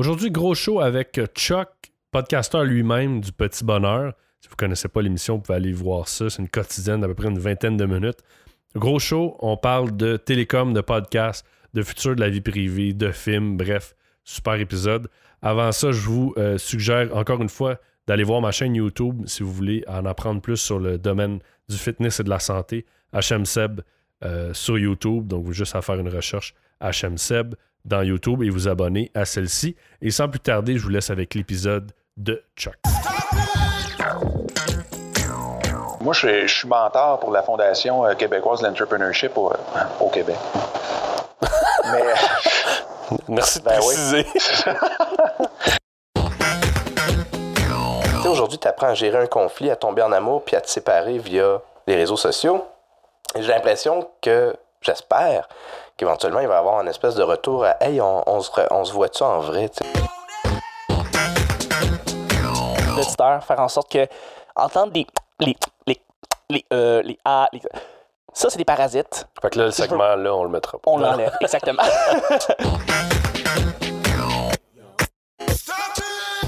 [0.00, 1.68] Aujourd'hui, gros show avec Chuck,
[2.10, 4.14] podcasteur lui-même du Petit Bonheur.
[4.40, 6.30] Si vous ne connaissez pas l'émission, vous pouvez aller voir ça.
[6.30, 8.20] C'est une quotidienne d'à peu près une vingtaine de minutes.
[8.74, 11.44] Gros show, on parle de télécom, de podcast,
[11.74, 13.94] de futur de la vie privée, de films, bref,
[14.24, 15.06] super épisode.
[15.42, 19.42] Avant ça, je vous euh, suggère encore une fois d'aller voir ma chaîne YouTube si
[19.42, 22.86] vous voulez en apprendre plus sur le domaine du fitness et de la santé.
[23.12, 23.82] HMSeb
[24.24, 25.26] euh, sur YouTube.
[25.26, 27.54] Donc, vous juste à faire une recherche HMSeb
[27.84, 29.76] dans YouTube et vous abonner à celle-ci.
[30.02, 32.76] Et sans plus tarder, je vous laisse avec l'épisode de Chuck.
[36.00, 39.52] Moi, je, suis mentor pour la Fondation euh, québécoise de l'entrepreneurship au,
[40.00, 40.36] au Québec.
[41.92, 42.02] Mais.
[43.28, 44.24] Merci de ben préciser.
[48.26, 51.18] Aujourd'hui, tu apprends à gérer un conflit, à tomber en amour, puis à te séparer
[51.18, 52.64] via les réseaux sociaux.
[53.34, 55.48] J'ai l'impression que, j'espère,
[56.00, 58.84] qu'éventuellement, il va y avoir une espèce de retour à Hey, on, on se, on
[58.84, 59.68] se voit-tu en vrai?
[59.68, 59.84] T'sais?
[63.42, 64.06] faire en sorte que
[64.56, 65.06] entendre des
[65.40, 65.54] les
[65.86, 66.00] les
[66.48, 67.60] les euh, les ah les
[68.32, 69.26] ça c'est des parasites.
[69.42, 70.90] Fait que là le segment là on le mettra pas.
[70.90, 71.82] On l'enlève exactement.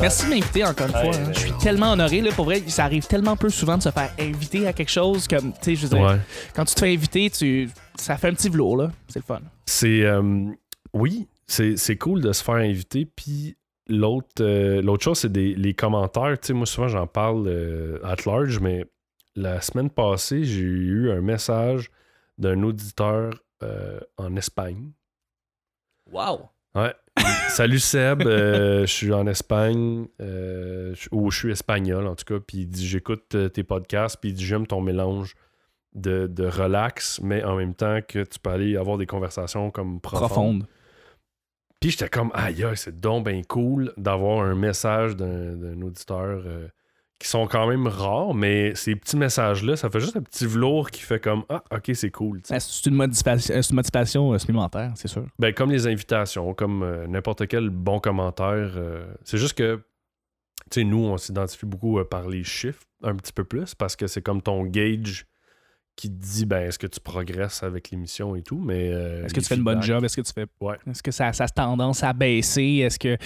[0.01, 1.15] Merci de m'inviter encore une fois.
[1.15, 1.33] Hein.
[1.33, 2.21] Je suis tellement honoré.
[2.23, 5.29] Là, pour vrai, ça arrive tellement peu souvent de se faire inviter à quelque chose
[5.29, 6.19] comme, tu sais, je veux dire,
[6.57, 8.91] quand tu te fais inviter, tu, ça fait un petit velours, là.
[9.09, 9.41] C'est le fun.
[9.67, 10.51] C'est, euh,
[10.93, 13.05] oui, c'est cool de se faire inviter.
[13.07, 13.57] Puis
[13.89, 16.39] l'autre, euh, l'autre chose, c'est les commentaires.
[16.41, 18.87] Tu sais, moi, souvent, j'en parle euh, at large, mais
[19.35, 21.91] la semaine passée, j'ai eu un message
[22.39, 23.33] d'un auditeur
[24.19, 24.91] en Espagne.
[26.11, 26.49] Wow!
[26.75, 26.95] Ouais.
[27.49, 32.41] Salut Seb, euh, je suis en Espagne, euh, ou je suis espagnol en tout cas,
[32.41, 35.35] puis il dit j'écoute euh, tes podcasts, puis il dit j'aime ton mélange
[35.95, 40.29] de, relax, mais en même temps que tu peux aller avoir des conversations comme profondes.
[40.29, 40.67] Profonde.
[41.81, 46.45] Puis j'étais comme aïe, c'est donc bien cool d'avoir un message d'un auditeur
[47.23, 50.91] qui sont quand même rares, mais ces petits messages-là, ça fait juste un petit velours
[50.91, 52.43] qui fait comme Ah, ok, c'est cool.
[52.51, 55.25] Ben, c'est une motivation, une motivation euh, supplémentaire, c'est sûr.
[55.39, 58.73] Ben, comme les invitations, comme euh, n'importe quel bon commentaire.
[58.77, 59.77] Euh, c'est juste que,
[60.69, 64.09] tu sais, nous, on s'identifie beaucoup par les chiffres, un petit peu plus, parce que
[64.09, 65.25] c'est comme ton gauge
[65.97, 69.41] qui te dit ben est-ce que tu progresses avec l'émission et tout mais est-ce que
[69.41, 70.05] tu fais une bonne job?
[70.05, 70.77] Est-ce que tu fais ouais.
[70.91, 72.83] est-ce que ça, ça a tendance à baisser?
[72.85, 73.17] Est-ce que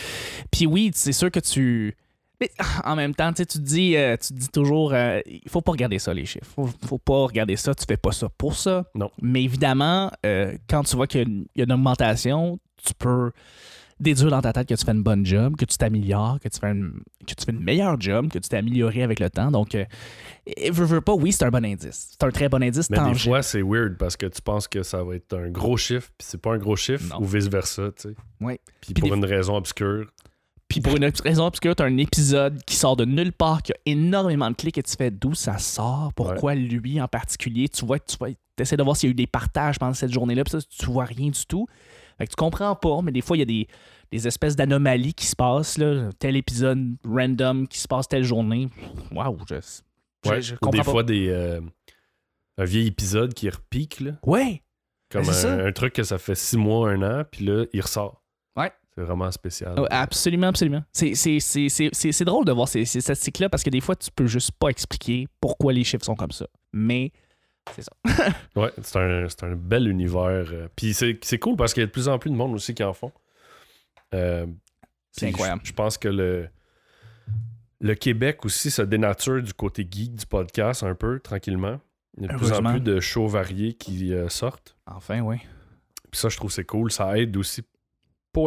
[0.51, 1.97] puis oui c'est sûr que tu
[2.41, 2.51] mais
[2.85, 5.99] en même temps, tu te dis, euh, tu dis toujours, euh, il faut pas regarder
[5.99, 6.47] ça, les chiffres.
[6.55, 7.75] Faut, faut pas regarder ça.
[7.75, 8.85] Tu fais pas ça pour ça.
[8.95, 9.11] Non.
[9.23, 13.33] Mais évidemment, euh, quand tu vois qu'il y a une augmentation, tu peux
[13.99, 16.59] déduire dans ta tête que tu fais une bonne job, que tu t'améliores, que tu
[16.59, 19.51] fais une, que tu fais une meilleure job, que tu t'es amélioré avec le temps.
[19.51, 19.77] Donc,
[20.47, 22.11] je veux pas, oui, c'est un bon indice.
[22.11, 22.91] C'est un très bon indice.
[22.91, 25.77] Mais des fois, c'est weird parce que tu penses que ça va être un gros
[25.77, 28.15] chiffre, puis c'est pas un gros chiffre, ou vice-versa, tu sais.
[28.41, 28.59] Oui.
[28.81, 30.07] Puis pour une raison obscure,
[30.69, 33.73] puis pour une raison obscure, tu as un épisode qui sort de nulle part, qui
[33.73, 37.69] a énormément de clics et tu fais d'où ça sort, pourquoi lui en particulier?
[37.69, 38.17] Tu vois, tu
[38.59, 40.87] essaies de voir s'il y a eu des partages pendant cette journée-là, puis ça, tu
[40.87, 41.67] vois rien du tout.
[42.19, 43.69] Fait que tu comprends pas, mais des fois, il y a des,
[44.11, 46.11] des espèces d'anomalies qui se passent, là.
[46.19, 48.69] tel épisode random qui se passe telle journée.
[49.13, 51.61] Waouh, je, je, comprends Des fois, des, euh,
[52.59, 54.13] un vieil épisode qui repique, là.
[54.25, 54.63] Ouais!
[55.11, 58.25] Comme un, un, truc que ça fait six mois, un an, puis là, il ressort.
[58.57, 58.73] Ouais.
[58.95, 59.75] C'est vraiment spécial.
[59.79, 60.83] Oh, absolument, absolument.
[60.93, 64.69] C'est drôle de voir ces, ces statistiques-là parce que des fois, tu peux juste pas
[64.69, 66.47] expliquer pourquoi les chiffres sont comme ça.
[66.73, 67.13] Mais
[67.75, 67.93] c'est ça.
[68.57, 70.47] ouais, c'est un, un, bel univers.
[70.53, 72.75] Euh, puis c'est cool parce qu'il y a de plus en plus de monde aussi
[72.75, 73.13] qui en font.
[74.15, 74.47] Euh,
[75.11, 75.63] c'est incroyable.
[75.65, 76.49] Je pense que le,
[77.81, 81.81] le Québec aussi se dénature du côté geek du podcast un peu, tranquillement.
[82.19, 84.77] Il y a de plus en plus de shows variés qui euh, sortent.
[84.87, 85.37] Enfin, oui.
[86.11, 86.91] Puis ça, je trouve c'est cool.
[86.91, 87.63] Ça aide aussi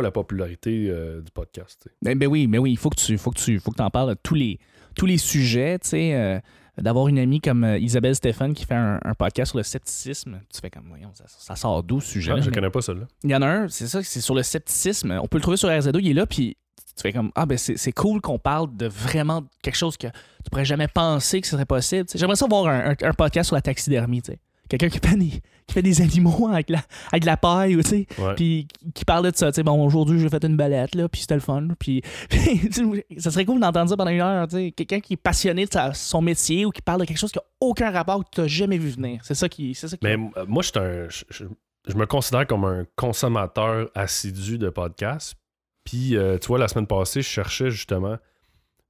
[0.04, 1.90] la popularité euh, du podcast.
[2.04, 3.90] Ben, ben, oui, mais oui, il faut que tu faut que tu faut que en
[3.90, 4.60] parles de tous les
[4.96, 6.42] tous les sujets, tu sais.
[6.82, 10.62] D'avoir une amie comme euh, Isabelle Stéphane qui fait un, podcast sur le scepticisme, tu
[10.62, 12.32] fais comme, voyons, ça, sort d'où ce sujet?
[12.36, 14.36] Ah, je connais pas ça là Il y en a un, c'est ça, c'est sur
[14.36, 15.20] le scepticisme.
[15.22, 16.58] On peut le trouver sur RZO, il est là, puis
[16.96, 20.50] tu fais comme, ah ben c'est cool qu'on parle de vraiment quelque chose que tu
[20.52, 22.08] pourrais jamais penser que ce serait possible.
[22.14, 24.40] J'aimerais ça voir un, un, podcast sur la taxidermie, tu sais
[24.70, 26.82] quelqu'un qui, qui, fait des animaux avec, la,
[27.12, 30.30] avec la paille, tu sais, puis qui parlait de ça, tu sais, bon, aujourd'hui, j'ai
[30.30, 32.02] fait une balette, là, puis c'était le fun, puis,
[33.18, 35.72] ça serait cool d'entendre ça pendant une heure, tu sais, quelqu'un qui est passionné de
[35.94, 38.48] son métier ou qui parle de quelque chose qui n'a aucun rapport que tu n'as
[38.48, 39.20] jamais vu venir.
[39.24, 39.74] C'est ça qui...
[39.74, 40.18] Ça qui Mais
[40.48, 45.36] moi, je, je, me considère comme un consommateur assidu de podcasts,
[45.84, 48.18] puis, euh, tu vois, la semaine passée, je cherchais justement,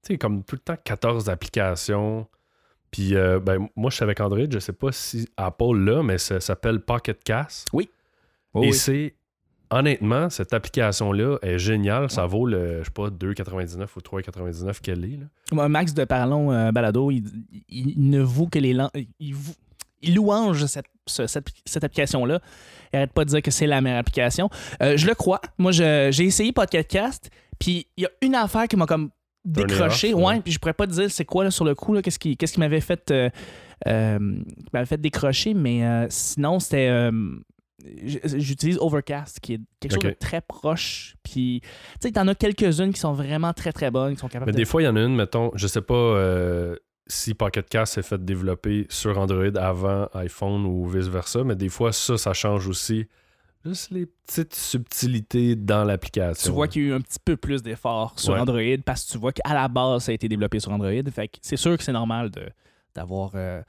[0.03, 2.27] tu sais, comme tout le temps 14 applications
[2.91, 4.39] puis, euh, ben, moi, je suis avec Android.
[4.51, 7.67] Je sais pas si Apple l'a, mais ça s'appelle Pocket Cast.
[7.73, 7.89] Oui.
[8.63, 9.15] Et c'est
[9.69, 12.09] honnêtement, cette application-là est géniale.
[12.09, 15.19] Ça vaut le, je sais pas, 2,99 ou 3,99 qu'elle est.
[15.53, 15.67] Là.
[15.69, 17.23] Max de Parlons euh, Balado, il,
[17.69, 18.75] il ne vaut que les.
[19.19, 19.35] Il,
[20.01, 22.39] il louange cette, ce- cette, cette application-là.
[22.91, 24.49] Il arrête pas de dire que c'est la meilleure application.
[24.81, 25.41] Euh, je le crois.
[25.59, 29.09] Moi, j'ai essayé Podcast, puis il y a une affaire qui m'a comme
[29.45, 30.13] décroché.
[30.13, 30.41] off, ouais, ouais.
[30.41, 32.37] puis je pourrais pas te dire c'est quoi là, sur le coup, là, qu'est-ce qui,
[32.37, 33.29] qu'est-ce qui m'avait fait, euh,
[33.87, 34.19] euh,
[34.73, 37.09] m'avait fait décrocher, mais euh, sinon, c'était.
[38.25, 41.15] J'utilise Overcast, qui est quelque chose de très proche.
[41.23, 41.69] Puis, tu
[42.01, 44.57] sais, t'en as quelques-unes qui sont vraiment très, très bonnes, qui sont capables Mais de.
[44.57, 46.75] des fois, il y en a une, mettons, je sais pas euh,
[47.07, 51.93] si Pocket Cast s'est fait développer sur Android avant iPhone ou vice-versa, mais des fois,
[51.93, 53.07] ça, ça change aussi.
[53.65, 56.49] Juste les petites subtilités dans l'application.
[56.49, 58.39] tu vois qu'il y a eu un petit peu plus d'efforts sur Ouais.
[58.39, 60.91] Android parce que tu vois qu'à la base, ça a été développé sur Android.
[61.13, 62.47] Fait que c'est sûr que c'est normal de
[62.95, 63.61] d'avoir euh,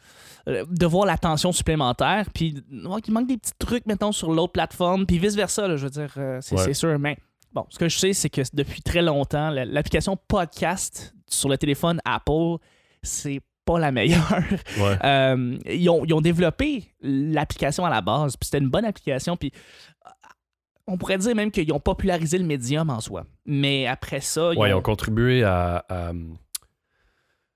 [0.49, 4.53] euh, de voir l'attention supplémentaire puis voir qu'il manque des petits trucs mettons sur l'autre
[4.55, 6.73] plateforme puis vice versa je veux dire euh, c'est Ouais.
[6.73, 7.19] sûr mais
[7.53, 11.59] bon ce que je sais c'est que depuis très longtemps la- l'application podcast sur le
[11.59, 12.57] téléphone Apple
[13.03, 14.29] c'est pas la meilleure
[14.79, 14.97] Ouais.
[15.05, 19.37] euh, ils, ont, ils ont développé l'application à la base, puis c'était une bonne application,
[19.37, 19.53] puis
[20.87, 23.25] on pourrait dire même qu'ils ont popularisé le médium en soi.
[23.47, 26.13] Mais après ça, ils Ouais, ils ont- ont contribué à, à,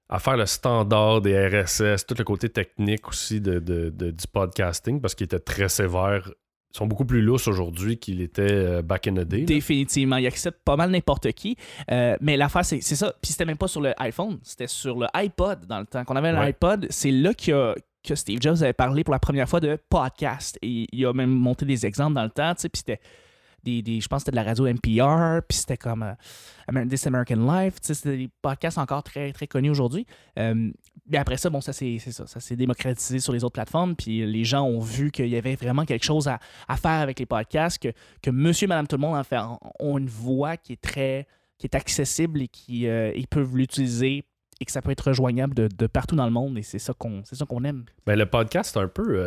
[0.09, 4.27] à faire le standard des RSS, tout le côté technique aussi de, de- de- du
[4.29, 6.31] podcasting, parce qu'ils étaient très sévères.
[6.77, 9.39] Sont beaucoup plus lousses aujourd'hui qu'ils étaient euh, back in the day.
[9.41, 9.45] là.
[9.47, 11.57] Définitivement, ils acceptent pas mal n'importe qui.
[11.93, 13.15] Euh, mais l'affaire, c'est c'est ça.
[13.23, 16.05] Puis c'était même pas sur le iPhone, c'était sur le iPod dans le temps.
[16.05, 16.47] Qu'on avait Ouais.
[16.47, 19.79] l'iPod, c'est là qu'il a- que Steve Jobs avait parlé pour la première fois de
[19.89, 20.59] podcast.
[20.63, 23.01] Et il a même monté des exemples dans le temps, tu sais, puis c'était
[23.65, 27.07] des, des- je pense que c'était de la radio NPR, puis c'était comme euh, This
[27.07, 30.07] American Life, c'était des podcasts encore très, très connus aujourd'hui.
[30.39, 30.71] Euh,
[31.09, 34.63] mais après ça, bon, ça ça, s'est démocratisé sur les autres plateformes, puis les gens
[34.63, 36.39] ont vu qu'il y avait vraiment quelque chose à,
[36.69, 37.89] à faire avec les podcasts, que,
[38.23, 39.21] que monsieur, madame, tout le monde
[39.81, 41.27] ont une voix qui est très
[41.57, 44.25] qui est accessible et qui euh, ils peuvent l'utiliser
[44.61, 46.93] et que ça peut être rejoignable de, de partout dans le monde et c'est ça
[46.95, 47.85] qu'on aime.
[48.07, 49.21] Ben, le podcast, un peu.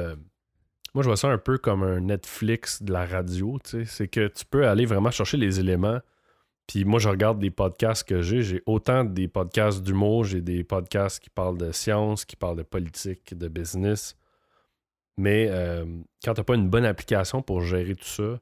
[0.97, 3.59] Moi, je vois ça un peu comme un Netflix de la radio.
[3.63, 3.85] tu sais.
[3.85, 5.99] C'est que tu peux aller vraiment chercher les éléments.
[6.65, 8.41] Puis moi, je regarde des podcasts que j'ai.
[8.41, 12.63] J'ai autant des podcasts d'humour, j'ai des podcasts qui parlent de science, qui parlent de
[12.63, 14.17] politique, de business.
[15.17, 15.85] Mais euh,
[16.25, 18.39] quand tu n'as pas une bonne application pour gérer tout ça,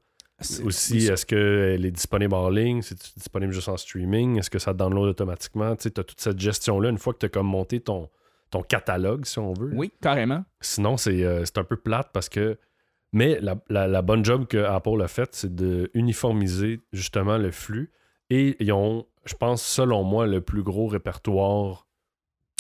[0.64, 2.82] aussi, est-ce qu'elle est disponible en ligne?
[2.84, 4.40] C'est disponible juste en streaming?
[4.40, 5.76] Est-ce que ça download automatiquement?
[5.76, 8.10] Tu as toute cette gestion-là une fois que tu as comme monté ton,
[8.56, 9.72] ton catalogue, si on veut.
[9.74, 10.44] Oui, carrément.
[10.62, 12.58] Sinon, c'est euh, un peu plate parce que.
[13.14, 17.52] Mais la, la- la bonne job que Apple a faite, c'est de uniformiser justement le
[17.52, 17.92] flux.
[18.30, 21.88] Et ils ont, je pense, selon moi, le plus gros répertoire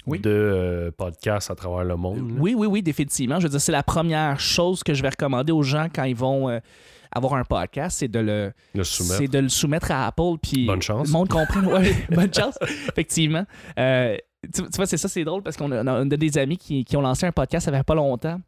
[0.07, 0.19] Oui.
[0.19, 2.29] de euh, podcasts à travers le monde.
[2.29, 2.35] là.
[2.39, 3.37] Oui, oui, oui, définitivement.
[3.39, 6.15] Je veux dire, c'est la première chose que je vais recommander aux gens quand ils
[6.15, 6.59] vont euh,
[7.11, 9.15] avoir un podcast, c'est de le Le soumettre.
[9.17, 10.37] c'est de le soumettre à Apple.
[10.41, 11.07] Puis Bonne chance.
[11.07, 11.65] Le monde comprenne.
[11.73, 13.45] Ouais, bonne chance, effectivement.
[13.79, 14.15] Euh,
[14.51, 16.83] tu, tu vois, c'est ça, c'est drôle parce qu'on a, on a des amis qui,
[16.85, 18.39] qui ont lancé un podcast ça fait pas longtemps.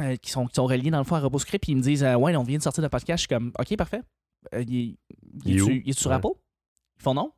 [0.00, 2.04] euh, qui, sont, qui sont reliés dans le fond à RoboScript, puis ils me disent
[2.04, 3.18] euh, Ouais, on vient de sortir de podcast.
[3.18, 4.00] Je suis comme Ok, parfait.
[4.54, 4.96] Euh, il, est- il
[5.44, 5.70] Il est est-tu- où?
[5.84, 6.16] il est sur Ouais.
[6.16, 6.28] Apple
[6.98, 7.32] Ils font non.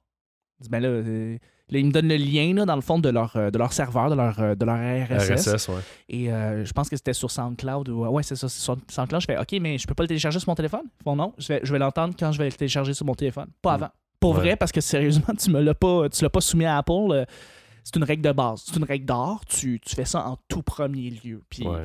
[0.60, 3.08] Je dis Ben là, là, ils me donnent le lien là, dans le fond de
[3.08, 5.48] leur, de leur serveur, de leur, de leur RSS.
[5.48, 5.80] RSS, ouais.
[6.08, 7.88] Et je pense que c'était sur SoundCloud.
[7.88, 9.20] Ou, ouais, c'est ça, c'est sur SoundCloud.
[9.22, 11.32] Je fais OK, mais je peux pas le télécharger sur mon téléphone Ils font non.
[11.38, 13.48] Je vais, je vais l'entendre quand je vais le télécharger sur mon téléphone.
[13.62, 13.74] Pas Mm.
[13.82, 13.88] avant.
[14.20, 14.40] Pour Ouais.
[14.40, 17.24] vrai, parce que sérieusement, tu me l'as pas, tu l'as pas soumis à Apple.
[17.84, 18.62] C'est une règle de base.
[18.66, 19.44] C'est une règle d'or.
[19.46, 21.42] Tu, tu fais ça en tout premier lieu.
[21.50, 21.82] Puis, Ouais.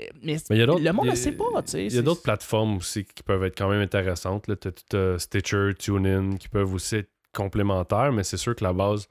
[0.00, 1.62] euh, mais, y a le monde ne sait pas.
[1.62, 4.46] tu sais, Il y a d'autres plateformes aussi qui peuvent être quand même intéressantes.
[4.60, 9.08] Tu as, Stitcher, TuneIn qui peuvent aussi être complémentaires, mais c'est sûr que la base,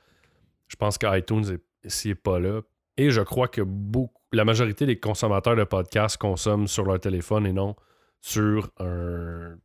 [0.68, 2.62] je pense qu'iTunes est, s'y est pas là.
[2.98, 7.46] Et je crois que beaucoup, la majorité des consommateurs de podcasts consomment sur leur téléphone
[7.48, 7.76] et non
[8.22, 9.56] sur un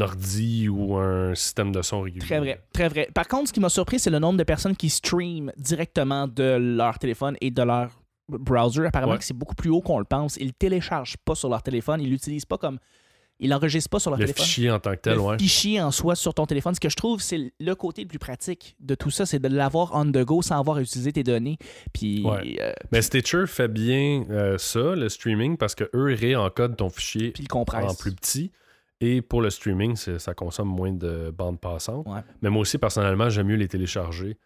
[0.00, 2.26] ordi ou un système de son régulier.
[2.26, 3.08] Très vrai, très vrai.
[3.14, 6.56] Par contre, ce qui m'a surpris, c'est le nombre de personnes qui streament directement de
[6.76, 7.90] leur téléphone et de leur
[8.28, 8.86] browser.
[8.86, 9.18] Apparemment Ouais.
[9.18, 10.36] que c'est beaucoup plus haut qu'on le pense.
[10.36, 12.78] Ils ne téléchargent pas sur leur téléphone, ils l'utilisent pas comme...
[13.42, 14.44] Ils l'enregistrent pas sur leur Le téléphone.
[14.44, 15.38] fichier en tant que tel, le ouais.
[15.38, 16.74] fichier en soi sur ton téléphone.
[16.74, 19.48] Ce que je trouve, c'est le côté le plus pratique de tout ça, c'est de
[19.48, 21.56] l'avoir on the go sans avoir à utiliser tes données.
[21.94, 22.58] Puis, Ouais.
[22.60, 27.30] euh, Mais Stitcher fait bien euh, ça, le streaming, parce que eux réencodent ton fichier
[27.30, 28.52] puis le en plus petit.
[29.00, 32.06] Et pour le streaming, ça consomme moins de bandes passantes.
[32.06, 32.20] Ouais.
[32.42, 34.36] Mais moi aussi, personnellement, j'aime mieux les télécharger.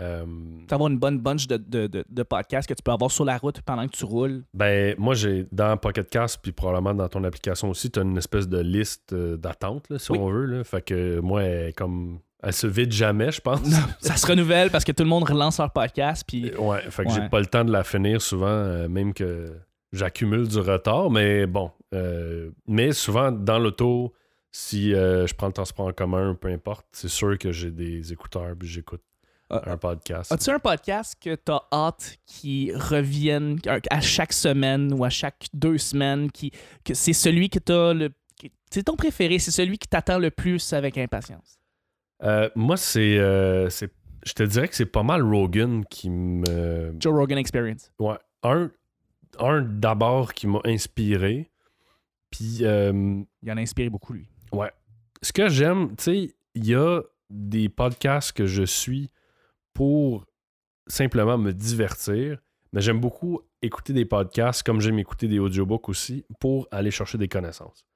[0.00, 0.24] Euh,
[0.66, 3.24] Tu avoir une bonne bunch de, de, de, de podcasts que tu peux avoir sur
[3.24, 4.42] la route pendant que tu roules.
[4.52, 8.18] ben, moi, j'ai dans Pocket Cast, puis probablement dans ton application aussi, tu as une
[8.18, 10.18] espèce de liste euh, d'attente, si Oui.
[10.20, 10.46] on veut.
[10.46, 10.64] Là.
[10.64, 11.42] Fait que moi,
[11.76, 13.60] comme, elle se vide jamais, je pense.
[14.00, 16.24] ça se renouvelle parce que tout le monde relance leur podcast.
[16.26, 17.14] Puis Ouais, fait que Ouais.
[17.22, 19.52] j'ai pas le temps de la finir souvent, euh, même que
[19.94, 21.10] j'accumule du retard.
[21.10, 24.12] Mais bon, euh, mais souvent dans l'auto,
[24.56, 28.12] Si euh, je prends le transport en commun, peu importe, c'est sûr que j'ai des
[28.12, 29.02] écouteurs puis j'écoute
[29.50, 30.30] Ah, un podcast.
[30.30, 33.58] As-tu un podcast que t'as hâte qui revienne
[33.90, 36.52] à chaque semaine ou à chaque deux semaines, qui,
[36.84, 38.10] que c'est celui que t'as le.
[38.38, 41.58] qui- C'est ton préféré, c'est celui qui t'attend le plus avec impatience?
[42.22, 43.18] Euh, moi, c'est,
[43.70, 43.90] c'est.
[44.24, 46.94] Je te dirais que c'est pas mal Rogan qui me.
[47.00, 47.90] Joe Rogan Experience.
[47.98, 48.16] Ouais.
[48.44, 48.70] Un,
[49.40, 51.50] un d'abord qui m'a inspiré.
[52.30, 54.28] Puis, euh, Il en a inspiré beaucoup, lui.
[54.52, 54.70] ouais.
[55.22, 57.00] Ce que j'aime, tu sais, il y a
[57.30, 59.10] des podcasts que je suis
[59.72, 60.26] pour
[60.86, 62.38] simplement me divertir.
[62.72, 67.16] Mais j'aime beaucoup écouter des podcasts comme j'aime écouter des audiobooks aussi pour aller chercher
[67.18, 67.86] des connaissances.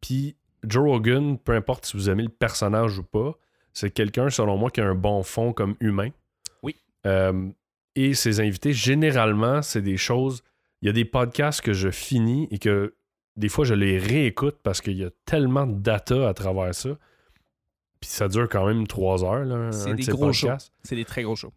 [0.00, 3.34] Puis Joe Rogan, peu importe si vous aimez le personnage ou pas,
[3.74, 6.10] c'est quelqu'un, selon moi, qui a un bon fond comme humain.
[6.62, 6.76] Oui.
[7.06, 7.50] Euh,
[7.94, 10.42] et ses invités, généralement, c'est des choses.
[10.82, 12.94] Il y a des podcasts que je finis et que
[13.36, 16.90] des fois je les réécoute parce qu'il y a tellement de data à travers ça.
[18.00, 20.48] Puis ça dure quand même trois heures, C'est de des gros shows.
[20.82, 21.52] C'est des très gros shows.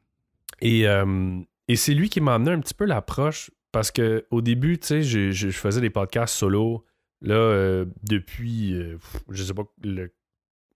[0.61, 4.41] Et, euh, et c'est lui qui m'a amené un petit peu l'approche parce que au
[4.41, 6.85] début, tu sais, j'ai- je faisais des podcasts solo.
[7.21, 8.97] Là, euh, depuis, euh,
[9.29, 10.11] je sais pas, le-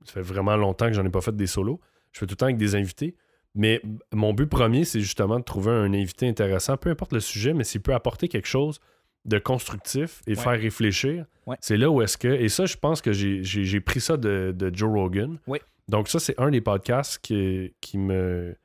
[0.06, 1.82] ça fait vraiment longtemps que j'en ai pas fait des solos.
[2.13, 3.16] Je fais tout le temps avec des invités.
[3.60, 3.82] Mais
[4.14, 7.64] mon but premier, c'est justement de trouver un invité intéressant, peu importe le sujet, mais
[7.64, 8.80] s'il peut apporter quelque chose
[9.26, 10.36] de constructif et Ouais.
[10.36, 11.58] faire réfléchir, Ouais.
[11.60, 12.28] c'est là où est-ce que.
[12.28, 15.40] Et ça, je pense que j'ai- pris ça de, de Joe Rogan.
[15.48, 15.62] Ouais.
[15.90, 18.56] Donc, ça, c'est un des podcasts qui, qui me.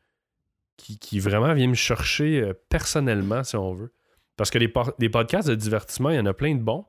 [0.77, 3.93] Qui, qui vraiment vient me chercher euh, personnellement, si on veut.
[4.37, 6.85] Parce que les, des podcasts de divertissement, il y en a plein de bons,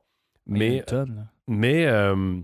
[0.46, 2.40] mais tonne, mais euh,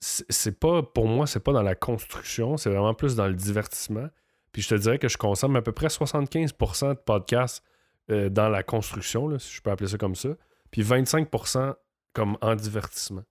[0.00, 3.34] c'est c'est pas, pour moi, c'est pas dans la construction, c'est vraiment plus dans le
[3.34, 4.08] divertissement.
[4.52, 7.64] Puis je te dirais que je consomme à peu près 75% de podcasts
[8.10, 10.30] euh, dans la construction, là, si je peux appeler ça comme ça.
[10.70, 11.74] Puis 25%
[12.12, 13.24] comme en divertissement.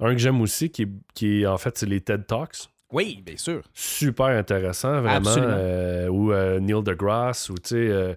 [0.00, 2.68] Un que j'aime aussi, qui est, qui est en fait, c'est les TED Talks.
[2.92, 3.62] Oui, bien sûr.
[3.72, 5.34] Super intéressant, vraiment.
[5.36, 7.76] Euh, ou euh, Neil deGrasse, ou tu sais.
[7.76, 8.14] euh,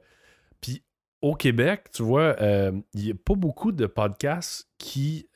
[0.60, 0.84] puis
[1.22, 5.28] au Québec, tu vois, il n'y a pas beaucoup de podcasts qui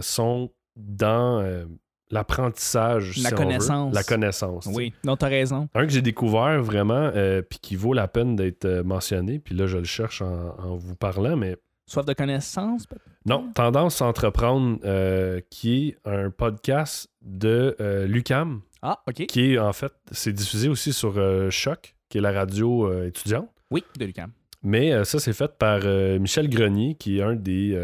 [0.00, 1.66] sont dans
[2.10, 3.16] l'apprentissage.
[3.22, 3.94] La si connaissance.
[3.94, 4.68] La connaissance.
[4.72, 5.68] Oui, non, t'as raison.
[5.74, 9.54] Un que j'ai découvert vraiment, euh, puis qui vaut la peine d'être euh, mentionné, puis
[9.54, 11.56] là, je le cherche en, en vous parlant, mais
[11.88, 12.84] Soif de connaissance.
[13.26, 19.26] non, Tendance à entreprendre, euh, qui est un podcast de euh, Lucam, Ah, OK.
[19.26, 21.14] qui est en fait, c'est diffusé aussi sur
[21.50, 23.48] Choc, qui est la radio étudiante.
[23.70, 24.30] Oui, de Lucam.
[24.64, 25.80] Mais ça, c'est fait par
[26.18, 27.78] Michel Grenier, qui est un des.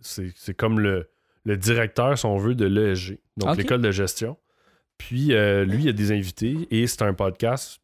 [0.00, 1.08] c'est c'est comme le,
[1.44, 4.36] le directeur, si on veut, de l'ESG, donc l'école de gestion.
[4.98, 7.80] Puis euh, lui, il y a des invités et c'est un podcast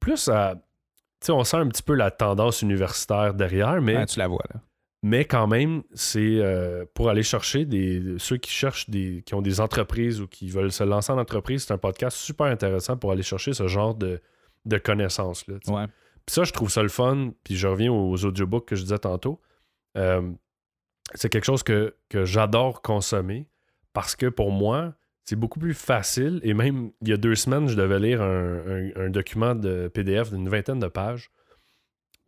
[0.00, 0.56] plus à.
[1.20, 4.26] Tu sais, on sent un petit peu la tendance universitaire derrière, mais, Ah, tu la
[4.28, 4.60] vois, là.
[5.02, 9.22] mais quand même, c'est euh, pour aller chercher des, ceux qui cherchent des.
[9.24, 11.64] qui ont des entreprises ou qui veulent se lancer en entreprise.
[11.64, 14.20] C'est un podcast super intéressant pour aller chercher ce genre de,
[14.64, 15.58] de connaissances-là.
[15.60, 15.72] tu sais.
[15.76, 15.86] Ouais.
[16.26, 17.30] Puis ça, je trouve ça le fun.
[17.44, 19.40] Puis je reviens aux audiobooks que je disais tantôt.
[19.96, 20.30] Euh,
[21.14, 23.46] c'est quelque chose que, que j'adore consommer
[23.92, 26.40] parce que pour moi, c'est beaucoup plus facile.
[26.42, 29.88] Et même il y a deux semaines, je devais lire un, un- un document de
[29.88, 31.30] PDF d'une vingtaine de pages.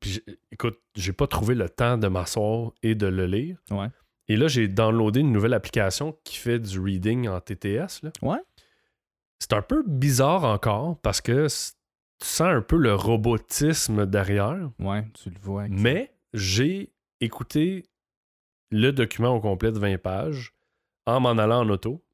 [0.00, 3.58] Puis écoute, j'ai pas trouvé le temps de m'asseoir et de le lire.
[3.70, 3.88] Ouais.
[4.28, 8.02] Et là, j'ai downloadé une nouvelle application qui fait du reading en TTS.
[8.02, 8.10] là.
[8.22, 8.38] Ouais.
[9.38, 14.70] C'est un peu bizarre encore parce que tu sens un peu le robotisme derrière.
[14.78, 15.66] Ouais, tu le vois.
[15.68, 17.87] Mais j'ai écouté
[18.71, 20.55] le document au complet de 20 pages
[21.07, 22.05] en m'en allant en auto.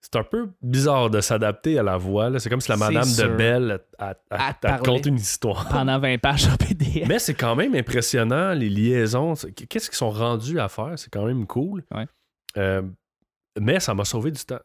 [0.00, 2.38] C'est un peu bizarre de s'adapter à la voix.
[2.38, 3.28] C'est comme si la madame sûr.
[3.28, 5.68] de Belle te conte une histoire.
[5.70, 7.08] Pendant 20 pages en PDF.
[7.08, 9.34] Mais c'est quand même impressionnant, les liaisons.
[9.68, 10.92] Qu'est-ce qu'ils sont rendus à faire?
[10.96, 11.82] C'est quand même cool.
[11.92, 12.06] Ouais.
[12.56, 12.82] Euh,
[13.58, 14.60] mais ça m'a sauvé du temps.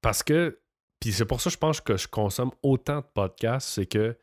[0.00, 0.58] Parce que,
[0.98, 4.16] puis c'est pour ça je pense que je consomme autant de podcasts, c'est que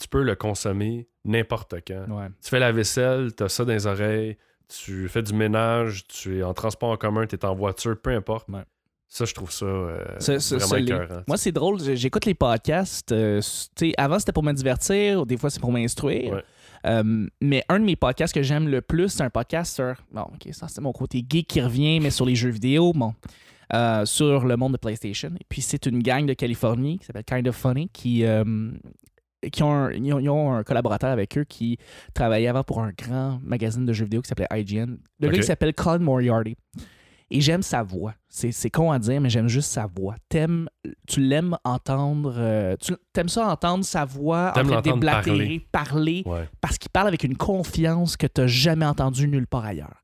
[0.00, 2.06] tu peux le consommer n'importe quand.
[2.08, 2.28] Ouais.
[2.42, 4.36] Tu fais la vaisselle, tu as ça dans les oreilles,
[4.68, 8.10] tu fais du ménage, tu es en transport en commun, tu es en voiture, peu
[8.10, 8.48] importe.
[8.48, 8.62] Ouais.
[9.08, 11.22] Ça, je trouve ça euh, Ça- ça- vraiment écœurant.
[11.28, 13.12] Moi, c'est drôle, j'écoute les podcasts.
[13.12, 16.32] euh, s- tu sais, avant, c'était pour me divertir, des fois, c'est pour m'instruire.
[16.32, 16.42] Ouais.
[16.86, 19.94] Euh, mais un de mes podcasts que j'aime le plus, c'est un podcast sur.
[20.12, 23.14] Bon, ok, ça, c'est mon côté geek qui revient, mais sur les jeux vidéo, bon.
[23.72, 25.30] euh, sur le monde de PlayStation.
[25.40, 28.24] Et puis, c'est une gang de Californie qui s'appelle Kind of Funny qui.
[29.50, 31.78] Qui ont un, ils, ont, ils ont un collaborateur avec eux qui
[32.14, 34.96] travaillait avant pour un grand magazine de jeux vidéo qui s'appelait IGN.
[35.20, 35.34] Le Ok.
[35.34, 36.56] gars qui s'appelle Colin Moriarty.
[37.28, 38.14] Et j'aime sa voix.
[38.28, 40.14] C'est, c'est con à dire, mais j'aime juste sa voix.
[40.28, 40.68] T'aimes,
[41.08, 42.34] tu l'aimes entendre.
[42.38, 46.48] euh, tu aimes ça entendre sa voix en train de l'entendre déblatérer, parler, Ouais.
[46.60, 50.02] parce qu'il parle avec une confiance que tu n'as jamais entendue nulle part ailleurs.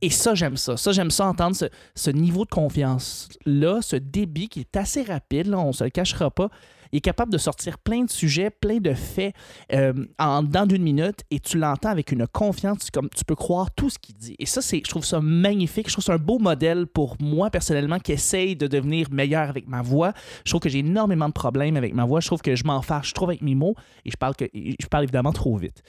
[0.00, 0.76] Et ça, j'aime ça.
[0.76, 1.64] Ça, j'aime ça, entendre ce,
[1.96, 6.30] ce niveau de confiance-là, ce débit qui est assez rapide, là, on se le cachera
[6.30, 6.50] pas.
[6.94, 9.34] Il est capable de sortir plein de sujets, plein de faits
[9.72, 13.74] euh, en dedans d'une minute et tu l'entends avec une confiance, comme tu peux croire
[13.74, 14.36] tout ce qu'il dit.
[14.38, 15.88] Et ça, c'est, je trouve ça magnifique.
[15.88, 19.66] Je trouve ça un beau modèle pour moi personnellement qui essaye de devenir meilleur avec
[19.66, 20.12] ma voix.
[20.44, 22.20] Je trouve que j'ai énormément de problèmes avec ma voix.
[22.20, 23.74] Je trouve que je m'en fâche trop avec mes mots
[24.04, 25.82] et je parle, que, je parle évidemment trop vite.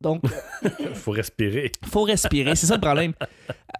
[0.00, 0.22] Donc,
[0.94, 1.72] faut respirer.
[1.86, 2.54] faut respirer.
[2.54, 3.14] C'est ça le problème.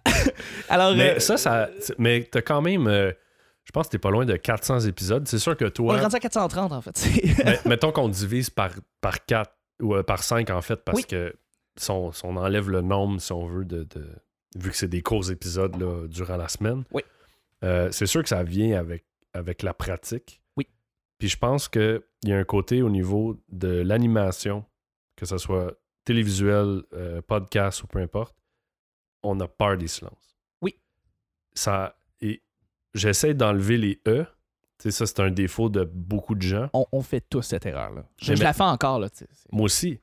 [0.67, 1.69] Alors, Mais euh, ça, ça.
[1.97, 2.87] Mais t'as quand même.
[2.87, 3.13] euh,
[3.65, 5.27] je pense que t'es pas loin de 400 épisodes.
[5.27, 6.01] C'est sûr que on est toi.
[6.01, 7.07] rendu à 430 en fait.
[7.45, 9.51] Mais- mettons qu'on divise par, par 4
[9.81, 11.05] ou euh, par 5 en fait, parce Oui.
[11.05, 11.33] que
[11.77, 14.09] si on, si on enlève le nombre, si on veut, de, de-
[14.55, 17.01] vu que c'est des courts épisodes là, durant la semaine, Oui.
[17.63, 20.41] euh, c'est sûr que ça vient avec, avec la pratique.
[20.57, 20.67] Oui.
[21.17, 24.65] Puis je pense qu'il y a un côté au niveau de l'animation,
[25.15, 25.73] que ce soit
[26.05, 28.35] télévisuel, euh, podcast ou peu importe,
[29.23, 30.37] on a peur des silences.
[30.61, 30.75] Oui.
[31.53, 31.95] Ça,
[32.93, 34.25] j'essaie d'enlever les E.
[34.79, 36.69] Tu sais, ça, c'est un défaut de beaucoup de gens.
[36.73, 38.03] on, on fait tous cette erreur-là.
[38.21, 38.99] Je, la fais encore.
[38.99, 39.09] Là,
[39.51, 39.99] Moi aussi.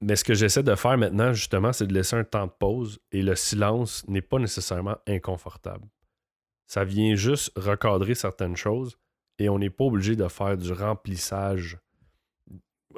[0.00, 2.98] Mais ce que j'essaie de faire maintenant, justement, c'est de laisser un temps de pause
[3.12, 5.86] et le silence n'est pas nécessairement inconfortable.
[6.66, 8.98] Ça vient juste recadrer certaines choses
[9.38, 11.78] et on n'est pas obligé de faire du remplissage.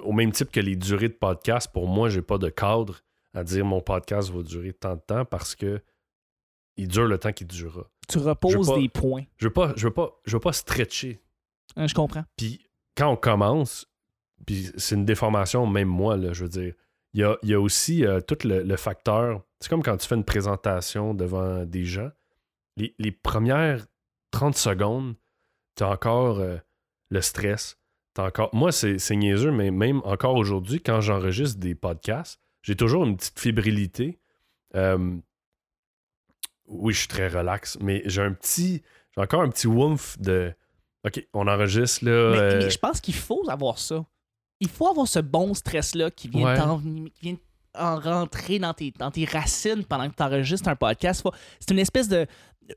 [0.02, 3.00] Au même type que les durées de podcast, pour moi, j'ai pas de cadre
[3.34, 5.82] à dire mon podcast va durer tant de temps parce que
[6.76, 7.88] il dure le temps qu'il durera.
[8.08, 9.24] Tu reposes pas- des points.
[9.36, 11.20] Je veux pas, je veux pas, je veux pas stretcher
[11.76, 12.24] Hein, je comprends.
[12.36, 12.66] puis
[12.96, 13.86] quand on commence,
[14.46, 16.74] puis c'est une déformation, même moi, là, je veux dire,
[17.14, 19.42] il y a, il y a aussi euh, tout le, le facteur.
[19.60, 22.10] C'est comme quand tu fais une présentation devant des gens.
[22.76, 23.86] Les, les premières
[24.32, 25.14] 30 secondes,
[25.76, 26.56] tu as encore euh,
[27.10, 27.78] le stress.
[28.14, 28.50] T'as encore...
[28.52, 33.16] Moi, c'est c'est niaiseux, mais même encore aujourd'hui, quand j'enregistre des podcasts, j'ai toujours une
[33.16, 34.18] petite fébrilité.
[34.76, 35.16] Euh,
[36.66, 38.82] oui, je suis très relax, mais j'ai un petit.
[39.16, 40.52] J'ai encore un petit woof de.
[41.06, 42.30] OK, on enregistre là.
[42.32, 44.04] Mais, euh, mais je pense qu'il faut avoir ça.
[44.60, 46.56] Il faut avoir ce bon stress-là qui vient, Ouais.
[46.56, 46.80] t'en-
[47.76, 51.26] en rentrer dans tes, dans tes racines pendant que tu enregistres un podcast.
[51.60, 52.26] C'est une espèce de.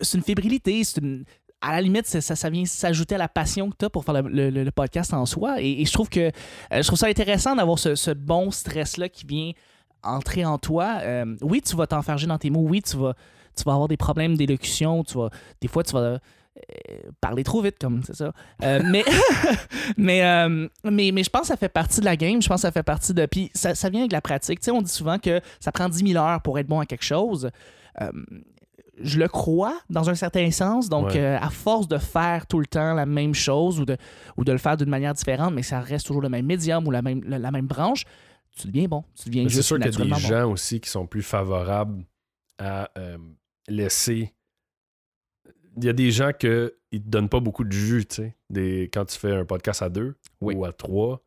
[0.02, 0.84] C'est une fébrilité.
[0.84, 1.24] C'est une.
[1.62, 4.22] À la limite, ça, ça vient s'ajouter à la passion que tu as pour faire
[4.22, 5.62] le, le- le podcast en soi.
[5.62, 6.32] Et, et je trouve que euh,
[6.72, 9.52] je trouve ça intéressant d'avoir ce, ce bon stress-là qui vient
[10.04, 11.00] entrer en toi.
[11.02, 12.62] Euh, oui, tu vas t'enfarger dans tes mots.
[12.68, 13.16] Oui, tu vas,
[13.58, 15.04] tu vas avoir des problèmes d'élocution.
[15.04, 15.30] Tu vas,
[15.62, 16.18] des fois, tu vas euh,
[17.22, 18.32] parler trop vite, comme c'est ça.
[18.64, 19.04] Euh, mais,
[19.98, 22.42] mais, euh, mais, mais je pense que ça fait partie de la game.
[22.42, 23.26] Je pense que ça fait partie de.
[23.26, 24.60] Puis ça, ça vient avec la pratique.
[24.60, 26.86] Tu sais, on dit souvent que ça prend 10 000 heures pour être bon à
[26.86, 27.50] quelque chose.
[29.00, 30.90] Je le crois dans un certain sens.
[30.90, 31.20] Donc, Ouais.
[31.20, 33.96] euh, à force de faire tout le temps la même chose ou de,
[34.38, 36.92] ou de le faire d'une manière différente, mais ça reste toujours le même médium ou
[36.92, 38.06] la même, la, la même branche,
[38.58, 39.04] tu deviens bon.
[39.16, 40.16] Tu deviens Mais C'est sûr qu'il y a des bon.
[40.18, 42.04] gens aussi qui sont plus favorables
[42.58, 43.18] à euh,
[43.68, 44.34] laisser.
[45.78, 48.36] Il y a des gens qui ne te donnent pas beaucoup de jus, tu sais.
[48.50, 48.90] Des...
[48.92, 50.56] Quand tu fais un podcast à deux Oui.
[50.56, 51.24] ou à trois,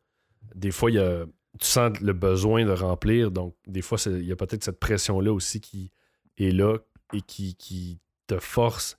[0.55, 1.25] des fois, il y a...
[1.59, 3.31] tu sens le besoin de remplir.
[3.31, 5.91] Donc, des fois, il y a peut-être cette pression-là aussi qui
[6.37, 6.77] est là
[7.13, 8.97] et qui, qui te force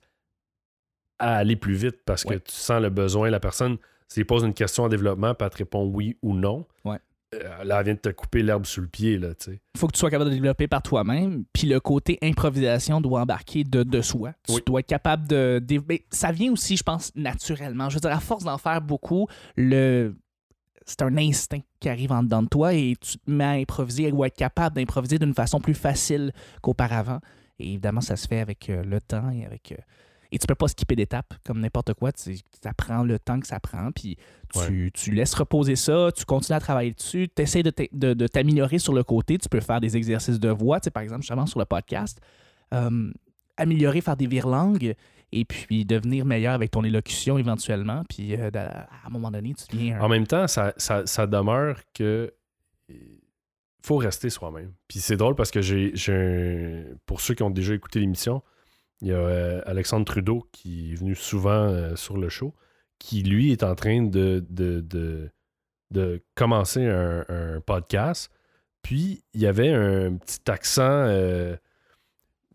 [1.19, 2.39] à aller plus vite parce Ouais.
[2.39, 3.29] que tu sens le besoin.
[3.29, 3.77] La personne,
[4.07, 6.99] s'il pose une question en développement, puis elle te répond oui ou non, Ouais.
[7.33, 9.61] Euh, là, elle vient de te couper l'herbe sous le pied, là, tu sais.
[9.75, 11.43] Il faut que tu sois capable de développer par toi-même.
[11.53, 14.33] Puis le côté improvisation doit embarquer de, de soi.
[14.47, 15.61] Tu dois être capable de.
[15.89, 17.89] mais ça vient aussi, je pense, naturellement.
[17.89, 20.15] Je veux dire, à force d'en faire beaucoup, le.
[20.85, 24.11] C'est un instinct qui arrive en dedans de toi et tu te mets à improviser
[24.11, 27.19] ou à être capable d'improviser d'une façon plus facile qu'auparavant.
[27.59, 29.71] Et évidemment, ça se fait avec euh, le temps et avec.
[29.71, 29.75] euh,
[30.33, 32.11] et tu peux pas skipper d'étapes comme n'importe quoi.
[32.11, 33.91] Tu, ça prend le temps que ça prend.
[33.91, 34.17] Puis
[34.67, 38.93] tu, tu laisses reposer ça, tu continues à travailler dessus, tu essaies de t'améliorer sur
[38.93, 39.37] le côté.
[39.37, 42.19] Tu peux faire des exercices de voix, tu sais, par exemple, justement sur le podcast.
[42.73, 43.11] Euh,
[43.57, 44.95] améliorer, faire des virelangues
[45.31, 48.03] et puis devenir meilleur avec ton élocution éventuellement.
[48.09, 49.97] Puis euh, à un moment donné, tu deviens.
[49.99, 52.33] un- En même temps, ça, ça, ça demeure que
[53.85, 54.71] faut rester soi-même.
[54.87, 55.93] Puis c'est drôle parce que j'ai,
[57.05, 58.41] pour ceux qui ont déjà écouté l'émission,
[59.03, 62.55] il y a euh, Alexandre Trudeau qui est venu souvent euh, sur le show,
[62.99, 65.29] qui lui est en train de, de, de,
[65.91, 68.31] de commencer un, un podcast.
[68.81, 71.57] Puis il y avait un petit accent euh,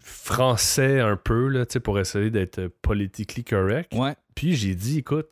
[0.01, 3.93] français un peu, là, pour essayer d'être politically correct.
[3.95, 4.17] Ouais.
[4.35, 5.29] Puis j'ai dit, écoute,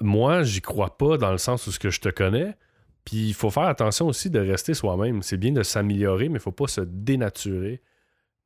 [0.00, 2.56] moi, j'y crois pas dans le sens où ce que je te connais.
[3.04, 5.22] Puis il faut faire attention aussi de rester soi-même.
[5.22, 7.82] C'est bien de s'améliorer, mais il faut pas se dénaturer.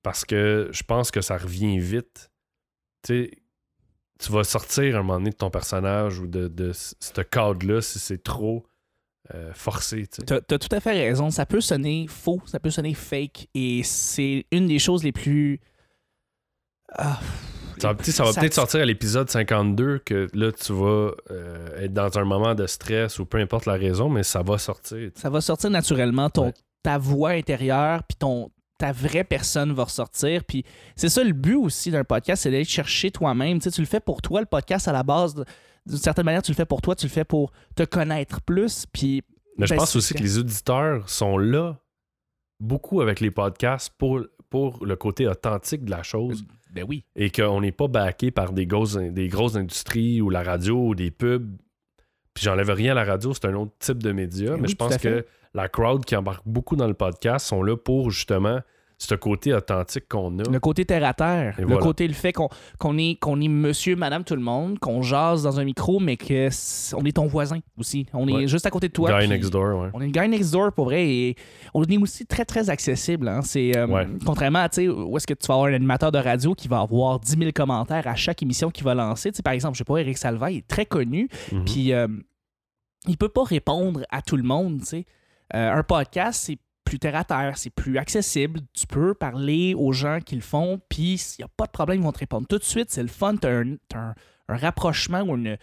[0.09, 2.31] Parce que je pense que ça revient vite.
[3.03, 3.31] Tu
[4.31, 8.64] vas sortir un moment donné de ton personnage ou de, ce cadre-là si c'est trop
[9.35, 10.07] euh, forcé.
[10.07, 11.29] tu t'as tout à fait raison.
[11.29, 13.49] Ça peut sonner faux, ça peut sonner fake.
[13.53, 15.61] Et c'est une des choses les plus.
[16.94, 17.21] Ah,
[17.79, 21.85] Ça, sais, ça va ça- peut-être sortir à l'épisode 52 que là, tu vas euh,
[21.85, 25.11] être dans un moment de stress ou peu importe la raison, mais ça va sortir.
[25.16, 26.31] Ça va sortir naturellement.
[26.31, 26.55] Ton, Ouais.
[26.83, 30.45] Ta voix intérieure, puis ton ta vraie personne va ressortir.
[30.45, 30.64] Puis
[30.97, 33.59] c'est ça le but aussi d'un podcast, c'est d'aller chercher toi-même.
[33.59, 35.35] Tu, sais, tu le fais pour toi, le podcast à la base.
[35.87, 38.87] D'une certaine manière, tu le fais pour toi, tu le fais pour te connaître plus.
[38.93, 39.23] Puis
[39.59, 41.79] Mais je Ben, pense aussi que- les auditeurs sont là
[42.61, 47.05] beaucoup avec les podcasts pour, pour le côté authentique de la chose ben oui.
[47.17, 50.95] et qu'on n'est pas backé par des grosses, des grosses industries ou la radio ou
[50.95, 51.57] des pubs.
[52.35, 54.69] Puis j'enlève rien à la radio, c'est un autre type de média, Ben mais oui,
[54.71, 58.61] je pense que la crowd qui embarque beaucoup dans le podcast sont là pour justement
[59.01, 60.43] ce côté authentique qu'on a.
[60.51, 61.55] Le côté terre à terre.
[61.59, 61.83] Et le voilà.
[61.83, 62.49] côté, le fait qu'on
[62.81, 66.17] qu'on est, qu'on est monsieur, madame, tout le monde, qu'on jase dans un micro, mais
[66.17, 68.07] que c- on est ton voisin aussi.
[68.13, 68.47] On est Ouais.
[68.49, 69.21] juste à côté de toi.
[69.21, 69.91] Guy next door, ouais.
[69.95, 71.37] On est le guy next door pour vrai et
[71.75, 73.29] on est aussi très très accessible.
[73.29, 73.41] hein.
[73.43, 74.09] C'est euh, Ouais.
[74.27, 76.67] contrairement à tu sais, où est-ce que tu vas avoir un animateur de radio qui
[76.67, 79.31] va avoir 10 000 commentaires à chaque émission qu'il va lancer.
[79.45, 81.65] Par exemple, je sais pas, Eric Salva il est très connu, Mhm.
[81.65, 82.09] puis euh,
[83.07, 84.81] il peut pas répondre à tout le monde.
[84.81, 85.05] tu sais.
[85.55, 88.61] Euh, un podcast, c'est plus terre à terre, c'est plus accessible.
[88.73, 92.01] Tu peux parler aux gens qui le font, puis s'il n'y a pas de problème,
[92.01, 92.91] ils vont te répondre tout de suite.
[92.91, 94.15] C'est le fun, tu as, un, un-
[94.49, 95.59] rapprochement ou une.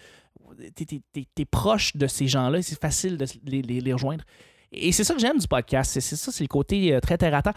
[0.76, 4.24] T'es, proche de ces gens-là, c'est facile de les, rejoindre.
[4.72, 5.92] Et c'est ça que j'aime du podcast.
[5.92, 7.54] C'est, ça, c'est le côté euh, très terre à terre.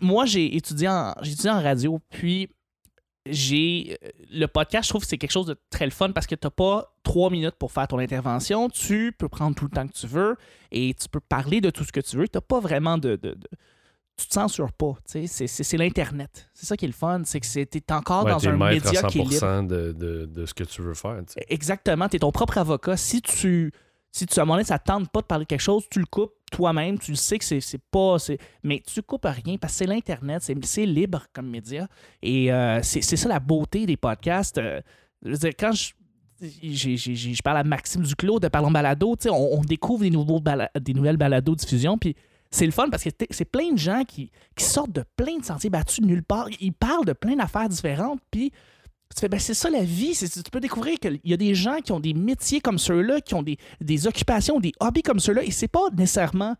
[0.00, 2.48] Moi, j'ai étudié, en, j'ai étudié en radio, puis
[3.30, 3.98] j'ai.
[4.04, 6.34] euh, Le podcast, je trouve que c'est quelque chose de très le fun parce que
[6.34, 8.68] tu n'as pas trois minutes pour faire ton intervention.
[8.68, 10.36] Tu peux prendre tout le temps que tu veux
[10.70, 12.28] et tu peux parler de tout ce que tu veux.
[12.28, 13.10] Tu n'as pas vraiment de.
[13.16, 13.48] de- de-
[14.16, 14.94] tu te censures pas.
[15.04, 16.50] C'est, c'est, c'est l'Internet.
[16.52, 17.22] C'est ça qui est le fun.
[17.24, 19.32] C'est que tu es encore Ouais, dans un maître média à qui est libre.
[19.32, 21.22] 100% de, de, de ce que tu veux faire.
[21.48, 22.96] Exactement, tu es ton propre avocat.
[22.96, 23.72] Si tu,
[24.10, 25.98] si tu à un moment donné, ça tente pas de parler de quelque chose, tu
[25.98, 28.16] le coupes toi-même, tu le sais que c'est pas.
[28.62, 31.86] Mais tu coupes rien parce que c'est l'Internet, c'est libre comme média.
[32.22, 34.58] Et euh, c'est ça la beauté des podcasts.
[34.58, 34.80] Euh,
[35.58, 35.92] quand je.
[36.40, 41.98] je parle à Maxime Duclos de Parlons Balado, on, on découvre des, nouvelles balados diffusion,
[41.98, 42.14] puis
[42.50, 45.44] c'est le fun parce que c'est plein de gens qui, qui sortent de plein de
[45.44, 46.48] sentiers battus de nulle part.
[46.60, 48.52] Ils parlent de plein d'affaires différentes, puis
[49.14, 50.14] tu fais, ben c'est ça la vie.
[50.14, 53.20] C'est- Tu peux découvrir qu'il y a des gens qui ont des métiers comme ceux-là,
[53.20, 56.56] qui ont des, des occupations, des hobbies comme ceux-là, et c'est pas nécessairement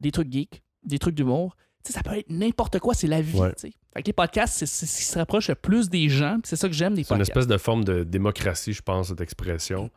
[0.00, 1.56] des trucs geeks, des trucs d'humour.
[1.84, 3.38] Tu sais, ça peut être n'importe quoi, c'est la vie.
[3.38, 3.52] Ouais.
[3.54, 3.72] tu sais.
[3.94, 6.68] Fait que les podcasts, c'est ce qui se rapproche le plus des gens, c'est ça
[6.68, 7.30] que j'aime des C'est une podcasts.
[7.30, 9.90] espèce de forme de démocratie, je pense, cette expression,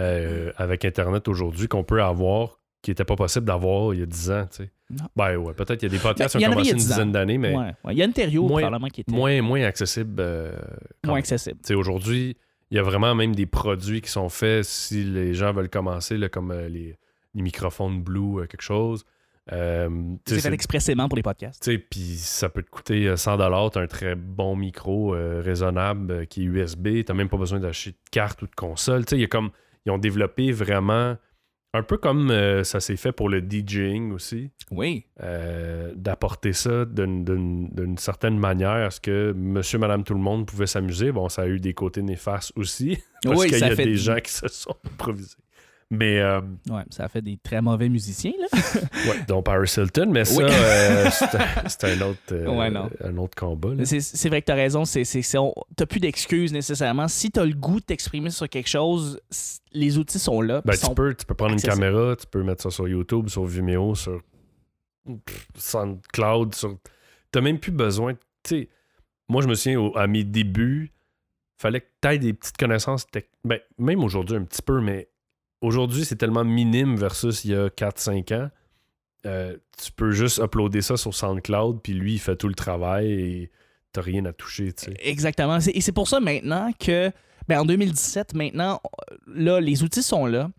[0.00, 4.06] euh, avec Internet aujourd'hui, qu'on peut avoir, qui n'était pas possible d'avoir il y a
[4.06, 4.46] 10 ans.
[4.50, 4.70] tu sais.
[5.16, 6.78] Ben ouais, peut-être qu'il y a des podcasts il qui ont il commencé a une
[6.78, 6.88] 10 ans.
[6.94, 7.92] dizaine d'années, mais Ouais, ouais.
[7.92, 10.14] Il y a Ontario, Moins- probablement, qui était moins, moins accessible.
[10.18, 10.52] euh,
[11.04, 11.58] moins accessible.
[11.62, 12.36] Tu sais, Aujourd'hui,
[12.70, 16.16] il y a vraiment même des produits qui sont faits si les gens veulent commencer,
[16.16, 16.96] là, comme euh, les,
[17.34, 19.04] les microphones Blue, euh, quelque chose.
[19.52, 19.88] Euh,
[20.26, 21.62] tu C'est fait expressément pour les podcasts.
[21.62, 23.36] Tu puis ça peut te coûter euh, 100
[23.70, 27.02] T'as un très bon micro raisonnable qui est USB.
[27.04, 29.04] T'as même pas besoin d'acheter de carte ou de console.
[29.06, 29.50] Tu il y a comme...
[29.86, 31.16] Ils ont développé vraiment...
[31.74, 35.04] Un peu comme euh, ça s'est fait pour le DJing aussi, Oui.
[35.22, 40.66] euh, d'apporter ça d'une- certaine manière à ce que monsieur, madame, tout le monde pouvait
[40.66, 41.12] s'amuser.
[41.12, 43.96] Bon, ça a eu des côtés néfastes aussi, parce Oui, qu'il y a fait des
[43.96, 45.36] gens qui se sont improvisés.
[45.90, 48.46] Mais, euh, Ouais, ça a fait des très mauvais musiciens, là.
[49.08, 50.44] ouais, dont Paris Hilton, mais ça, Oui.
[50.50, 51.08] euh,
[51.66, 52.70] c'est un- autre, euh, Ouais,
[53.02, 53.70] un autre combat.
[53.86, 54.82] C'est vrai que t'as raison.
[54.84, 57.08] T'as plus d'excuses nécessairement.
[57.08, 59.18] Si t'as le goût de t'exprimer sur quelque chose,
[59.72, 60.60] les outils sont là.
[60.66, 63.44] Ben, tu, peux, tu peux prendre une caméra, tu peux mettre ça sur YouTube, sur
[63.46, 64.20] Vimeo, sur
[65.56, 66.54] SoundCloud.
[66.54, 66.76] Sur...
[67.32, 68.12] Tu même plus besoin.
[68.12, 68.68] de- Tu sais,
[69.28, 70.92] moi, je me souviens au- à mes débuts,
[71.58, 73.06] fallait que tu aies des petites connaissances.
[73.06, 75.08] tech- Ben, même aujourd'hui, un petit peu, mais
[75.60, 78.50] aujourd'hui, c'est tellement minime versus il y a 4-5 ans.
[79.26, 83.10] Euh, tu peux juste uploader ça sur SoundCloud, puis lui, il fait tout le travail
[83.10, 83.50] et
[83.92, 84.72] t'as rien à toucher.
[85.00, 85.58] Exactement.
[85.58, 87.10] Et c'est pour ça maintenant que,
[87.48, 88.80] ben, en 2017, maintenant,
[89.26, 90.50] là, les outils sont là.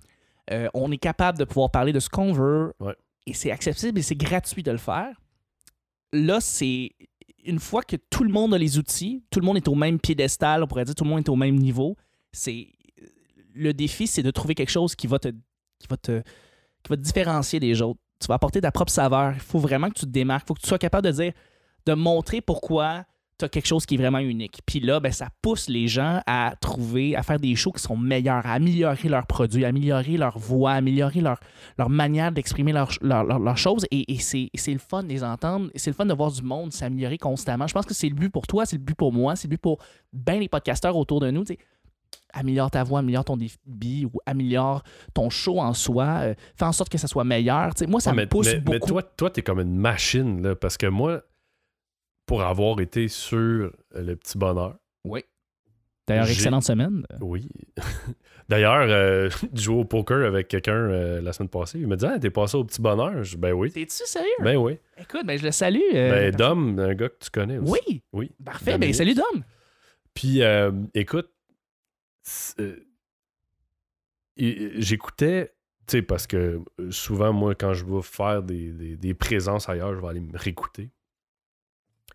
[0.52, 2.74] Euh, on est capable de pouvoir parler de ce qu'on veut.
[2.80, 2.96] Ouais.
[3.28, 5.16] Et c'est accessible et c'est gratuit de le faire.
[6.12, 6.92] Là, c'est
[7.46, 10.00] une fois que tout le monde a les outils, tout le monde est au même
[10.00, 11.96] piédestal, on pourrait dire tout le monde est au même niveau.
[12.32, 12.68] C'est
[13.54, 18.00] le défi, c'est de trouver quelque chose qui va te, qui différencier des autres.
[18.20, 19.34] Tu vas apporter ta propre saveur.
[19.34, 20.44] Il faut vraiment que tu te démarques.
[20.46, 23.06] Il faut que tu sois capable de montrer pourquoi
[23.38, 24.60] tu as quelque chose qui est vraiment unique.
[24.66, 27.96] Puis là, ben, ça pousse les gens à trouver, à faire des shows qui sont
[27.96, 31.40] meilleurs, à améliorer leurs produits, à améliorer leur voix, à améliorer leur,
[31.90, 33.86] manière d'exprimer leurs leur, leur- leurs choses.
[33.92, 35.72] Et, et c'est le fun de les entendre.
[35.76, 37.66] C'est le fun de voir du monde s'améliorer constamment.
[37.66, 39.52] Je pense que c'est le but pour toi, c'est le but pour moi, c'est le
[39.52, 39.78] but pour
[40.12, 41.46] bien les podcasteurs autour de nous.
[42.34, 46.72] Améliore ta voix, améliore ton débit ou améliore ton show en soi, euh, fais en
[46.72, 47.72] sorte que ça soit meilleur.
[47.88, 48.88] Moi, ça Ouais, me mais, pousse mais- mais beaucoup.
[48.88, 51.22] toi, toi, t'es comme une machine, là, parce que moi,
[52.26, 55.24] pour avoir été sur le petit bonheur, Oui.
[56.08, 57.04] D'ailleurs, excellente semaine.
[57.22, 57.48] oui.
[58.50, 61.80] D'ailleurs, euh, jouais au poker avec quelqu'un euh, la semaine passée.
[61.80, 63.24] Il me dit Ah, t'es passé au petit bonheur?
[63.24, 63.72] Je dis, Ben oui.
[63.72, 64.28] T'es-tu sérieux?
[64.42, 64.80] Ben oui.
[65.00, 65.80] Écoute, ben, je le salue.
[65.94, 67.72] euh, ben, Dom, un gars que tu connais aussi.
[67.72, 68.32] Oui, Oui.
[68.44, 68.80] parfait.
[68.80, 69.44] Ben, salut Dom.
[70.16, 70.42] Puis,
[70.96, 71.30] écoute,
[74.38, 75.54] j'écoutais,
[75.88, 79.70] tu sais, parce que euh, souvent, moi, quand je vais faire des, des- des présences
[79.70, 80.92] ailleurs, je vais aller me réécouter.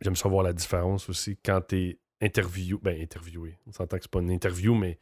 [0.01, 3.59] J'aime savoir la différence aussi quand t'es interview, ben interviewé.
[3.67, 4.99] On s'entend que c'est pas une interview, mais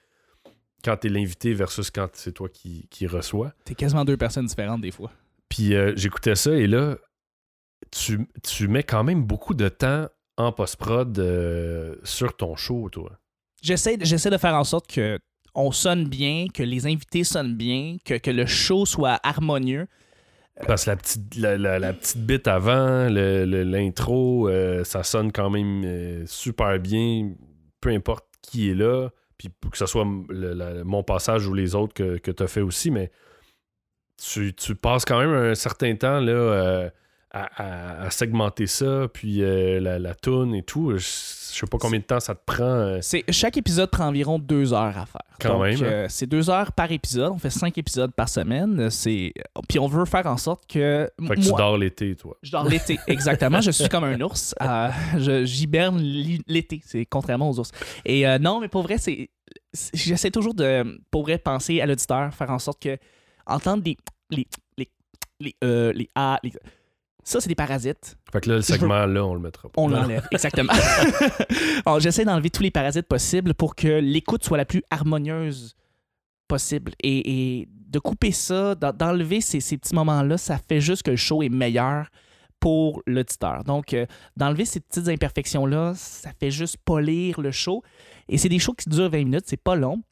[0.85, 3.53] quand t'es l'invité versus quand c'est toi qui, qui reçois.
[3.65, 5.13] T'es quasiment deux personnes différentes des fois.
[5.49, 6.99] Puis euh, j'écoutais ça et là,
[7.91, 13.19] tu, tu mets quand même beaucoup de temps en post-prod euh, sur ton show, toi.
[13.63, 15.19] J'essaie, de faire en sorte que
[15.55, 19.87] on sonne bien, que les invités sonnent bien, que, que le show soit harmonieux.
[20.67, 25.83] Parce que la petite, la, la- petite bite avant, l'intro, euh, ça sonne quand même
[25.85, 27.33] euh, super bien,
[27.81, 29.09] peu importe qui est là.
[29.39, 32.61] Puis que ce soit le- mon passage ou les autres que, que tu as fait
[32.61, 33.11] aussi, mais
[34.23, 36.91] tu, tu passes quand même un certain temps là, euh,
[37.33, 40.93] à, à- à segmenter ça, puis euh, la, la toune et tout.
[40.93, 42.63] Je, je sais pas combien de temps ça te prend.
[42.65, 45.23] euh, C'est, chaque épisode prend environ deux heures à faire.
[45.41, 45.83] Quand Donc, même, hein.
[45.87, 47.33] euh, c'est deux heures par épisode.
[47.33, 48.89] On fait cinq épisodes par semaine.
[48.91, 49.33] C'est...
[49.69, 51.11] Puis on veut faire en sorte que.
[51.27, 52.37] fait que tu dors l'été, toi.
[52.43, 53.61] Je dors l'été, exactement.
[53.61, 54.55] Je suis comme un ours.
[55.19, 56.01] Je, j'hiberne
[56.47, 57.71] l'été, c'est contrairement aux ours.
[58.05, 59.31] Et non, mais pour vrai, c'est,
[59.73, 62.97] c'est- j'essaie toujours de, pour vrai, penser à l'auditeur, faire en sorte que
[63.47, 63.97] entendre les,
[64.31, 64.47] les,
[64.79, 64.89] les,
[65.41, 66.53] les, les ah, les-
[67.25, 68.17] ça, c'est des parasites.
[68.33, 69.81] Fait que là, le Je veux- segment-là, on le mettra pas.
[69.81, 70.73] On l'enlève, exactement.
[71.87, 75.75] Alors, j'essaie d'enlever tous les parasites possibles pour que l'écoute soit la plus harmonieuse
[76.49, 76.93] possible.
[77.03, 81.11] Et, et de couper ça, d'en- d'enlever ces, ces petits moments-là, ça fait juste que
[81.11, 82.09] le show est meilleur
[82.61, 83.65] pour l'auditeur.
[83.65, 84.07] Donc, euh,
[84.37, 87.83] d'enlever ces petites imperfections-là, ça fait juste polir le show.
[88.29, 90.03] Et c'est des shows qui durent 20 minutes, c'est pas long.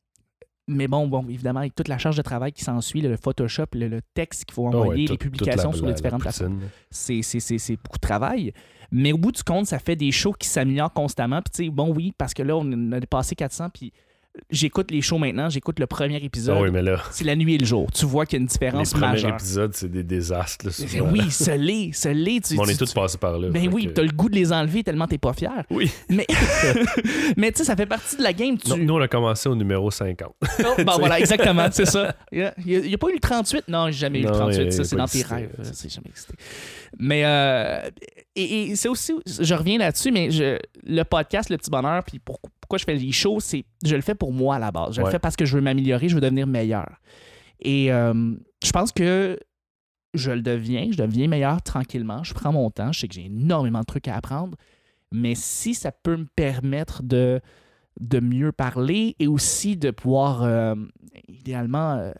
[0.72, 3.88] Mais bon, bon, évidemment, avec toute la charge de travail qui s'ensuit, le Photoshop, le,
[3.88, 6.61] le texte qu'il faut Ah ouais, envoyer, tout- les publications la- sur les différentes plateformes
[6.90, 8.52] c'est beaucoup de travail.
[8.92, 11.40] Mais au bout du compte, ça fait des shows qui s'améliorent constamment.
[11.42, 13.68] Puis, tu sais, bon, oui, parce que là, on a dépassé 400.
[13.70, 13.92] Puis,
[14.50, 15.48] j'écoute les shows maintenant.
[15.50, 16.57] J'écoute le premier épisode.
[16.59, 17.90] Ah oui, mais là, C'est la nuit et le jour.
[17.92, 19.31] Tu vois qu'il y a une les différence majeure.
[19.35, 20.66] épisodes, c'est des désastres.
[20.66, 20.72] là.
[21.12, 22.40] Oui, ce l'est, ce l'est.
[22.46, 23.48] Tu, on tu- est tous passés par là.
[23.50, 25.50] Ben oui, que- t'as le goût de les enlever tellement t'es pas fier.
[25.70, 25.90] Oui.
[26.09, 26.26] Mais,
[27.37, 28.57] mais tu sais, ça fait partie de la game.
[28.59, 28.68] Tu...
[28.68, 30.33] Non, nous, on a commencé au numéro 50.
[30.40, 32.14] Oh, bon, voilà, exactement, c'est ça.
[32.33, 33.64] Il n'y a, pas eu le 38.
[33.68, 34.57] Non, j'ai jamais eu le Non, 38.
[34.57, 35.50] il y a- ça, c'est dans tes rêves.
[35.59, 35.64] ça.
[35.64, 36.35] Ça, c'est jamais existé.
[36.98, 37.88] Mais, euh,
[38.37, 42.18] et, et c'est aussi, je reviens là-dessus, mais je, le podcast, Le Petit Bonheur, puis
[42.18, 44.94] pour- pourquoi je fais les shows, c'est, je le fais pour moi à la base.
[44.94, 47.00] Je le fais parce que je veux m'améliorer, je veux devenir meilleur.
[47.61, 49.38] Et euh, je pense que
[50.14, 52.24] je le deviens, je deviens meilleur tranquillement.
[52.24, 54.57] Je prends mon temps, je sais que j'ai énormément de trucs à apprendre,
[55.12, 57.40] mais si ça peut me permettre de,
[58.00, 60.74] de mieux parler et aussi de pouvoir, euh,
[61.29, 62.12] idéalement, euh,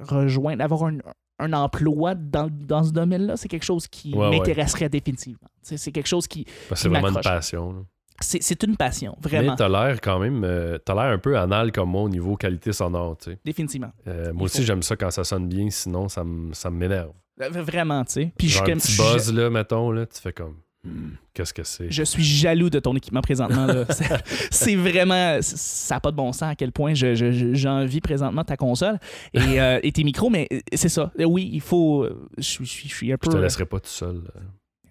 [0.00, 0.98] rejoindre, avoir un,
[1.38, 4.38] un emploi dans, dans ce domaine-là, c'est quelque chose qui Ouais, ouais.
[4.38, 5.48] m'intéresserait définitivement.
[5.62, 6.46] C'est c'est quelque chose qui...
[6.74, 7.72] C'est vraiment une passion.
[7.72, 7.78] là.
[8.20, 10.44] C'est c'est une passion, vraiment, Mais t'as l'air quand même.
[10.44, 13.16] euh, t'as l'air un peu anal comme moi au niveau qualité sonore.
[13.18, 13.38] tu sais.
[13.44, 13.90] définitivement.
[14.06, 16.22] Euh, moi aussi, j'aime ça quand ça sonne bien, sinon ça
[16.70, 17.10] m'énerve.
[17.42, 18.32] Euh, Vraiment, tu sais.
[18.38, 20.58] Puis je, Genre suis un petit je- buzz, là, mettons, là, tu fais comme.
[20.84, 21.90] Hmm, Qu'est-ce que c'est?
[21.90, 23.66] Je suis jaloux de ton équipement présentement.
[24.50, 25.38] C'est- vraiment.
[25.40, 28.56] Ça n'a pas de bon sens à quel point je- je- je- j'envie présentement ta
[28.56, 28.98] console
[29.32, 31.10] et, euh, et tes micros, mais c'est ça.
[31.18, 32.06] Oui, il faut.
[32.36, 34.20] Je suis, je Je te laisserai pas tout seul.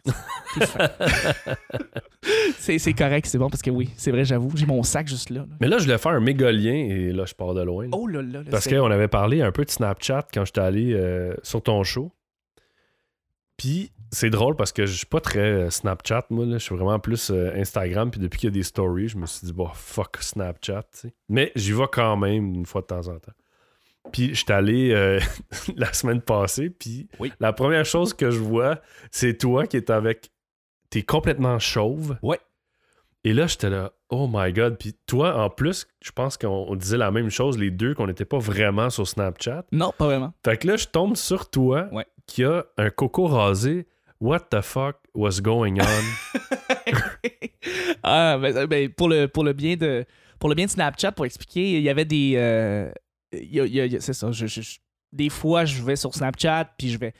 [2.57, 4.51] c'est correct, c'est bon parce que oui, c'est vrai, j'avoue.
[4.55, 5.41] J'ai mon sac juste là.
[5.41, 5.55] là.
[5.61, 7.83] Mais là, je voulais faire un méga lien et là, je pars de loin.
[7.85, 7.89] là.
[7.93, 8.39] Oh là là.
[8.39, 11.83] là, Parce qu'on avait parlé un peu de Snapchat quand j'étais allé euh, sur ton
[11.83, 12.11] show.
[13.57, 16.45] Puis c'est drôle parce que je suis pas très euh, Snapchat, moi.
[16.45, 16.57] Là.
[16.57, 18.11] Je suis vraiment plus euh, Instagram.
[18.11, 20.85] Puis depuis qu'il y a des stories, je me suis dit, bah, fuck Snapchat.
[21.29, 23.31] Mais j'y vais quand même une fois de temps en temps.
[24.11, 25.19] Puis j'étais allé euh,
[25.75, 26.69] la semaine passée.
[26.69, 27.31] Puis Oui.
[27.39, 28.79] la première chose que je vois,
[29.11, 30.31] c'est toi qui es avec.
[30.89, 32.17] T'es complètement chauve.
[32.21, 32.39] Ouais.
[33.23, 34.77] Et là, j'étais là, oh my god.
[34.77, 38.05] Puis toi, en plus, je pense qu'on on disait la même chose, les deux, qu'on
[38.07, 39.63] n'était pas vraiment sur Snapchat.
[39.71, 40.33] Non, pas vraiment.
[40.45, 42.05] Fait que là, je tombe sur toi Ouais.
[42.27, 43.87] qui a un coco rasé.
[44.23, 46.03] What the fuck was going on?
[48.03, 50.05] ah, ben, ben, pour, le, pour, le bien de,
[50.39, 52.33] pour le bien de Snapchat, pour expliquer, il y avait des.
[52.37, 52.89] euh,
[53.33, 54.31] il y a- il y a- il y a- c'est ça.
[54.31, 54.77] je- je- je-
[55.11, 57.13] des fois, je vais sur Snapchat, puis je vais.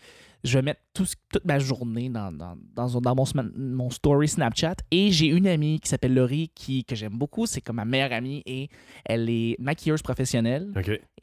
[0.46, 4.76] je vais mettre tout toute ma journée dans, dans, dans, dans mon, story Snapchat.
[4.92, 7.46] Et j'ai une amie qui s'appelle Laurie, qui, que j'aime beaucoup.
[7.46, 8.70] C'est comme ma meilleure amie et
[9.06, 10.72] elle est maquilleuse professionnelle.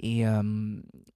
[0.03, 0.43] Et euh,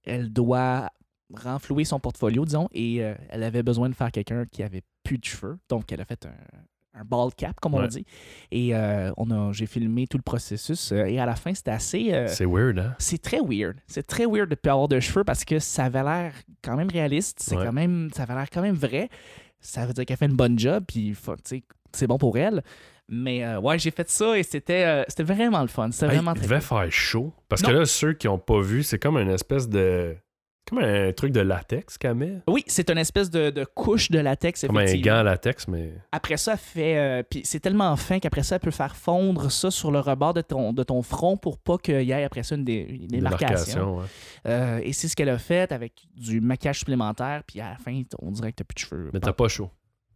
[0.05, 0.89] elle doit
[1.33, 2.67] renflouer son portfolio, disons.
[2.71, 5.57] Et euh, elle avait besoin de faire quelqu'un qui avait plus de cheveux.
[5.69, 8.05] Donc, elle a fait un, un bald cap, comme on dit.
[8.51, 10.91] Et euh, on a, j'ai filmé tout le processus.
[10.91, 12.25] euh, et à la fin, c'était assez.
[12.27, 12.95] C'est weird, hein?
[12.99, 13.77] c'est très weird.
[13.87, 16.33] C'est très weird de ne plus avoir de cheveux parce que ça avait l'air
[16.63, 17.39] quand même réaliste.
[17.41, 17.65] C'est Ouais.
[17.65, 19.09] quand même, ça avait l'air quand même vrai.
[19.59, 21.15] Ça veut dire qu'elle fait une bonne job, puis
[21.91, 22.63] c'est bon pour elle.
[23.09, 25.91] Mais euh, ouais, j'ai fait ça et c'était euh, c'était vraiment le fun.
[25.91, 26.67] C'était Hey, vraiment il très devait cool.
[26.67, 27.33] faire chaud.
[27.49, 27.69] Parce Non.
[27.69, 30.15] que là, ceux qui n'ont pas vu, c'est comme une espèce de.
[30.67, 32.39] Comme un truc de latex qu'elle met.
[32.47, 35.93] Oui, c'est une espèce de, de couche de latex, Comme un gant latex, mais.
[36.11, 36.97] Après ça, elle fait.
[36.97, 40.33] euh, puis c'est tellement fin qu'après ça, elle peut faire fondre ça sur le rebord
[40.33, 43.07] de ton, de ton front pour pas qu'il y ait après ça une, dé- une
[43.07, 43.97] démarcation.
[43.99, 44.05] ouais.
[44.47, 47.43] Euh, et c'est ce qu'elle a fait avec du maquillage supplémentaire.
[47.45, 49.09] Puis à la fin, on dirait que t'as plus de cheveux.
[49.13, 49.69] Mais t'as pas chaud.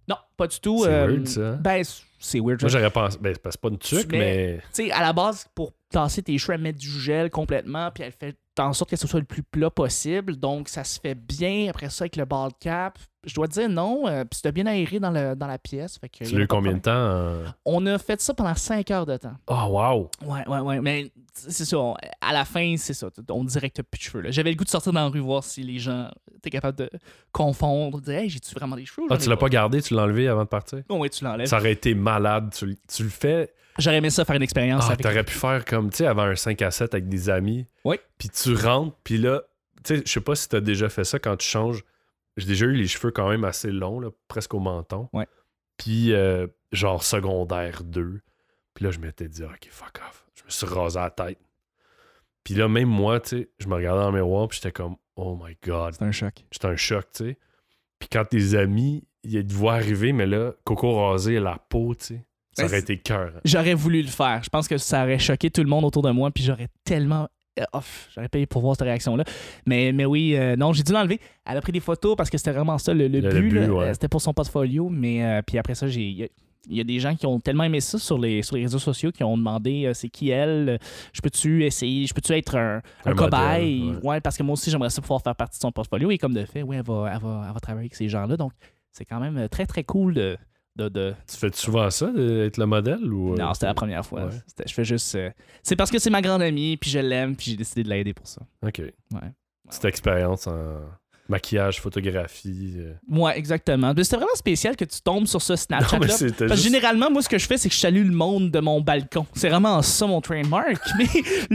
[0.07, 0.83] Non, pas du tout.
[0.83, 1.51] C'est euh, weird, ça.
[1.57, 1.83] Ben,
[2.17, 2.59] c'est weird.
[2.61, 3.19] Moi, j'aurais pensé.
[3.21, 4.57] Ben, c'est pas- une tuque, mais.
[4.73, 8.03] Tu sais, à la base, pour tasser tes cheveux, elle met du gel complètement, puis
[8.03, 10.35] elle fait en sorte que ce soit le plus plat possible.
[10.37, 11.67] Donc, ça se fait bien.
[11.69, 14.07] Après ça, avec le bald cap, je dois te dire non.
[14.07, 15.97] euh, puis c'était bien aéré dans, le, dans la pièce.
[15.99, 16.91] Fait que, Tu l'as eu combien de temps?
[16.91, 19.35] en- On a fait ça pendant 5 heures de temps.
[19.47, 20.09] Oh, wow!
[20.25, 20.81] Ouais, ouais, ouais.
[20.81, 21.77] Mais c'est ça.
[21.77, 23.07] on- À la fin, c'est ça.
[23.29, 24.21] On dirait que t'as plus de cheveux.
[24.21, 24.31] là.
[24.31, 26.89] J'avais le goût de sortir dans la rue voir si les gens étaient capables de
[27.31, 27.99] confondre.
[27.99, 29.07] De dire, hey, j'ai-tu vraiment des cheveux?
[29.09, 29.49] Ah, tu l'as pas?
[29.49, 30.79] gardé, tu l'as enlevé avant de partir?
[30.89, 31.47] Oh, ouais, tu l'enlèves.
[31.47, 32.53] Ça aurait été malade.
[32.57, 33.53] Tu, tu le fais.
[33.77, 35.01] J'aurais aimé ça faire une expérience Ah, avec.
[35.05, 37.65] t'aurais pu faire comme, tu sais, avant un 5 à 7 avec des amis.
[37.85, 37.97] Oui.
[38.17, 39.41] Puis tu rentres, puis là,
[39.83, 41.83] tu sais, je sais pas si t'as déjà fait ça quand tu changes.
[42.35, 45.07] J'ai déjà eu les cheveux quand même assez longs, là, presque au menton.
[45.13, 45.27] Ouais.
[45.77, 48.21] Puis, euh, genre secondaire 2.
[48.73, 50.25] Puis là, je m'étais dit, OK, fuck off.
[50.35, 51.39] Je me suis rasé la tête.
[52.43, 54.95] Puis là, même moi, tu sais, je me regardais dans le miroir, puis j'étais comme,
[55.15, 55.93] oh my god.
[55.93, 56.33] C'est un choc.
[56.51, 57.37] J'étais un choc, tu sais.
[57.99, 62.05] Puis quand tes amis, ils te voient arriver, mais là, coco rasé, la peau, tu
[62.05, 63.31] sais, ça Ben, aurait c'est- été cœur.
[63.45, 64.41] J'aurais voulu le faire.
[64.43, 67.27] Je pense que ça aurait choqué tout le monde autour de moi, puis j'aurais tellement.
[67.73, 69.25] off, j'aurais payé pour voir cette réaction-là.
[69.65, 71.19] Mais, mais oui, euh, non, j'ai dû l'enlever.
[71.45, 73.41] Elle a pris des photos parce que c'était vraiment ça le, le but.
[73.41, 73.67] but, là.
[73.73, 73.85] ouais.
[73.87, 74.87] Euh, C'était pour son portfolio.
[74.89, 76.03] Mais euh, puis après ça, j'ai.
[76.03, 78.79] il y a- des gens qui ont tellement aimé ça sur les, sur les réseaux
[78.79, 80.79] sociaux qui ont demandé euh, c'est qui elle,
[81.13, 83.79] je peux-tu essayer, je peux-tu être un, un Un cobaye?
[83.81, 84.21] modèle, ouais.
[84.21, 86.45] parce que moi aussi j'aimerais ça pouvoir faire partie de son portfolio et comme de
[86.45, 88.37] fait, oui, elle va, elle va, elle va travailler avec ces gens-là.
[88.37, 88.51] Donc
[88.91, 90.37] c'est quand même très très cool de.
[90.75, 93.11] De, de- Tu fais souvent ça, d'être le modèle?
[93.11, 94.25] Ou, euh, Non, c'était la première fois.
[94.25, 94.65] Ouais.
[94.65, 95.13] Je fais juste.
[95.15, 95.29] euh,
[95.63, 98.13] C'est parce que c'est ma grande amie, puis je l'aime, puis j'ai décidé de l'aider
[98.13, 98.41] pour ça.
[98.65, 98.79] OK.
[98.79, 99.31] Ouais.
[99.69, 100.81] Petite expérience en
[101.29, 102.73] maquillage, photographie.
[102.77, 102.93] euh.
[103.09, 103.93] Ouais, exactement.
[103.97, 106.07] C'était vraiment spécial que tu tombes sur ce Snapchat-là.
[106.09, 106.63] c'était Parce que juste...
[106.63, 109.25] généralement, moi, ce que je fais, c'est que je salue le monde de mon balcon.
[109.33, 110.77] C'est vraiment ça mon trademark.
[110.97, 111.05] Mais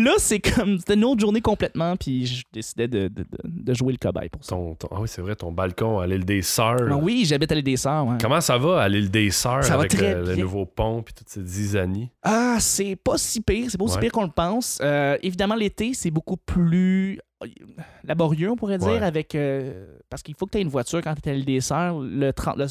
[0.03, 0.79] là, c'est comme.
[0.79, 4.29] C'était une autre journée complètement, puis je décidais de, de, de- de jouer le cobaye
[4.29, 4.51] pour ça.
[4.55, 6.77] Ton, ton- Ah oui, c'est vrai, ton balcon à l'île des Sœurs.
[6.91, 8.07] Ah oui, j'habite à l'île des Sœurs.
[8.07, 8.17] ouais.
[8.21, 11.15] Comment ça va à l'île des Sœurs Ça va avec très le, nouveau pont puis
[11.15, 12.11] toutes ces zizanies?
[12.23, 13.67] Ah, c'est pas si pire.
[13.71, 14.01] C'est pas aussi Ouais.
[14.03, 14.79] pire qu'on le pense.
[14.83, 17.21] Euh, évidemment, l'été, c'est beaucoup plus euh,
[18.05, 19.03] laborieux, on pourrait dire, Ouais.
[19.03, 21.45] avec euh, parce qu'il faut que tu aies une voiture quand tu es à l'île
[21.45, 22.01] des Sœurs.
[22.01, 22.67] Le, le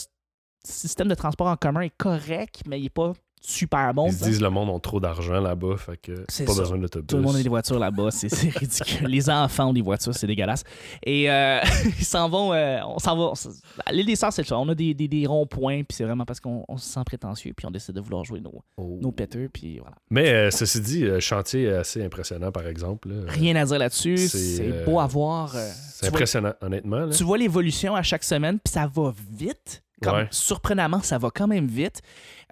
[0.66, 3.14] système de transport en commun est correct, mais il est pas
[3.46, 4.08] super bon.
[4.08, 6.44] Ils se disent le monde ont trop d'argent là-bas, fait que pas ça.
[6.46, 7.08] besoin d'autobus.
[7.08, 8.28] Tout le monde a des voitures là-bas, c'est
[8.58, 9.08] ridicule.
[9.08, 10.64] Les enfants ont des voitures, c'est dégueulasse.
[11.06, 11.60] Et euh,
[12.00, 13.34] ils s'en vont, euh, on s'en va.
[13.92, 14.58] l'île des Sœurs, c'est ça.
[14.58, 17.54] On a des, des, des ronds-points, puis c'est vraiment parce qu'on on se sent prétentieux,
[17.56, 18.98] puis on décide de vouloir jouer nos, Oh.
[19.02, 19.96] nos péteux, puis voilà.
[20.10, 23.10] Mais euh, ceci dit, euh, chantier assez impressionnant, par exemple.
[23.10, 23.16] là.
[23.28, 24.18] Rien à dire là-dessus.
[24.18, 25.50] c'est, beau à voir.
[25.54, 27.06] C'est vois- impressionnant, honnêtement.
[27.06, 27.14] là.
[27.14, 29.83] Tu vois l'évolution à chaque semaine, puis ça va vite.
[30.04, 30.28] Comme, Ouais.
[30.32, 32.02] Surprenamment, ça va quand même vite.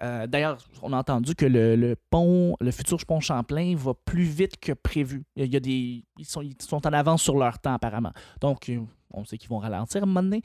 [0.02, 4.24] Euh, D'ailleurs, on a entendu que le, le pont, le futur pont Champlain va plus
[4.24, 5.24] vite que prévu.
[5.36, 8.12] Il y a, des, ils, sont, ils sont en avance sur leur temps, apparemment.
[8.40, 8.78] Donc, euh,
[9.12, 10.42] on sait qu'ils vont ralentir à un moment donné.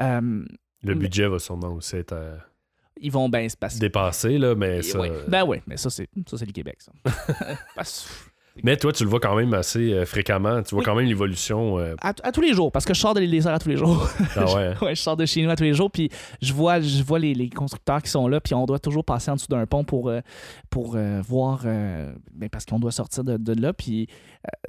[0.00, 0.44] Euh, Le
[0.82, 2.36] mais- budget va sûrement aussi être euh,
[3.02, 3.78] ils vont bien se passer.
[3.78, 5.00] dépassé, là, mais ça...
[5.00, 5.10] Ouais.
[5.26, 6.92] Ben oui, mais ça, c'est ça, c'est le Québec, ça.
[8.64, 10.62] Mais toi, tu le vois quand même assez euh, fréquemment.
[10.62, 10.84] Tu vois Oui.
[10.84, 11.78] quand même l'évolution.
[11.78, 13.76] euh, à, à tous les jours, parce que je sors de l'île à tous les
[13.76, 14.08] jours.
[14.36, 14.66] Ah ouais.
[14.66, 14.74] hein?
[14.82, 16.10] Ouais, je sors de chez nous à tous les jours, puis
[16.42, 19.30] je vois, je vois les, les constructeurs qui sont là, puis on doit toujours passer
[19.30, 20.20] en dessous d'un pont pour, euh,
[20.70, 24.08] pour euh, voir, euh, ben, parce qu'on doit sortir de, de là, puis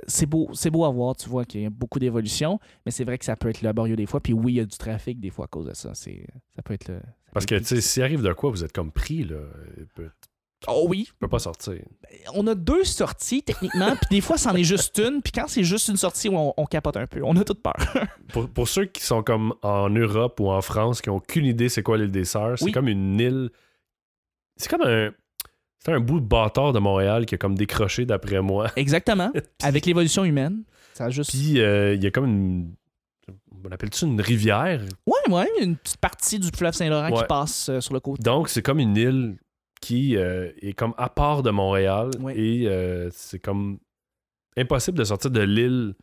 [0.07, 3.03] c'est beau, c'est beau à voir, tu vois qu'il y a beaucoup d'évolution, mais c'est
[3.03, 5.19] vrai que ça peut être laborieux des fois, puis oui, il y a du trafic
[5.19, 6.25] des fois à cause de ça, c'est,
[6.55, 6.99] ça peut être le...
[7.33, 9.37] Parce que, tu sais, s'il arrive de quoi, vous êtes comme pris, là.
[10.67, 11.73] Oh oui, Tu peux pas sortir.
[12.35, 15.63] on a deux sorties techniquement, puis des fois c'en est juste une, puis quand c'est
[15.63, 17.73] juste une sortie, on, on capote un peu, on a toute peur.
[18.31, 21.67] Pour, pour ceux qui sont comme en Europe ou en France, qui n'ont aucune idée
[21.67, 22.71] c'est quoi l'île des Sœurs, c'est Oui.
[22.71, 23.49] comme une île.
[24.55, 25.11] C'est comme un.
[25.83, 28.67] C'est un bout de bâtard de Montréal qui a comme décroché d'après moi.
[28.75, 29.31] Exactement,
[29.63, 31.31] avec l'évolution humaine, ça a juste...
[31.31, 32.75] Puis euh, il y a comme une.
[33.65, 34.81] on appelle ça une rivière?
[35.07, 38.21] Ouais, ouais, une petite partie du fleuve Saint-Laurent qui passe euh, sur le côté.
[38.21, 39.37] Donc, c'est comme une île
[39.81, 42.33] qui euh, est comme à part de Montréal Oui.
[42.35, 43.79] et euh, c'est comme
[44.57, 45.93] impossible de sortir de l'île.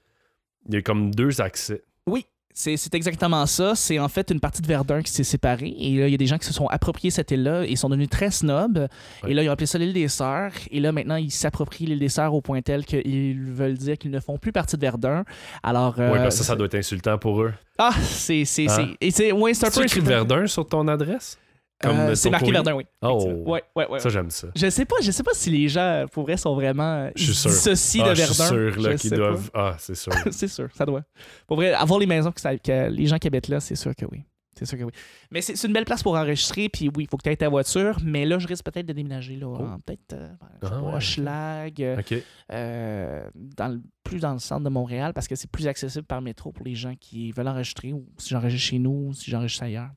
[0.68, 1.82] Il y a comme deux accès.
[2.06, 3.74] Oui, c'est exactement ça.
[3.76, 5.74] C'est en fait une partie de Verdun qui s'est séparée.
[5.78, 7.88] Et là, il y a des gens qui se sont appropriés cette île-là et sont
[7.88, 8.88] devenus très snobs.
[9.22, 9.30] Ouais.
[9.30, 10.50] Et là, ils ont appelé ça l'île des Sœurs.
[10.72, 14.10] Et là, maintenant, ils s'approprient l'île des Sœurs au point tel qu'ils veulent dire qu'ils
[14.10, 15.24] ne font plus partie de Verdun.
[15.62, 16.00] Alors.
[16.00, 17.52] euh, oui, parce que ça, ça doit être insultant pour eux.
[17.78, 18.44] Ah, c'est.
[18.44, 18.88] c'est Hein?
[19.00, 19.84] ouais, un Tu peu.
[19.84, 20.02] écrit insultant.
[20.04, 21.38] Verdun sur ton adresse?
[21.84, 22.50] Euh, c'est marqué?
[22.50, 22.84] Verdun, oui.
[23.02, 23.24] Oh.
[23.46, 24.00] Ouais, ouais, ouais.
[24.00, 24.48] Ça, j'aime ça.
[24.56, 27.08] Je sais pas, je sais pas si les gens, pour vrai, sont vraiment.
[27.14, 27.50] Je suis sûr.
[27.50, 28.34] dissocient Ah, de je Verdun.
[28.34, 29.50] suis sûr là, qu'ils doivent.
[29.54, 30.12] Ah, c'est sûr.
[30.32, 31.02] c'est sûr, ça doit.
[31.46, 33.94] Pour vrai, avoir les maisons que, ça- que les gens qui habitent là, c'est sûr
[33.94, 34.24] que oui.
[34.58, 34.90] C'est sûr que oui.
[35.30, 37.48] Mais c'est une belle place pour enregistrer, puis oui, il faut que tu aies ta
[37.48, 40.28] voiture, mais là, je risque peut-être de déménager, là, en peut-être, euh,
[40.62, 40.66] Oh.
[40.66, 41.96] Ah ouais, euh,
[42.52, 46.20] euh, dans le- plus dans le centre de Montréal, parce que c'est plus accessible par
[46.22, 49.62] métro pour les gens qui veulent enregistrer, ou si j'enregistre chez nous, ou si j'enregistre
[49.62, 49.90] ailleurs.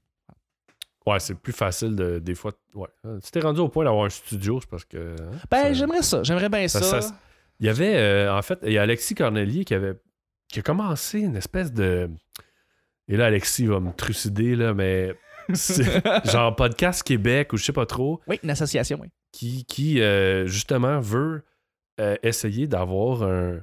[1.08, 2.52] Ouais, c'est plus facile de, des fois.
[2.76, 2.88] Ouais.
[3.24, 5.16] Tu t'es rendu au point d'avoir un studio, c'est parce que.
[5.20, 6.82] hein, Ben, j'aimerais ça, j'aimerais bien ça.
[6.82, 7.16] ça- ça-
[7.60, 9.96] Il y avait, euh, en fait, il y a Alexis Cornelier qui avait
[10.50, 12.10] qui a commencé une espèce de.
[13.08, 15.16] Et là, Alexis va me trucider, là, mais.
[16.26, 19.08] genre Podcast Québec ou je sais pas trop, Oui, une association, oui.
[19.32, 21.44] qui, qui euh, justement veut
[22.00, 23.60] euh, essayer d'avoir un-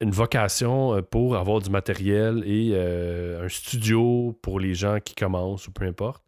[0.00, 5.72] une vocation pour avoir du matériel et un studio pour les gens qui commencent ou
[5.72, 6.22] peu importe.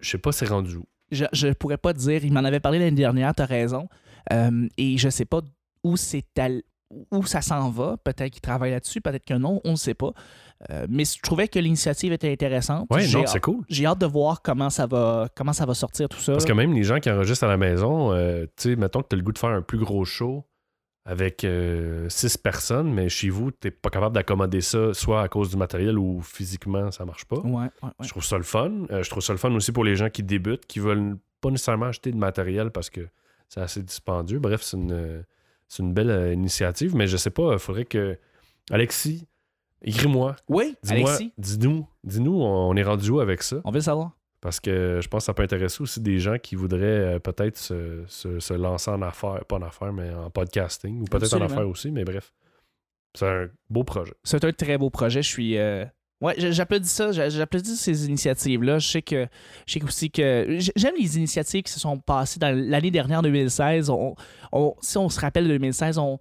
[0.00, 0.86] Je sais pas c'est rendu où.
[1.10, 3.88] Je, je pourrais pas te dire, il m'en avait parlé l'année dernière, t'as raison.
[4.32, 5.40] Euh, et je sais pas
[5.82, 6.24] où c'est
[7.10, 7.96] où ça s'en va.
[8.02, 10.12] Peut-être qu'il travaille là-dessus, peut-être que non, on ne sait pas.
[10.70, 12.88] Euh, mais je trouvais que l'initiative était intéressante.
[12.98, 13.64] J'ai non, c'est cool.
[13.68, 16.32] J'ai hâte de voir comment ça va, comment ça va sortir tout ça.
[16.32, 19.08] Parce que même les gens qui enregistrent à la maison, euh, tu sais, mettons que
[19.08, 20.44] tu as le goût de faire un plus gros show
[21.08, 25.48] avec euh, six personnes, mais chez vous, tu pas capable d'accommoder ça, soit à cause
[25.48, 27.38] du matériel ou physiquement, ça marche pas.
[27.38, 27.90] Ouais, ouais, ouais.
[28.02, 28.70] Je trouve ça le fun.
[28.90, 31.50] Euh, je trouve ça le fun aussi pour les gens qui débutent, qui veulent pas
[31.50, 33.00] nécessairement acheter de matériel parce que
[33.48, 34.38] c'est assez dispendieux.
[34.38, 35.24] Bref, c'est une,
[35.66, 38.18] c'est une belle euh, initiative, mais je sais pas, il faudrait que.
[38.70, 39.26] Alexis,
[39.80, 40.36] écris-moi.
[40.46, 43.62] Oui, Dis-moi, Alexis, dis-nous, dis-nous, on on est rendu où avec ça?
[43.64, 44.10] on veut le savoir.
[44.40, 47.56] Parce que je pense que ça peut intéresser aussi des gens qui voudraient euh, peut-être
[47.58, 51.40] se, se- se lancer en affaires, pas en affaires, mais en podcasting, ou peut-être en
[51.46, 52.32] affaires aussi, mais bref.
[53.16, 54.12] C'est un beau projet.
[54.22, 55.22] C'est un très beau projet.
[55.22, 55.58] Je suis.
[55.58, 55.84] euh,
[56.20, 57.10] Ouais, j'applaudis ça.
[57.12, 58.78] J'applaudis ces initiatives-là.
[58.80, 59.26] Je sais que.
[59.66, 60.58] Je sais aussi que.
[60.76, 63.88] J'aime les initiatives qui se sont passées dans l'année dernière, 2016.
[63.90, 64.14] On,
[64.52, 66.18] on- si on se rappelle de 2016, on,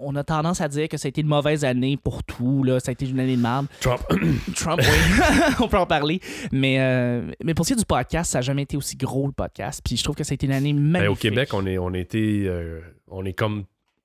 [0.00, 2.62] on a tendance à dire que ça a été une mauvaise année pour tout.
[2.62, 2.78] Là.
[2.80, 3.66] Ça a été une année de merde.
[3.80, 4.00] Trump.
[4.54, 5.22] Trump, oui.
[5.60, 6.20] on peut en parler.
[6.52, 9.26] Mais, euh, mais pour ce qui est du podcast, ça n'a jamais été aussi gros
[9.26, 9.80] le podcast.
[9.84, 11.02] Puis je trouve que ça a été une année magnifique.
[11.02, 13.64] Ben, au Québec, on est, on, euh, on est comme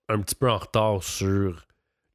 [0.10, 1.66] un petit peu en retard sur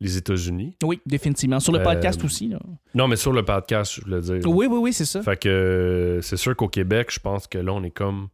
[0.01, 0.77] les États-Unis.
[0.83, 1.61] Oui, définitivement.
[1.61, 2.49] Sur le Euh, podcast aussi.
[2.49, 2.59] Là.
[2.95, 4.41] Non, mais sur le podcast, je voulais dire.
[4.49, 5.23] Oui, oui, oui, c'est ça.
[5.23, 8.29] Fait que euh, c'est sûr qu'au Québec, je pense que là, on est comme.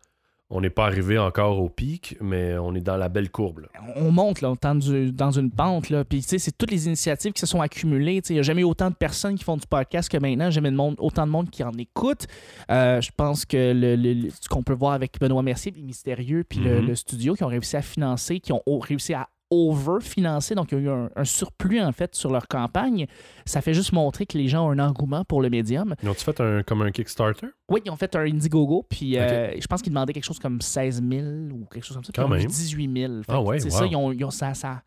[0.49, 3.61] On n'est pas arrivé encore au pic, mais on est dans la belle courbe.
[3.61, 3.69] là.
[3.97, 5.91] on monte là, dans, du- dans une pente.
[5.91, 6.05] Là.
[6.05, 8.23] Puis, c'est toutes les initiatives qui se sont accumulées.
[8.29, 10.49] Il n'y a jamais eu autant de personnes qui font du podcast que maintenant.
[10.53, 12.27] Jamais de monde, autant de monde qui en écoute.
[12.71, 16.61] Euh, je pense que le, ce qu'on peut voir avec Benoît Mercier, les Mystérieux, puis
[16.61, 16.87] le, Mhm.
[16.87, 20.81] le studio, qui ont réussi à financer, qui ont réussi à over-financer, donc il y
[20.81, 23.07] a eu un, un surplus en fait sur leur campagne.
[23.45, 25.95] Ça fait juste montrer que les gens ont un engouement pour le médium.
[26.03, 27.47] Ils ont-tu fait un, comme un Kickstarter?
[27.71, 30.61] Oui, ils ont fait un Indiegogo, puis euh, je pense qu'ils demandaient quelque chose comme
[30.61, 32.13] 16 000 ou quelque chose comme ça.
[32.15, 32.45] Quand même.
[32.45, 33.23] 18 000.
[33.23, 33.79] Fait Ah ouais, C'est wow.
[33.79, 34.83] ça, ils ont, ils ont- ça, ça,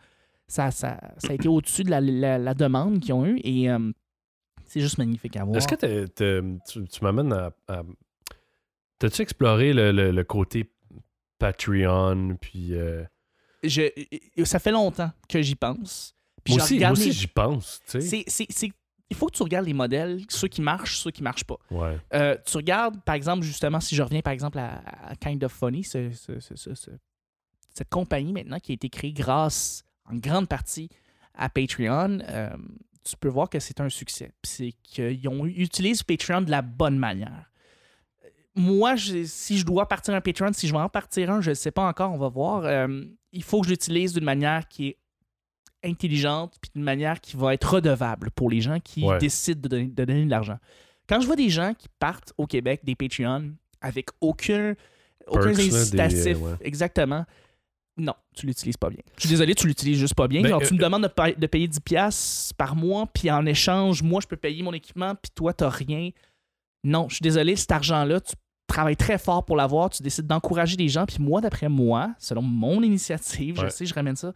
[0.48, 3.70] ça, ça, ça a été au-dessus de la, la- la demande qu'ils ont eue et
[3.70, 3.92] euh,
[4.66, 5.58] c'est juste magnifique à voir.
[5.58, 7.52] Est-ce que t'es- t'es- tu, tu m'amènes à.
[7.68, 7.84] à-
[9.00, 10.70] T'as-tu exploré le, le- le côté
[11.38, 12.36] Patreon?
[12.42, 12.74] Puis.
[12.76, 13.04] euh,
[13.64, 16.14] Je- ça fait longtemps que j'y pense.
[16.44, 17.82] Puis Moi aussi, moi aussi j'y pense.
[17.86, 18.02] Tu sais.
[18.02, 18.72] c'est- c'est- c'est-
[19.10, 21.58] il faut que tu regardes les modèles, ceux qui marchent, ceux qui marchent pas.
[21.72, 21.98] Ouais.
[22.14, 25.52] Euh, tu regardes, par exemple, justement, si je reviens, par exemple, à, à Kind of
[25.52, 26.92] Funny, ce- ce- ce- ce- ce-
[27.74, 30.90] cette compagnie maintenant qui a été créée grâce, en grande partie,
[31.34, 32.50] à Patreon, euh,
[33.04, 34.32] tu peux voir que c'est un succès.
[34.44, 37.50] C'est qu'ils ont utilisé Patreon de la bonne manière.
[38.56, 41.52] Moi, je- si je dois partir un Patreon, si je vais en partir un, je
[41.52, 42.66] ne sais pas encore, on va voir.
[42.66, 44.98] Euh, il faut que je l'utilise d'une manière qui est
[45.84, 49.18] intelligente, puis d'une manière qui va être redevable pour les gens qui Ouais.
[49.18, 50.58] décident de donner, de donner de l'argent.
[51.08, 54.76] Quand je vois des gens qui partent au Québec des Patreon avec aucun,
[55.28, 56.58] aucun Perks, là, des, incitatif, euh, ouais.
[56.62, 57.26] exactement,
[57.98, 59.00] non, tu l'utilises pas bien.
[59.16, 60.42] Je suis désolé, tu l'utilises juste pas bien.
[60.42, 63.30] Ben, Genre, tu euh, me demandes de, pa- de payer 10$ piastres par mois, puis
[63.32, 66.10] en échange, moi, je peux payer mon équipement, puis toi, t'as rien.
[66.84, 68.34] Non, je suis désolé, cet argent-là, tu
[68.70, 72.42] travailles très fort pour l'avoir, tu décides d'encourager les gens, puis moi, d'après moi, selon
[72.42, 74.32] mon initiative, je sais, je ramène ça,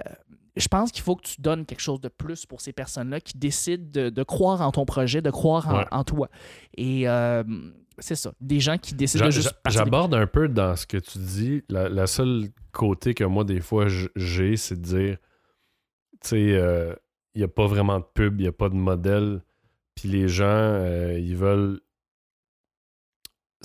[0.00, 0.12] euh,
[0.56, 3.36] je pense qu'il faut que tu donnes quelque chose de plus pour ces personnes-là qui
[3.36, 5.84] décident de, de croire en ton projet, de croire en, Ouais.
[5.90, 6.28] en toi.
[6.78, 7.44] Et euh,
[7.98, 8.32] c'est ça.
[8.40, 9.54] Des gens qui décident de juste.
[9.68, 11.62] J'aborde un peu dans ce que tu dis.
[11.68, 13.86] La, la seule côté que moi, des fois,
[14.16, 15.16] j'ai, c'est de dire,
[16.22, 16.94] tu sais, euh,
[17.34, 19.42] il n'y a pas vraiment de pub, il n'y a pas de modèle.
[19.94, 21.80] Puis les gens, euh, ils veulent.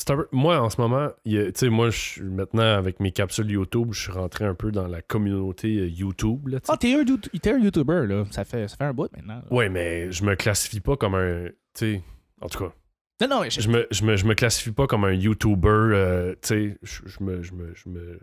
[0.01, 3.11] C'est un peu- Moi, en ce moment, tu sais, moi, je suis maintenant avec mes
[3.11, 6.47] capsules YouTube, je suis rentré un peu dans la communauté euh, YouTube.
[6.47, 6.57] Là.
[6.69, 8.25] Ah, t'es un, un YouTuber, là.
[8.31, 9.43] Ça fait, ça fait un bout maintenant.
[9.51, 11.49] Ouais, mais je me classifie pas comme un.
[11.49, 12.03] Tu sais,
[12.41, 12.73] en tout cas.
[13.21, 16.31] Non, non, je- je me, je, me, je me classifie pas comme un YouTuber, euh,
[16.41, 18.19] tu sais, je, je me, je me, je me-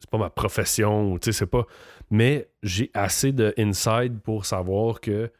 [0.00, 1.64] c'est pas ma profession, ou tu sais, c'est pas,
[2.10, 5.32] mais j'ai assez de inside pour savoir que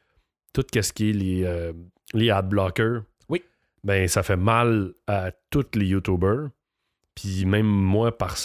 [0.54, 1.74] tout ce qui est les, euh,
[2.14, 3.04] les ad blockers, Oui.
[3.84, 6.48] Ben ça fait mal à tous les YouTubers,
[7.14, 8.36] puis même moi, par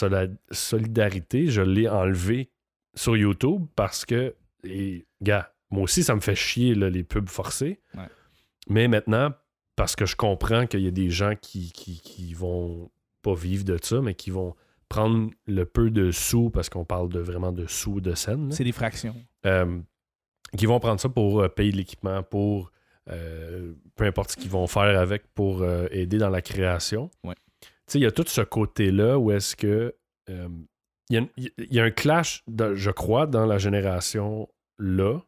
[0.50, 2.50] solidarité, je l'ai enlevé
[2.94, 4.34] sur YouTube parce que,
[4.64, 8.08] et, gars, moi aussi, ça me fait chier, là, les pubs forcées, Ouais.
[8.68, 9.30] mais maintenant,
[9.76, 12.90] parce que je comprends qu'il y a des gens qui, qui, qui vont
[13.22, 14.54] pas vivre de ça, mais qui vont
[14.88, 18.64] prendre le peu de sous, parce qu'on parle de vraiment de sous de scène, c'est
[18.64, 19.14] des fractions.
[19.46, 19.78] euh,
[20.58, 22.72] qui vont prendre ça pour euh, payer l'équipement, pour
[23.08, 27.10] euh, peu importe ce qu'ils vont faire avec pour euh, aider dans la création.
[27.24, 27.34] Ouais.
[27.62, 29.94] Tu sais, il y a tout ce côté-là où est-ce que
[30.28, 30.48] euh,
[31.08, 35.18] il y, a y un clash, de- je crois, dans la génération-là,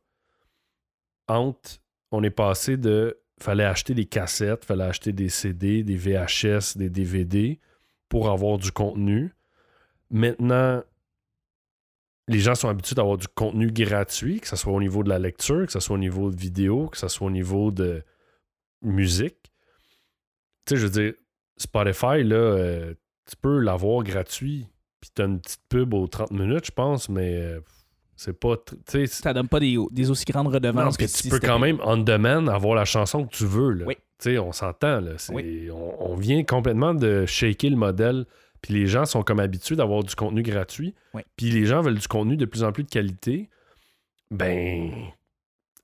[1.28, 1.78] entre
[2.10, 6.90] on est passé de fallait acheter des cassettes, fallait acheter des CD, des VHS, des
[6.90, 7.58] DVD
[8.08, 9.34] pour avoir du contenu.
[10.10, 10.82] Maintenant,
[12.28, 15.18] les gens sont habitués d'avoir du contenu gratuit, que ce soit au niveau de la
[15.18, 18.02] lecture, que ce soit au niveau de vidéo, que ce soit au niveau de
[18.82, 19.36] musique.
[20.64, 21.14] Tu sais, je veux dire,
[21.56, 22.94] Spotify, là, euh,
[23.28, 24.68] tu peux l'avoir gratuit,
[25.00, 27.60] puis tu as une petite pub aux 30 minutes, je pense, mais euh,
[28.16, 28.56] c'est pas.
[28.56, 31.40] Tu sais, Ça donne pas des, des aussi grandes non, redevances puis que tu peux
[31.40, 33.70] quand même, on demand, avoir la chanson que tu veux.
[33.70, 33.84] Là.
[33.86, 33.96] Oui.
[34.18, 35.00] Tu sais, on s'entend.
[35.00, 35.12] Là.
[35.30, 35.68] Oui.
[35.72, 38.26] On, on vient complètement de shaker le modèle.
[38.62, 40.94] Puis les gens sont comme habitués d'avoir du contenu gratuit.
[41.36, 43.50] Puis les gens veulent du contenu de plus en plus de qualité.
[44.30, 44.90] Ben.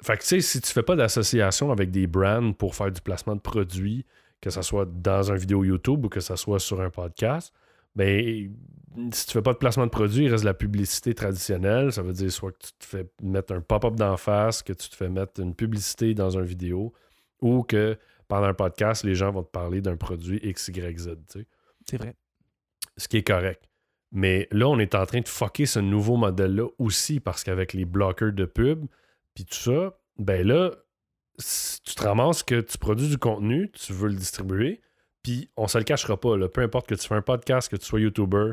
[0.02, 3.00] Fait que tu sais, si tu fais pas d'association avec des brands pour faire du
[3.00, 4.06] placement de produits,
[4.40, 7.52] que ce soit dans un vidéo YouTube ou que ce soit sur un podcast,
[7.96, 8.52] ben
[9.12, 11.92] si tu fais pas de placement de produit, il reste la publicité traditionnelle.
[11.92, 14.88] Ça veut dire soit que tu te fais mettre un pop-up d'en face, que tu
[14.88, 16.92] te fais mettre une publicité dans une vidéo,
[17.40, 17.98] ou que
[18.28, 21.16] pendant un podcast, les gens vont te parler d'un produit X, Y, Z.
[21.84, 22.14] C'est vrai.
[22.98, 23.64] Ce qui est correct.
[24.12, 27.84] Mais là, on est en train de fucker ce nouveau modèle-là aussi parce qu'avec les
[27.84, 28.86] blockers de pub,
[29.34, 30.72] puis tout ça, ben là,
[31.38, 34.80] si tu te ramasses que tu produis du contenu, tu veux le distribuer,
[35.22, 37.76] puis on se le cachera pas, là, peu importe que tu fais un podcast, que
[37.76, 38.52] tu sois YouTuber,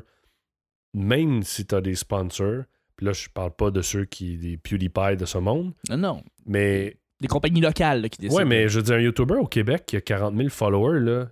[0.94, 2.64] même si tu as des sponsors,
[2.96, 6.24] puis là, je parle pas de ceux qui, des PewDiePie de ce monde, Non, non.
[6.46, 8.38] mais Des compagnies locales là, qui décident.
[8.38, 11.30] Ouais, mais je veux dire, un YouTuber au Québec qui a 40 000 followers, là,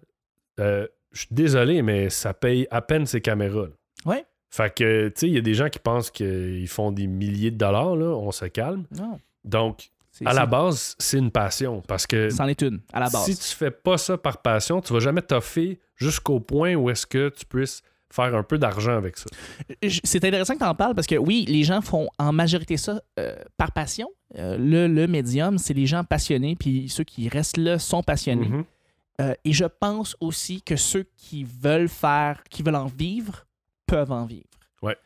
[0.59, 3.67] euh, je suis désolé, mais ça paye à peine ses caméras.
[3.67, 4.11] là.
[4.13, 4.25] Ouais.
[4.49, 7.49] Fait que, tu sais, il y a des gens qui pensent qu'ils font des milliers
[7.51, 8.83] de dollars, là, on se calme.
[8.95, 9.19] Non.
[9.43, 9.89] Donc,
[10.25, 11.81] à la base, c'est une passion.
[11.87, 13.25] Parce que C'en est une, à la base.
[13.25, 17.07] si tu fais pas ça par passion, tu vas jamais t'offrir jusqu'au point où est-ce
[17.07, 19.25] que tu puisses faire un peu d'argent avec ça.
[19.81, 22.77] Je- C'est intéressant que tu en parles parce que oui, les gens font en majorité
[22.77, 24.07] ça euh, par passion.
[24.37, 28.47] Euh, le, le médium, c'est les gens passionnés, puis ceux qui restent là sont passionnés.
[28.49, 28.65] Mhm.
[29.21, 33.45] Euh, et je pense aussi que ceux qui veulent faire, qui veulent en vivre,
[33.85, 34.49] peuvent en vivre.
[34.81, 34.97] Ouais.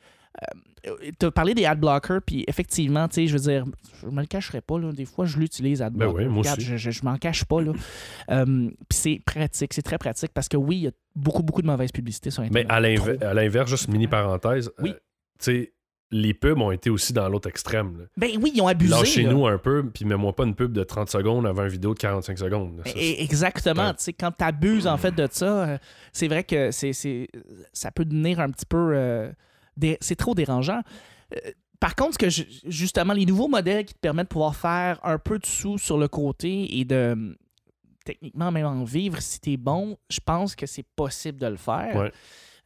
[1.20, 3.66] tu as parlé des ad blockers, puis effectivement, tu sais, je veux dire,
[4.02, 6.18] je me le cacherai pas, là, des fois, je l'utilise ad Ben blocker.
[6.20, 6.68] oui, moi Regarde, aussi.
[6.68, 7.74] je, je, je m'en cache pas, là.
[8.30, 11.62] Euh, puis c'est pratique, c'est très pratique parce que oui, il y a beaucoup, beaucoup
[11.62, 13.00] de mauvaise publicité sur Mais Internet.
[13.20, 13.26] Trop.
[13.28, 14.90] à l'inverse, juste mini parenthèse, Oui.
[14.90, 15.00] euh, tu
[15.40, 15.74] sais,
[16.12, 17.98] les pubs ont été aussi dans l'autre extrême.
[18.00, 18.06] là.
[18.16, 18.92] Ben oui, ils ont abusé.
[18.92, 19.34] Lâchez là.
[19.34, 22.00] nous un peu, puis mets-moi pas une pub de 30 secondes avant une vidéo de
[22.00, 22.82] 45 secondes.
[22.86, 23.92] Ça, Et- Exactement.
[24.20, 25.78] Quand tu abuses en fait de ça, euh,
[26.14, 27.28] c'est vrai que c'est, c'est,
[27.74, 28.92] ça peut devenir un petit peu.
[28.94, 29.32] euh,
[29.76, 30.82] dé- c'est trop dérangeant.
[31.36, 34.56] Euh, par contre, ce que ju- justement, les nouveaux modèles qui te permettent de pouvoir
[34.56, 37.38] faire un peu de sous sur le côté et de
[38.06, 41.58] techniquement même en vivre si tu es bon, je pense que c'est possible de le
[41.58, 41.96] faire.
[41.96, 42.12] Ouais.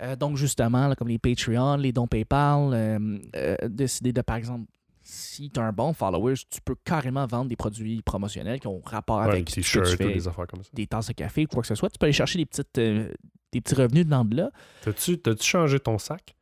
[0.02, 4.36] Euh, donc, justement, là, comme les Patreon, les dons PayPal, euh, euh, décider de, par
[4.38, 4.66] exemple,
[5.04, 8.82] si tu as un bon follower, tu peux carrément vendre des produits promotionnels qui ont
[8.84, 9.88] rapport Ouais, avec des t-shirts
[10.28, 10.70] affaires comme ça.
[10.74, 12.78] des tasses de café ou quoi que ce soit, tu peux aller chercher des, petites,
[12.78, 13.12] euh,
[13.52, 14.52] des petits revenus de là.
[14.84, 16.36] T'as-tu, t'as-tu changé ton sac?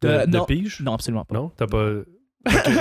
[0.00, 0.80] De, De- de non, pige?
[0.80, 1.34] non, absolument pas.
[1.34, 1.50] Non?
[1.56, 2.02] T'as pas...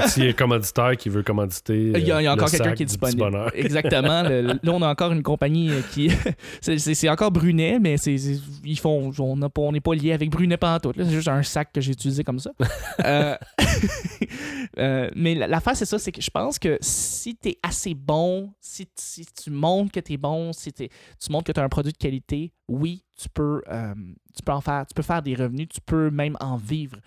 [0.07, 1.91] S'il y a un commanditaire qui veut commanditer.
[1.95, 3.51] Il y a, il y a euh, encore quelqu'un qui est disponible.
[3.53, 4.23] Exactement.
[4.23, 6.09] Le- là, on a encore une compagnie euh, qui.
[6.61, 8.15] c'est- encore Brunet, mais c'est
[8.63, 9.11] ils font.
[9.19, 10.97] On n'est pas lié avec Brunet pantoute.
[10.97, 11.05] là.
[11.05, 12.51] C'est juste un sac que j'ai utilisé comme ça.
[13.05, 13.35] Euh,
[14.77, 17.93] euh, mais la- l'affaire, c'est ça, c'est que je pense que si tu es assez
[17.93, 20.87] bon, si, si tu montres que tu es bon, si tu
[21.29, 23.93] montres que tu as un produit de qualité, oui, tu peux, euh,
[24.35, 26.97] tu peux en faire, tu peux faire des revenus, tu peux même en vivre.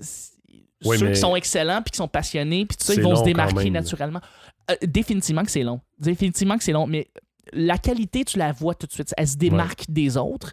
[0.00, 0.32] Si-
[0.86, 3.16] Oui, ceux mais qui sont excellents, puis qui sont passionnés, puis tout ça, ils vont
[3.16, 4.20] se démarquer naturellement.
[4.70, 5.80] Euh, définitivement que c'est long.
[5.98, 7.08] Définitivement que c'est long, mais
[7.52, 9.14] la qualité, tu la vois tout de suite.
[9.16, 10.52] Elle se démarque des autres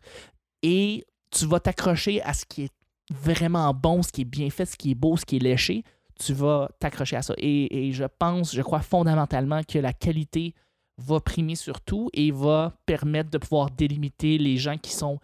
[0.62, 2.72] et tu vas t'accrocher à ce qui est
[3.12, 5.84] vraiment bon, ce qui est bien fait, ce qui est beau, ce qui est léché.
[6.20, 7.34] Tu vas t'accrocher à ça.
[7.38, 10.54] Et, et je pense, je crois fondamentalement que la qualité
[10.98, 15.20] va primer sur tout et va permettre de pouvoir délimiter les gens qui sont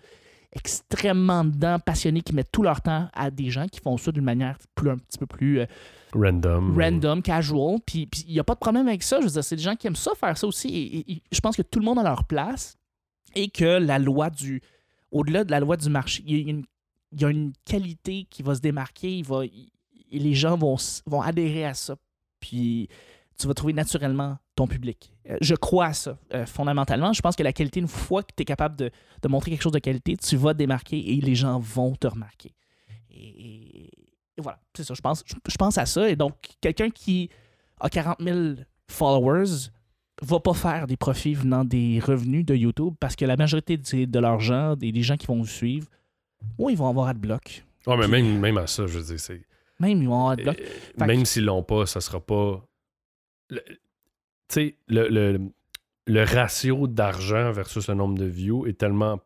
[0.52, 4.24] extrêmement dedans, passionnés, qui mettent tout leur temps à des gens qui font ça d'une
[4.24, 5.66] manière plus, un petit peu plus euh,
[6.14, 6.76] Random.
[6.80, 7.78] random, casual.
[7.86, 9.20] Puis il n'y a pas de problème avec ça.
[9.20, 10.68] Je veux dire, c'est des gens qui aiment ça faire ça aussi.
[10.70, 12.78] Et, et- et je pense que tout le monde a leur place
[13.36, 14.62] et que la loi du.
[15.12, 16.64] Au-delà de la loi du marché, il y, a une,
[17.12, 19.18] il y a une qualité qui va se démarquer.
[19.18, 19.70] Il va, il-
[20.12, 20.76] les gens vont,
[21.06, 21.96] vont adhérer à ça.
[22.40, 22.88] Puis
[23.38, 25.14] tu vas trouver naturellement ton public.
[25.42, 27.14] Je crois à ça, euh, fondamentalement.
[27.14, 28.90] Je pense que la qualité, une fois que tu es capable de,
[29.22, 32.08] de montrer quelque chose de qualité, tu vas te démarquer et les gens vont te
[32.08, 32.54] remarquer.
[33.12, 33.90] Et,
[34.38, 34.94] voilà, c'est ça.
[34.94, 36.10] Je pense, je, je pense à ça.
[36.10, 37.30] Et donc, quelqu'un qui
[37.80, 38.38] a 40 000
[38.90, 39.70] followers
[40.22, 44.06] va pas faire des profits venant des revenus de YouTube parce que la majorité de,
[44.06, 45.88] de leurs gens, des, des gens qui vont vous suivre,
[46.70, 47.66] ils vont avoir AdBlock.
[47.88, 49.42] Ouais, mais Puis- même, même à ça, je veux dire, c'est.
[49.80, 50.60] Même, ils vont avoir AdBlock.
[50.60, 52.62] Euh, même que- s'ils l'ont pas, ça sera pas.
[53.50, 53.62] le-
[54.50, 55.40] sais, le, le,
[56.08, 59.20] le ratio d'argent versus le nombre de views est tellement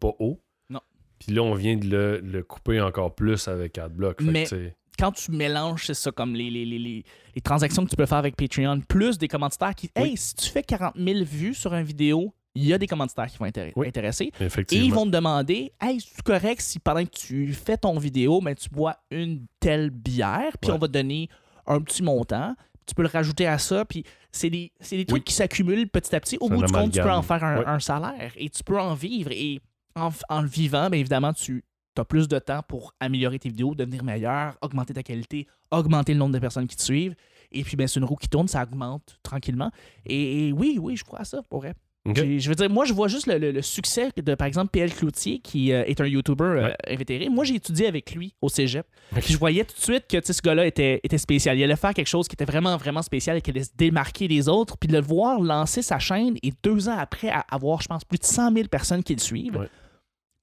[0.00, 0.40] pas haut.
[0.70, 0.80] Non.
[1.18, 4.22] Puis là, on vient de le, le couper encore plus avec AdBlock.
[4.22, 7.04] Fait Mais- tu quand tu mélanges, c'est ça, comme les, les, les, les,
[7.34, 9.90] les transactions que tu peux faire avec Patreon, plus des commanditaires qui.
[9.96, 10.10] Oui.
[10.10, 13.26] Hey, si tu fais 40 000 vues sur une vidéo, il y a des commanditaires
[13.26, 13.88] qui vont intér- Oui.
[13.88, 14.30] intéresser.
[14.40, 18.40] Et ils vont te demander Hey, c'est correct si pendant que tu fais ton vidéo,
[18.40, 20.76] ben, tu bois une telle bière, puis Ouais.
[20.76, 21.28] on va te donner
[21.66, 22.54] un petit montant.
[22.86, 25.24] Tu peux le rajouter à ça, puis c'est des, c'est des trucs Oui.
[25.24, 26.36] qui s'accumulent petit à petit.
[26.40, 29.30] Au bout du compte, tu peux en faire un, salaire et tu peux en vivre.
[29.32, 29.60] Et
[29.96, 31.64] en, en le vivant, bien évidemment, tu
[31.96, 36.18] as plus de temps pour améliorer tes vidéos, devenir meilleur, augmenter ta qualité, augmenter le
[36.18, 37.14] nombre de personnes qui te suivent.
[37.52, 39.70] Et puis, ben, c'est une roue qui tourne, ça augmente tranquillement.
[40.04, 41.74] Et, et oui, oui, je crois à ça, pour vrai.
[42.06, 44.92] Je veux dire, moi, je vois juste le, le- le succès de, par exemple, PL
[44.92, 46.76] Cloutier, qui euh, est un YouTuber euh, Ouais.
[46.88, 47.30] invétéré.
[47.30, 48.86] Moi, j'ai étudié avec lui au cégep.
[49.16, 51.56] Je voyais tout de suite que ce gars-là était, était spécial.
[51.58, 54.28] Il allait faire quelque chose qui était vraiment, vraiment spécial et qui allait se démarquer
[54.28, 54.76] des autres.
[54.76, 58.04] Puis de le voir lancer sa chaîne et deux ans après à avoir, je pense,
[58.04, 59.68] plus de 100 000 personnes qui le suivent, Ouais.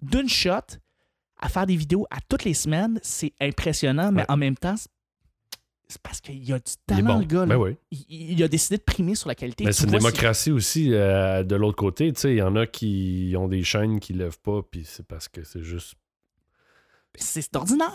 [0.01, 0.77] d'une shot,
[1.39, 4.31] à faire des vidéos à toutes les semaines, c'est impressionnant, mais Ouais.
[4.31, 4.75] en même temps,
[5.91, 7.19] c'est- parce qu'il y a du talent, bon.
[7.19, 7.39] le gars.
[7.41, 7.45] là.
[7.45, 7.75] Ben oui.
[7.91, 9.65] il, il a décidé de primer sur la qualité.
[9.65, 12.11] Mais c'est une démocratie aussi euh, de l'autre côté.
[12.23, 15.43] Il y en a qui ont des chaînes qui lèvent pas, puis c'est parce que
[15.43, 15.93] c'est juste.
[17.15, 17.87] C'est ordinaire.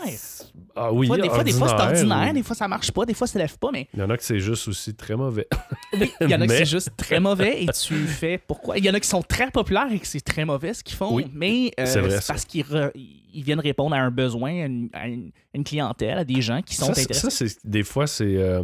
[0.75, 3.03] Ah oui, Des fois, des fois, des fois, c'est ordinaire, des fois, ça marche pas,
[3.05, 5.15] des fois, ça lève pas, mais Il y en a que c'est juste aussi très
[5.15, 5.47] mauvais.
[5.93, 8.77] oui, il y en a qui Mais- c'est juste très mauvais et tu fais pourquoi?
[8.77, 10.95] Il y en a qui sont très populaires et que c'est très mauvais ce qu'ils
[10.95, 14.65] font, Oui, mais euh, c'est parce qu'ils re- ils viennent répondre à un besoin, à
[14.65, 17.13] une, à une- une clientèle, à des gens qui sont ça, intéressés.
[17.13, 18.61] ça, c'est des fois, c'est euh,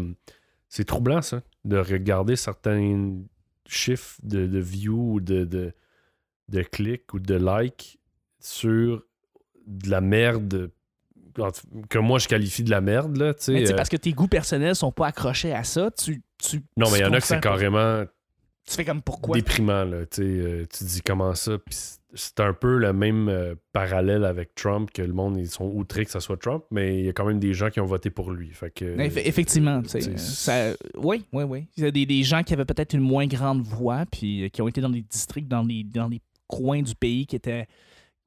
[0.69, 3.15] c'est troublant, ça, de regarder certains
[3.67, 5.73] chiffres de, de views ou de, de,
[6.49, 7.99] de clics ou de likes
[8.39, 9.03] sur
[9.67, 10.71] de la merde
[11.89, 13.53] que moi je qualifie de la merde, là, tu sais.
[13.53, 16.21] mais tu sais, euh, parce que tes goûts personnels sont pas accrochés à ça, tu.
[16.37, 18.03] tu non, mais il y en a que c'est carrément
[18.67, 19.35] Tu fais comme pourquoi?
[19.35, 20.21] déprimant, là, tu sais.
[20.23, 21.75] euh, tu te dis comment ça, puis
[22.13, 26.05] c'est- un peu le même euh, parallèle avec Trump, que le monde, ils sont outrés
[26.05, 28.11] que ça soit Trump, mais il y a quand même des gens qui ont voté
[28.11, 28.85] pour lui, fait que...
[28.85, 31.65] Eff- Effectivement, ça, oui, oui, oui.
[31.77, 34.61] Il y a des, des gens qui avaient peut-être une moins grande voix, puis qui
[34.61, 37.65] ont été dans des districts, dans les, dans les coins du pays qui étaient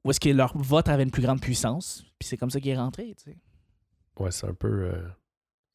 [0.07, 2.71] où est-ce que leur vote avait une plus grande puissance, puis c'est comme ça qu'il
[2.71, 3.37] est rentré, tu sais.
[4.19, 4.67] Ouais, c'est un peu.
[4.67, 5.01] euh,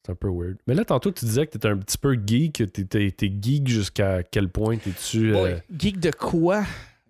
[0.05, 0.57] c'est un peu weird.
[0.67, 2.61] Mais là, tantôt, tu disais que t'étais un petit peu geek.
[2.73, 5.33] T'es, geek jusqu'à quel point t'es-tu.
[5.33, 5.63] euh, Ouais.
[5.77, 6.63] Geek de quoi?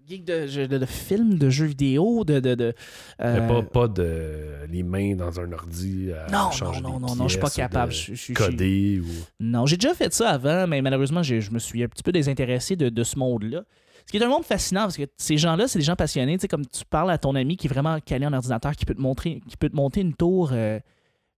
[0.07, 2.39] Geek de, de, de films, de jeux vidéo, de.
[2.39, 2.73] de, de
[3.21, 6.97] euh, mais pas, pas de les mains dans un ordi à Non, changer non, non,
[6.99, 7.91] des non, non, je suis pas capable.
[7.93, 9.07] Je, je- coder ou.
[9.39, 12.75] Non, j'ai déjà fait ça avant, mais malheureusement, je me suis un petit peu désintéressé
[12.75, 13.63] de, de ce monde-là.
[14.05, 16.37] Ce qui est un monde fascinant parce que ces gens-là, c'est des gens passionnés.
[16.37, 18.85] Tu sais, comme tu parles à ton ami qui est vraiment calé en ordinateur, qui
[18.85, 20.79] peut te montrer, qui peut te monter une tour euh,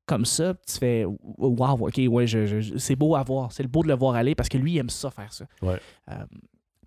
[0.05, 1.05] comme ça, tu fais
[1.37, 3.51] Waouh, ok, ouais, je- c'est beau à voir.
[3.51, 5.45] C'est le beau de le voir aller parce que lui, il aime ça faire ça.
[5.61, 5.79] Ouais.
[6.11, 6.15] Euh,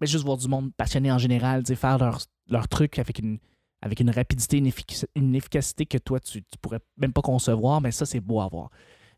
[0.01, 2.19] mais juste voir du monde passionné en général, tu sais, faire leur,
[2.49, 3.39] leur truc avec une,
[3.83, 7.81] avec une rapidité, une, effic- une efficacité que toi, tu, tu pourrais même pas concevoir,
[7.81, 8.71] mais ça, c'est beau à voir.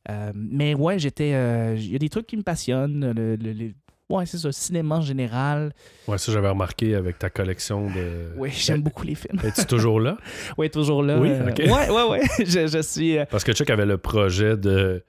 [0.09, 1.35] Euh, mais ouais, j'étais.
[1.35, 3.13] euh, Il y a des trucs qui me passionnent.
[3.13, 3.75] Le, le- le-
[4.11, 5.73] ouais, c'est ça, cinéma en général.
[6.07, 8.33] Ouais, ça, j'avais remarqué avec ta collection de.
[8.37, 9.39] Oui, j'aime beaucoup les films.
[9.43, 10.17] Es-tu toujours là?
[10.59, 11.19] Oui, toujours là.
[11.19, 11.59] Oui, euh, ok.
[11.59, 12.21] Ouais, ouais, ouais.
[12.45, 13.17] je, je suis.
[13.19, 15.03] euh, Parce que Chuck avait le projet de,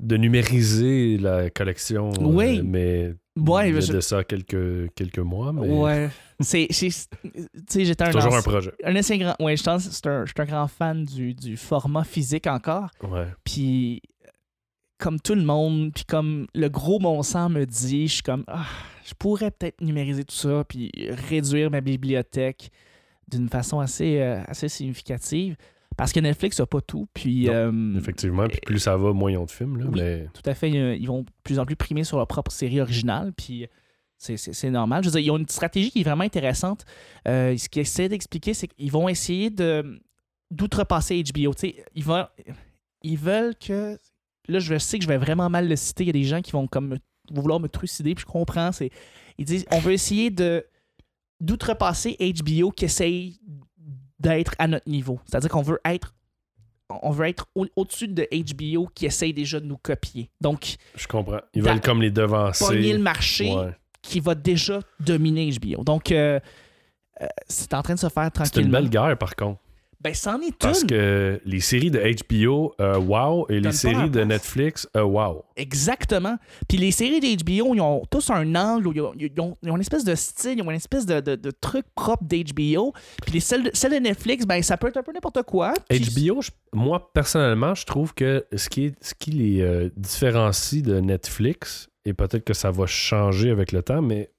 [0.00, 2.10] de numériser la collection.
[2.10, 2.60] euh, Oui.
[2.64, 5.52] mais Ouais, il y a je- de ça quelques, quelques mois.
[5.54, 6.10] Mais Ouais.
[6.40, 6.66] C'est.
[6.70, 8.10] Tu sais, j'étais un.
[8.10, 8.72] toujours un projet.
[8.84, 9.34] un ancien grand.
[9.40, 12.46] Ouais, je pense que c'est un, je suis un grand fan du, du format physique
[12.46, 12.90] encore.
[13.02, 13.26] Ouais.
[13.44, 14.02] Puis,
[15.02, 18.44] comme tout le monde, puis comme le gros bon sens me dit, je suis comme,
[18.46, 18.64] ah,
[19.04, 20.90] je pourrais peut-être numériser tout ça, puis
[21.28, 22.70] réduire ma bibliothèque
[23.28, 25.56] d'une façon assez, euh, assez significative.
[25.96, 27.06] Parce que Netflix n'a pas tout.
[27.12, 28.46] Puis, Non, euh, Effectivement.
[28.48, 29.78] Puis plus ça va, moins ils ont de films.
[29.78, 30.00] Là, Oui.
[30.00, 30.26] mais...
[30.32, 32.80] tout à fait, euh, ils vont de plus en plus primer sur leur propre série
[32.80, 33.32] originale.
[33.36, 33.66] Puis,
[34.16, 35.02] c'est- normal.
[35.02, 36.84] Je veux dire, ils ont une stratégie qui est vraiment intéressante.
[37.28, 40.00] Euh, ce qu'ils essaient d'expliquer, c'est qu'ils vont essayer de
[40.50, 41.52] d'outrepasser HBO.
[41.94, 42.26] Ils, vont,
[43.02, 43.98] ils veulent que.
[44.48, 46.04] Là, je sais que je vais vraiment mal le citer.
[46.04, 46.98] Il y a des gens qui vont comme me-
[47.30, 48.72] vouloir me trucider, puis je comprends.
[48.72, 48.90] C'est,
[49.38, 50.66] ils disent on veut essayer de
[51.40, 53.40] d'outrepasser HBO qui essaye
[54.18, 55.20] d'être à notre niveau.
[55.26, 56.14] C'est-à-dire qu'on veut être
[57.02, 60.30] on veut être au- au-dessus de HBO qui essaye déjà de nous copier.
[60.42, 61.40] Donc, Je comprends.
[61.54, 62.66] Ils veulent comme les devancer.
[62.66, 63.74] pogner le marché Ouais.
[64.02, 65.84] qui va déjà dominer HBO.
[65.84, 66.38] Donc, euh,
[67.22, 68.66] euh, c'est en train de se faire C'est tranquillement.
[68.66, 69.58] une belle guerre, par contre.
[70.02, 70.88] Ben, c'en est Parce une.
[70.88, 74.24] que les séries de HBO, euh, wow, et les séries de.
[74.24, 75.44] Netflix, euh, wow.
[75.54, 76.36] Exactement.
[76.68, 79.74] Puis les séries d'HBO, ils ont tous un angle, ils ont, ils ont- ils ont
[79.76, 82.92] une espèce de style, ils ont une espèce de, de- de truc propre d'HBO.
[83.22, 85.74] Puis les celles de, celles de Netflix, ben ça peut être un peu n'importe quoi.
[85.88, 89.88] Puis- HBO, je- moi, personnellement, je trouve que ce qui, est, ce qui les euh,
[89.96, 94.30] différencie de Netflix, et peut-être que ça va changer avec le temps, mais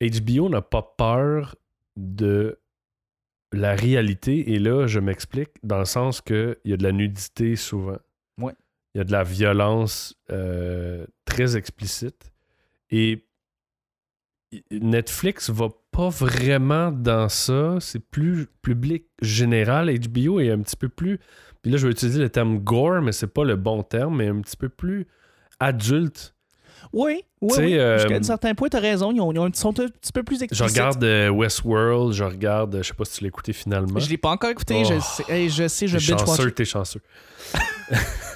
[0.00, 1.54] HBO n'a pas peur
[1.96, 2.58] de
[3.52, 4.52] la réalité.
[4.52, 7.98] Et là, je m'explique dans le sens qu'il y a de la nudité souvent.
[8.38, 8.54] Ouais.
[8.94, 12.32] Il y a de la violence euh, très explicite.
[12.90, 13.24] Et
[14.70, 17.78] Netflix va pas vraiment dans ça.
[17.80, 19.90] C'est plus public général.
[19.98, 21.18] HBO est un petit peu plus.
[21.62, 24.28] Puis là, je vais utiliser le terme gore, mais c'est pas le bon terme, mais
[24.28, 25.06] un petit peu plus
[25.60, 26.34] adulte.
[26.92, 27.78] Oui, oui, oui.
[27.78, 29.12] euh, Jusqu'à un certain point, tu as raison.
[29.12, 30.76] Ils, ont- ils ont- ils sont un petit peu plus Je explicites.
[30.78, 33.98] regarde euh, Westworld, je regarde, je sais pas si tu l'as écouté finalement.
[33.98, 34.82] Je l'ai pas encore écouté.
[34.84, 34.84] Oh.
[34.92, 36.20] Je sais, hey, je sais, je watch.
[36.26, 37.00] chanceux, t'es chanceux.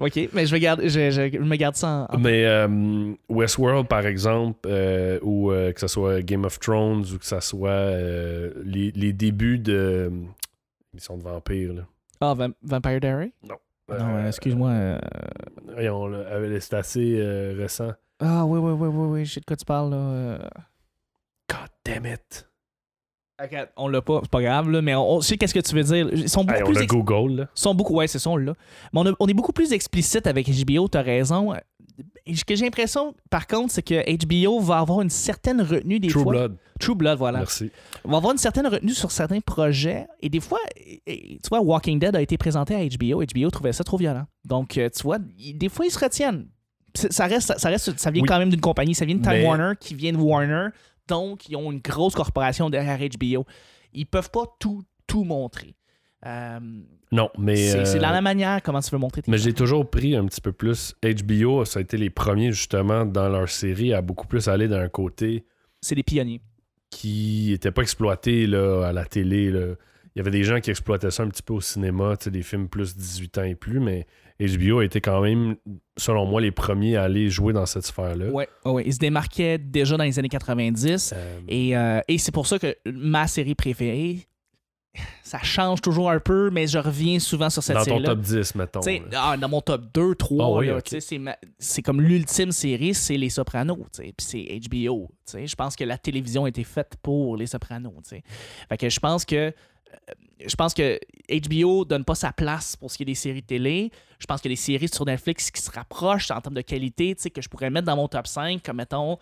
[0.00, 2.18] Ok, mais je vais garder, je, je- je me garde ça en.
[2.18, 7.18] Mais euh, Westworld, par exemple, euh, ou euh, que ce soit Game of Thrones, ou
[7.18, 9.72] que ce soit euh, les, les débuts de.
[9.72, 10.10] euh,
[10.94, 11.82] Ils sont de vampires, là.
[12.20, 13.32] Ah, Vam- Vampire Diary?
[13.48, 13.56] Non,
[13.90, 14.70] Euh, euh, excuse-moi.
[14.70, 14.98] euh,
[15.78, 17.92] euh, c'est assez euh, récent.
[18.20, 19.96] Ah, oui, oui, oui, oui, oui, je sais de quoi tu parles, là.
[19.96, 20.38] euh.
[21.50, 22.48] God damn it.
[23.76, 25.82] On l'a pas, c'est pas grave, là, mais on, on sait qu'est-ce que tu veux
[25.82, 26.08] dire.
[26.12, 27.48] Ils sont beaucoup Hey, on plus a Google, là.
[27.54, 28.52] sont beaucoup, ouais, c'est ça, on l'a.
[28.92, 31.52] Mais on, a- on est beaucoup plus explicite avec HBO, t'as raison.
[32.34, 36.08] Ce que j'ai l'impression, par contre, c'est que HBO va avoir une certaine retenue des
[36.08, 36.32] True fois.
[36.32, 36.56] Blood.
[36.80, 37.38] True Blood, voilà.
[37.38, 37.70] Merci.
[38.04, 40.06] va avoir une certaine retenue sur certains projets.
[40.20, 40.58] Et des fois,
[41.06, 43.22] tu vois, Walking Dead a été présenté à HBO.
[43.22, 44.26] HBO trouvait ça trop violent.
[44.44, 46.48] Donc, euh, tu vois, des fois, ils se retiennent.
[46.94, 48.28] Ça reste, ça reste, ça vient Oui.
[48.28, 48.94] quand même d'une compagnie.
[48.94, 50.68] Ça vient de Time Mais- Warner, qui vient de Warner.
[51.08, 53.44] Donc, ils ont une grosse corporation derrière HBO.
[53.92, 55.74] Ils peuvent pas tout, tout montrer.
[56.26, 56.58] Euh,
[57.14, 57.56] Non, mais.
[57.56, 60.16] c'est c'est euh, dans la manière comment tu veux montrer tes Mais j'ai toujours pris
[60.16, 60.94] un petit peu plus.
[61.02, 64.88] HBO, ça a été les premiers, justement, dans leur série, à beaucoup plus aller d'un
[64.88, 65.44] côté
[65.80, 66.40] C'est des pionniers.
[66.90, 69.50] qui n'était pas exploité là, à la télé.
[69.50, 69.74] là.
[70.14, 72.68] Il y avait des gens qui exploitaient ça un petit peu au cinéma, des films
[72.68, 74.06] plus 18 ans et plus, mais
[74.40, 75.56] HBO a été quand même,
[75.96, 78.26] selon moi, les premiers à aller jouer dans cette sphère-là.
[78.30, 78.48] Ouais.
[78.84, 81.14] Ils se démarquaient déjà dans les années 90.
[81.16, 84.26] Euh, Et, euh, et c'est pour ça que ma série préférée,
[85.22, 88.54] ça change toujours un peu, mais je reviens souvent sur cette dans ton top 10,
[88.54, 88.80] mettons.
[89.14, 91.36] Ah, dans mon top 2, 3, Ah oui, c'est, ma-
[91.84, 95.10] comme l'ultime série, c'est Les Sopranos, puis c'est HBO.
[95.34, 97.94] Je pense que la télévision a été faite pour Les Sopranos.
[98.02, 98.22] tu sais.
[98.68, 99.52] Fait que je pense que euh,
[100.46, 100.98] je pense que
[101.30, 103.90] HBO donne pas sa place pour ce qui est des séries de télé.
[104.18, 106.60] Je pense qu'il y a des séries sur Netflix qui se rapprochent en termes de
[106.62, 109.18] qualité, tu sais, que je pourrais mettre dans mon top 5, comme mettons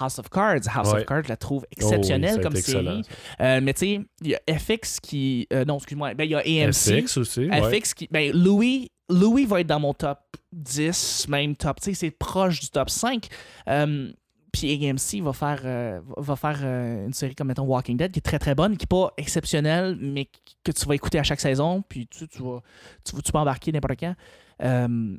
[0.00, 0.60] House of Cards.
[0.74, 1.00] House Ouais.
[1.00, 3.02] of Cards, je la trouve Oh oui, exceptionnelle a comme série.
[3.40, 5.46] Euh, mais tu sais, il y a FX qui.
[5.52, 6.14] euh, non, excuse-moi.
[6.14, 6.72] Ben, il y a AMC.
[7.02, 7.80] FX aussi, ouais.
[7.80, 8.08] FX qui.
[8.10, 10.18] Ben, Louis, Louis va être dans mon top
[10.52, 11.80] 10, même top.
[11.80, 13.26] Tu sais, c'est proche du top 5.
[13.68, 14.10] Euh,
[14.58, 18.18] puis AMC va faire, euh, va faire euh, une série comme, mettons, Walking Dead, qui
[18.18, 20.28] est très très bonne, qui n'est pas exceptionnelle, mais
[20.64, 22.62] que tu vas écouter à chaque saison, puis tu, tu, vas,
[23.04, 24.14] tu, peux embarquer n'importe quand.
[24.62, 25.16] Euh,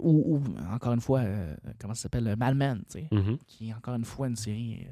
[0.00, 0.42] ou, ou,
[0.72, 1.22] encore une fois,
[1.78, 3.38] comment ça s'appelle tu sais Mhm.
[3.46, 4.86] qui est encore une fois une série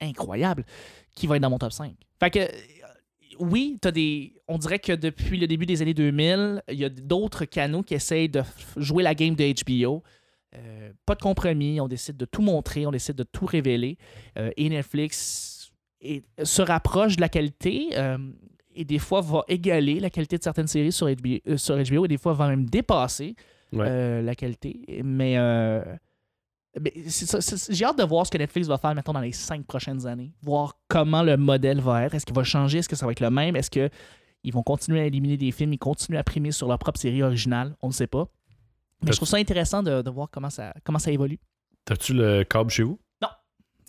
[0.00, 0.64] incroyable,
[1.14, 1.94] qui va être dans mon top 5.
[2.20, 2.40] Fait que,
[3.38, 4.34] oui, t'as des.
[4.48, 7.94] On dirait que depuis le début des années 2000, il y a d'autres canaux qui
[7.94, 8.42] essayent de
[8.76, 10.02] jouer la game de HBO.
[10.54, 13.96] Euh, pas de compromis, on décide de tout montrer, on décide de tout révéler.
[14.38, 18.18] Euh, et Netflix est- se rapproche de la qualité euh,
[18.74, 22.08] et des fois va égaler la qualité de certaines séries sur HBO, sur HBO et
[22.08, 23.34] des fois va même dépasser
[23.72, 24.20] Ouais.
[24.22, 25.00] la qualité.
[25.02, 25.38] Mais,
[26.74, 30.32] j'ai hâte de voir ce que Netflix va faire maintenant dans les cinq prochaines années.
[30.42, 32.14] Voir comment le modèle va être.
[32.14, 32.78] Est-ce qu'il va changer?
[32.78, 33.56] Est-ce que ça va être le même?
[33.56, 35.72] Est-ce qu'ils vont continuer à éliminer des films?
[35.74, 37.76] Ils continuent à primer sur leur propre série originale?
[37.82, 38.26] On ne sait pas.
[39.04, 41.38] Mais je trouve ça intéressant de, de voir comment ça, comment ça évolue.
[41.84, 42.98] T'as-tu le câble chez vous?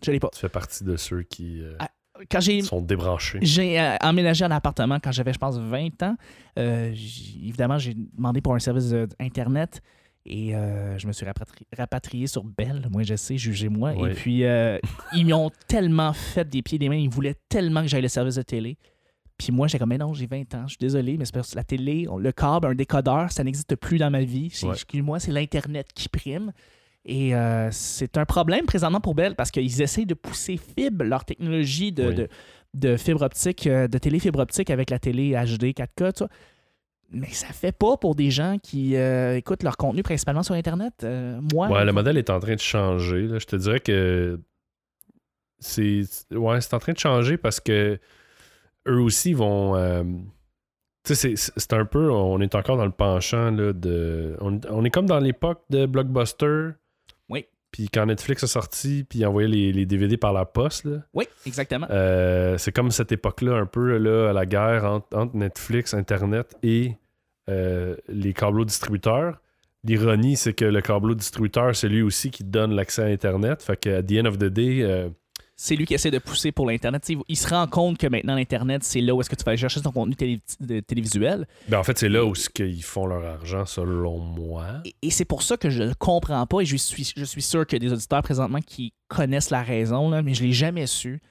[0.05, 0.29] Je l'ai pas.
[0.33, 1.89] Tu fais partie de ceux qui euh, Ah,
[2.29, 3.39] Quand sont débranchés.
[3.41, 6.17] J'ai euh, emménagé en appartement quand j'avais, je pense, 20 ans.
[6.59, 9.81] Euh, évidemment, j'ai demandé pour un service Internet
[10.25, 10.51] et
[10.97, 12.85] je me suis rapatri- rapatrié sur Bell.
[12.91, 13.93] Moi, je sais, jugez-moi.
[13.93, 14.11] Ouais.
[14.11, 14.43] Et puis,
[15.15, 16.95] ils m'ont tellement fait des pieds et des mains.
[16.95, 18.77] Ils voulaient tellement que j'aille le service de télé.
[19.37, 20.63] Puis moi, j'étais comme, mais non, j'ai 20 ans.
[20.67, 23.43] Je suis désolé, mais c'est parce que la télé, on- le câble, un décodeur, ça
[23.43, 24.49] n'existe plus dans ma vie.
[24.51, 24.73] C'est- Ouais.
[24.73, 26.51] Excuse-moi, c'est l'Internet qui prime.
[27.05, 31.25] Et euh, c'est un problème présentement pour Bell parce qu'ils essayent de pousser fibre, leur
[31.25, 32.15] technologie de, Oui.
[32.15, 32.27] de,
[32.75, 36.29] de fibre optique, euh, de télé fibre optique avec la télé HD 4K, tout ça.
[37.11, 40.93] Mais ça fait pas pour des gens qui euh, écoutent leur contenu principalement sur Internet.
[41.03, 43.27] Euh, moi, Ouais, le modèle est en train de changer.
[43.27, 43.37] là.
[43.37, 44.39] Je te dirais que
[45.59, 47.99] c'est ouais, c'est en train de changer parce que
[48.87, 49.75] eux aussi vont.
[49.75, 50.03] euh,
[51.05, 52.09] tu sais, c'est- c'est un peu.
[52.11, 54.35] On est encore dans le penchant là, de.
[54.41, 56.69] On, on est comme dans l'époque de Blockbuster.
[57.29, 57.45] Oui.
[57.71, 60.85] Puis quand Netflix a sorti, puis ils envoyaient les, les DVD par la poste.
[60.85, 60.97] Là.
[61.13, 61.87] oui, exactement.
[61.89, 66.55] Euh, c'est comme cette époque-là, un peu là, à la guerre entre, entre Netflix, Internet
[66.63, 66.95] et
[67.49, 69.39] euh, les câbleaux distributeurs.
[69.83, 73.61] L'ironie, c'est que le câbleau distributeur, c'est lui aussi qui donne l'accès à Internet.
[73.63, 74.81] Fait que, at the end of the day,
[75.55, 77.07] C'est lui qui essaie de pousser pour l'Internet.
[77.27, 79.57] Il se rend compte que maintenant, l'Internet, c'est là où est-ce que tu vas aller
[79.57, 80.41] chercher ton contenu télé-
[80.81, 81.45] télévisuel.
[81.67, 84.81] ben, en fait, c'est là où ce qu'ils font leur argent, selon moi.
[84.85, 87.41] Et, et c'est pour ça que je ne comprends pas, et je suis, je suis
[87.43, 90.47] sûr qu'il y a des auditeurs présentement qui connaissent la raison, là, mais je ne
[90.47, 91.21] l'ai jamais su.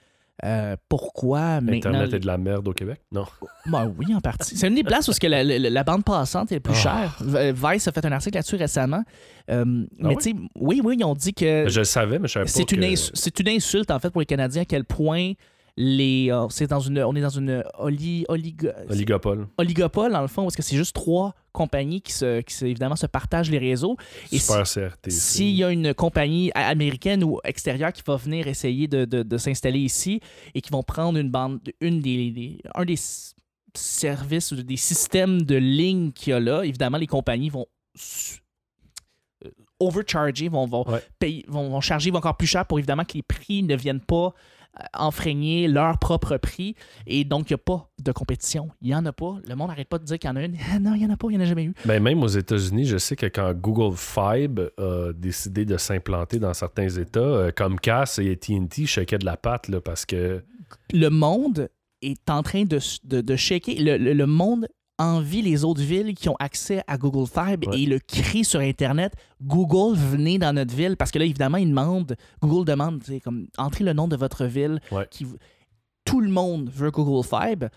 [0.45, 1.91] Euh, pourquoi maintenant.
[1.91, 3.01] Internet est de la merde au Québec?
[3.13, 3.27] Non.
[3.67, 4.57] Ben oui, en partie.
[4.57, 7.09] C'est une des places où que la, la- la bande passante est le plus Ah.
[7.21, 7.53] chère.
[7.55, 9.05] Vice a fait un article là-dessus récemment.
[9.51, 9.65] Euh,
[9.99, 10.17] mais oui?
[10.17, 12.51] tu sais, oui, oui, ils ont dit que Je le savais, mais je savais pas
[12.53, 15.33] que- c'est une insulte, en fait, pour les Canadiens, à quel point
[15.77, 19.49] les, euh, c'est dans une, on est dans une oli, oligo- Oligopole.
[19.57, 22.95] oligopole, dans le fond, parce que c'est juste trois compagnies qui, se, qui se- évidemment,
[22.97, 23.97] se partagent les réseaux.
[24.31, 25.11] Et Super CRT.
[25.11, 29.39] S'il y a une compagnie américaine ou extérieure qui va venir essayer de, de- de
[29.39, 30.21] s'installer ici
[30.55, 32.99] et qui vont prendre une bande, une des, des- un des
[33.75, 37.67] services ou des systèmes de ligne qu'il y a là, évidemment, les compagnies vont
[39.45, 39.51] euh,
[39.81, 41.03] overcharger, vont, vont, Ouais.
[41.19, 44.33] payer- vont, vont charger encore plus cher pour évidemment que les prix ne viennent pas
[44.95, 46.75] enfreigner leur propre prix
[47.07, 48.71] et donc il n'y a pas de compétition.
[48.81, 49.39] Il n'y en a pas.
[49.49, 50.57] Le monde n'arrête pas de dire qu'il y en a une.
[50.73, 51.75] Ah non, il n'y en a pas, il n'y en a jamais eu.
[51.85, 56.55] Ben, même aux États-Unis, je sais que quand Google Fiber a décidé de s'implanter dans
[56.55, 60.43] certains États, euh, comme Cass et AT&T shakeaient de la patte là, parce que
[60.93, 61.69] le monde
[62.01, 63.75] est en train de, de, de shaker.
[63.79, 64.67] Le, le- le monde
[64.99, 67.81] envie les autres villes qui ont accès à Google Fiber Ouais.
[67.81, 70.97] et le crie sur Internet Google, venez dans notre ville.
[70.97, 74.81] Parce que là, évidemment, ils demandent, Google demande, comme, entrez le nom de votre ville.
[74.93, 75.07] Ouais.
[75.11, 75.27] Qui,
[76.05, 77.69] tout le monde veut Google Fiber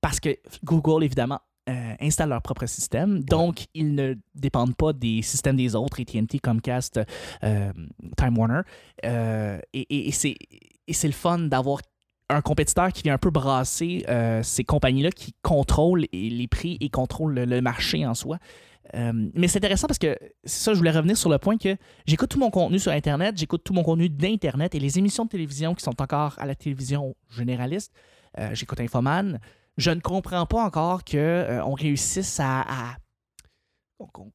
[0.00, 1.38] parce que Google, évidemment,
[1.70, 3.22] euh, installe leur propre système.
[3.24, 7.00] Donc, ils ne dépendent pas des systèmes des autres, AT&T, Comcast,
[7.42, 7.72] euh,
[8.18, 8.60] Time Warner.
[9.06, 10.08] Euh, et et-
[10.86, 11.80] et c'est le fun d'avoir
[12.30, 16.88] un compétiteur qui vient un peu brasser euh, ces compagnies-là qui contrôlent les prix et
[16.88, 18.38] contrôlent le, marché en soi.
[18.94, 22.30] Euh, mais c'est intéressant parce que ça, je voulais revenir sur le point que j'écoute
[22.30, 25.74] tout mon contenu sur Internet, j'écoute tout mon contenu d'Internet et les émissions de télévision
[25.74, 27.92] qui sont encore à la télévision généraliste.
[28.38, 29.38] euh, j'écoute Infoman.
[29.76, 32.96] Je ne comprends pas encore qu'on réussisse à,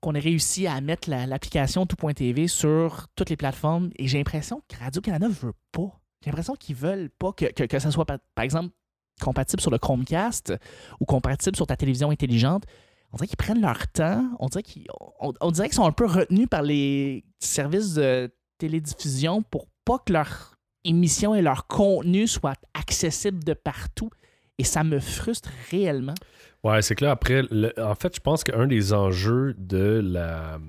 [0.01, 4.61] qu'on ait réussi à mettre la- l'application tout.tv sur toutes les plateformes et j'ai l'impression
[4.67, 5.98] que Radio-Canada veut pas.
[6.21, 8.73] J'ai l'impression qu'ils veulent pas que, que, ça soit, par, exemple,
[9.21, 10.53] compatible sur le Chromecast
[10.99, 12.63] ou compatible sur ta télévision intelligente.
[13.11, 14.29] On dirait qu'ils prennent leur temps.
[14.39, 14.87] On dirait qu'ils
[15.19, 20.55] on, on sont un peu retenus par les services de télédiffusion pour pas que leur
[20.83, 24.09] émission et leur contenu soient accessibles de partout.
[24.57, 26.15] Et ça me frustre réellement.
[26.63, 27.43] Ouais, c'est que là, après,
[27.77, 30.59] en fait, je pense qu'un des enjeux de la.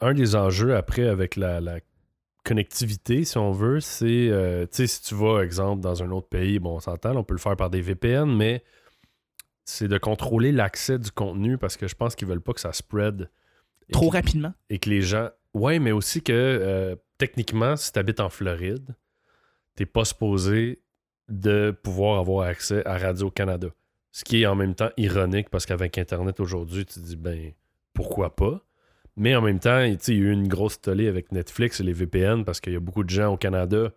[0.00, 1.60] Un des enjeux après avec la
[2.44, 4.28] connectivité, si on veut, c'est.
[4.30, 7.24] euh, tu sais, si tu vas, exemple, dans un autre pays, bon, on s'entend, on
[7.24, 8.62] peut le faire par des VPN, mais
[9.64, 12.72] c'est de contrôler l'accès du contenu parce que je pense qu'ils veulent pas que ça
[12.72, 13.30] spread.
[13.92, 14.52] Trop que- rapidement.
[14.68, 15.30] et que les gens.
[15.54, 18.94] Ouais, mais aussi que euh, techniquement, si tu habites en Floride,
[19.74, 20.82] t'es pas supposé
[21.28, 23.68] de pouvoir avoir accès à Radio-Canada.
[24.12, 27.52] Ce qui est en même temps ironique parce qu'avec Internet aujourd'hui, tu te dis, ben,
[27.92, 28.60] pourquoi pas?
[29.20, 31.92] Mais en même temps, il y a eu une grosse tollée avec Netflix et les
[31.92, 33.90] VPN parce qu'il y a beaucoup de gens au Canada.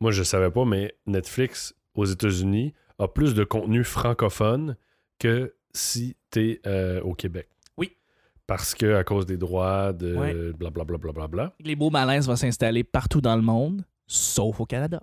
[0.00, 4.76] Moi, je ne savais pas, mais Netflix aux États-Unis a plus de contenu francophone
[5.18, 7.48] que si tu es au Québec.
[7.78, 7.96] Oui.
[8.46, 10.52] Parce que à cause des droits, de Ouais.
[10.52, 10.98] blablabla.
[10.98, 15.02] Bla, bla, bla, Les beaux malaises vont s'installer partout dans le monde, sauf au Canada.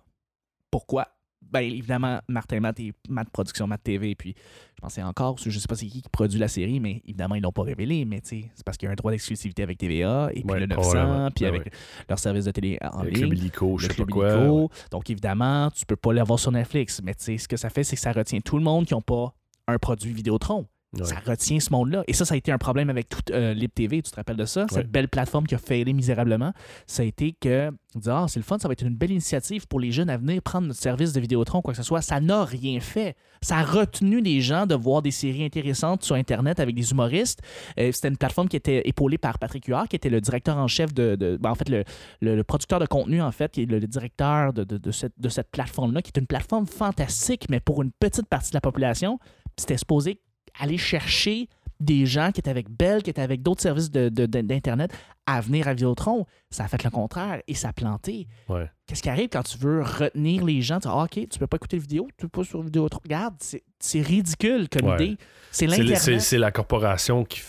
[0.70, 1.08] Pourquoi?
[1.52, 4.34] Ben, évidemment, Martin Matt et Matt Production, Matt TV, puis
[4.76, 7.42] je pensais encore, je sais pas c'est qui qui produit la série, mais évidemment, ils
[7.44, 9.78] l'ont pas révélé, mais tu sais, c'est parce qu'il y a un droit d'exclusivité avec
[9.78, 11.20] TVA, et puis Ouais, le probablement.
[11.26, 11.72] 900, puis avec ouais.
[12.10, 13.24] leur service de télé en Avec ligne.
[13.26, 14.30] le Billico, je le sais pas Club quoi.
[14.34, 14.62] Illico.
[14.64, 14.68] ouais.
[14.92, 17.02] Donc, évidemment, tu peux pas l'avoir sur Netflix.
[17.04, 18.94] Mais tu sais, ce que ça fait, c'est que ça retient tout le monde qui
[18.96, 19.34] n'a pas
[19.68, 20.66] un produit Vidéotron.
[20.98, 21.06] Ouais.
[21.06, 22.04] Ça retient ce monde-là.
[22.08, 24.04] Et ça, ça a été un problème avec toute euh, LibTV.
[24.04, 24.62] Tu te rappelles de ça?
[24.62, 24.68] Ouais.
[24.72, 26.54] Cette belle plateforme qui a failli misérablement.
[26.86, 27.72] Ça a été que,
[28.08, 30.42] ah, c'est le fun, ça va être une belle initiative pour les jeunes à venir
[30.44, 32.02] prendre notre service de Vidéotron, quoi que ce soit.
[32.02, 33.16] Ça n'a rien fait.
[33.42, 37.40] Ça a retenu les gens de voir des séries intéressantes sur Internet avec des humoristes.
[37.80, 40.68] Euh, C'était une plateforme qui était épaulée par Patrick Huard, qui était le directeur en
[40.68, 41.16] chef de.
[41.16, 41.84] de- ben, en fait, le,
[42.22, 44.92] le- le producteur de contenu, en fait, qui est le, le directeur de, de- de
[44.92, 48.58] cette, de cette plateforme-là, qui est une plateforme fantastique, mais pour une petite partie de
[48.58, 49.18] la population.
[49.56, 50.20] C'était supposé
[50.60, 51.48] aller chercher
[51.80, 54.94] des gens qui étaient avec Bell, qui étaient avec d'autres services de- de- de- d'Internet,
[55.26, 56.26] à venir à Vidéotron.
[56.50, 58.28] Ça a fait le contraire et ça a planté.
[58.48, 58.70] Ouais.
[58.88, 60.76] Qu'est-ce qui arrive quand tu veux retenir les gens?
[60.80, 63.00] Tu dis, ah, OK, tu peux pas écouter la vidéo, tu peux pas sur Vidéotron.
[63.04, 63.36] Regarde,
[63.80, 64.96] c'est ridicule comme Ouais.
[65.08, 65.18] idée.
[65.52, 66.22] C'est l'Internet.
[66.22, 67.42] c'est la corporation qui.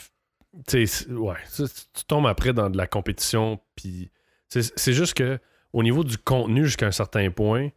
[1.10, 1.34] ouais.
[1.56, 3.60] tu tombes après dans de la compétition.
[3.76, 4.10] Puis.
[4.48, 5.38] C'est c'est juste que,
[5.72, 7.70] au niveau du contenu, jusqu'à un certain point,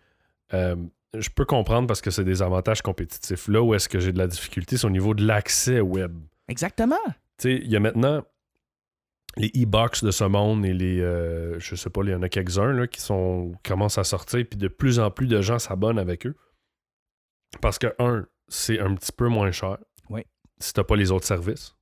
[0.54, 0.76] euh,
[1.14, 3.48] je peux comprendre parce que c'est des avantages compétitifs.
[3.48, 6.18] Là où est-ce que j'ai de la difficulté, c'est au niveau de l'accès web.
[6.48, 6.96] Exactement.
[7.06, 8.24] Tu sais, il y a maintenant
[9.38, 11.00] les e-box de ce monde et les.
[11.00, 14.46] euh, je sais pas, il y en a quelques-uns là, qui sont commencent à sortir,
[14.50, 16.36] puis de plus en plus de gens s'abonnent avec eux.
[17.62, 19.78] Parce que, un, c'est un petit peu moins cher.
[20.10, 20.22] Oui.
[20.60, 21.76] Si t'as pas les autres services.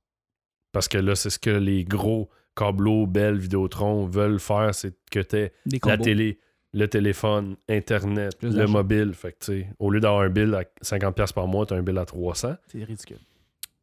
[0.72, 5.20] Parce que là, c'est ce que les gros câbleaux, Bell, Vidéotron veulent faire, c'est que
[5.20, 5.52] t'aies
[5.84, 6.38] la télé,
[6.76, 9.14] le téléphone, Internet, Plus le mobile.
[9.14, 11.82] Fait que, tu sais, au lieu d'avoir un bill à 50$ par mois, t'as un
[11.82, 12.58] bill à 300$.
[12.66, 13.16] C'est ridicule.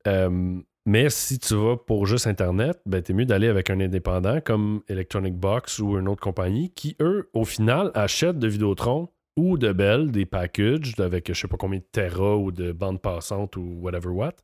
[0.08, 4.42] Euh, mais si tu vas pour juste Internet, ben, t'es mieux d'aller avec un indépendant
[4.42, 9.58] comme Electronic Box ou une autre compagnie qui, eux, au final, achètent de Vidéotron ou
[9.58, 13.58] de Bell des packages avec je sais pas combien de Tera ou de bande passante
[13.58, 14.36] ou whatever what,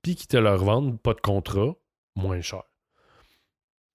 [0.00, 1.74] puis qui te leur vendent pas de contrat
[2.16, 2.62] moins cher.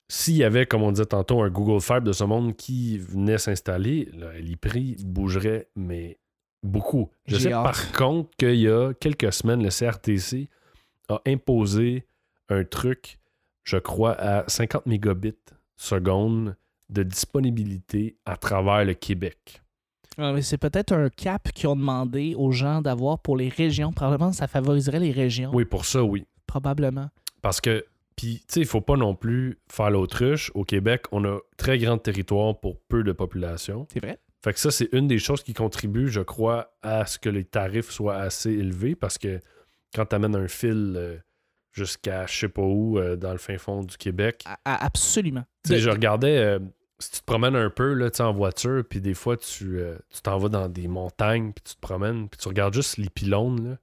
[0.10, 3.38] S'il y avait, comme on disait tantôt, un Google Fiber de ce monde qui venait
[3.38, 6.18] s'installer, les prix bougeraient, mais
[6.64, 7.10] beaucoup.
[7.26, 7.64] Je sais hâte.
[7.64, 10.50] par contre qu'il y a quelques semaines, le CRTC
[11.10, 12.06] a imposé
[12.50, 13.20] un truc,
[13.64, 15.36] je crois, à 50 mégabits
[15.76, 16.56] seconde
[16.90, 19.62] de disponibilité à travers le Québec.
[20.42, 23.92] C'est peut-être un cap qu'ils ont demandé aux gens d'avoir pour les régions.
[23.92, 25.52] Probablement, ça favoriserait les régions.
[25.54, 26.26] Oui, pour ça, oui.
[26.48, 27.10] Probablement.
[27.44, 27.86] Parce que,
[28.18, 30.52] puis, tu sais, il faut pas non plus faire l'autruche.
[30.56, 33.88] Au Québec, on a très grand territoire pour peu de population.
[33.94, 34.20] C'est vrai.
[34.44, 37.46] Fait que ça, c'est une des choses qui contribue, je crois, à ce que les
[37.46, 39.40] tarifs soient assez élevés parce que
[39.94, 41.18] quand tu amènes un fil euh,
[41.78, 45.46] jusqu'à je sais pas où, euh, dans le fin fond du Québec, absolument.
[45.64, 46.60] Tu sais, je regardais, euh,
[47.00, 50.22] si tu te promènes un peu là, en voiture, puis des fois, tu euh, tu
[50.22, 53.70] t'en vas dans des montagnes, puis tu te promènes, puis tu regardes juste les pylônes,
[53.70, 53.78] là.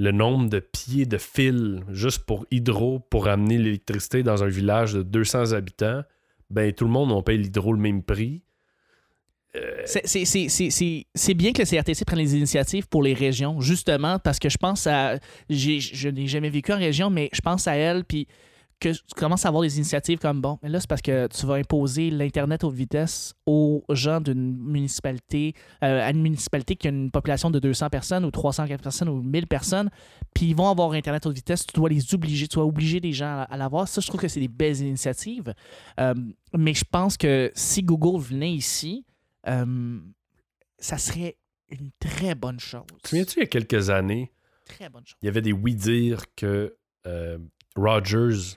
[0.00, 4.94] Le nombre de pieds de fil juste pour hydro, pour amener l'électricité dans un village
[4.94, 6.02] de 200 habitants,
[6.48, 8.40] ben tout le monde, on paye l'hydro le même prix.
[9.56, 14.48] Euh, C'est- bien que le CRTC prenne les initiatives pour les régions, justement, parce que
[14.48, 15.18] je pense à.
[15.50, 18.26] Je n'ai jamais vécu en région, mais je pense à elle, puis
[18.80, 21.46] que tu commences à avoir des initiatives comme bon, mais là, c'est parce que tu
[21.46, 25.54] vas imposer l'Internet haute vitesse aux gens d'une municipalité,
[25.84, 29.22] euh, à une municipalité qui a une population de 200 personnes ou 300 personnes ou
[29.22, 29.90] 1000 personnes,
[30.34, 33.12] puis ils vont avoir Internet haute vitesse, tu dois les obliger, tu dois obliger les
[33.12, 33.86] gens à, à l'avoir.
[33.86, 35.54] Ça, je trouve que c'est des belles initiatives.
[36.00, 36.14] Euh,
[36.56, 39.04] mais je pense que si Google venait ici,
[39.46, 40.00] euh,
[40.78, 41.36] ça serait
[41.68, 42.82] une très bonne chose.
[42.88, 44.32] tu te souviens-tu, il y a quelques années,
[44.64, 45.16] Très bonne chose.
[45.22, 46.76] il y avait des oui-dire que
[47.76, 48.56] Rogers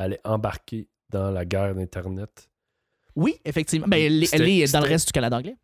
[0.00, 2.48] allait embarquer dans la guerre d'Internet.
[3.16, 3.86] Oui, effectivement.
[3.88, 5.56] Ben, elle, est- C'était- elle est dans le reste du Canada anglais.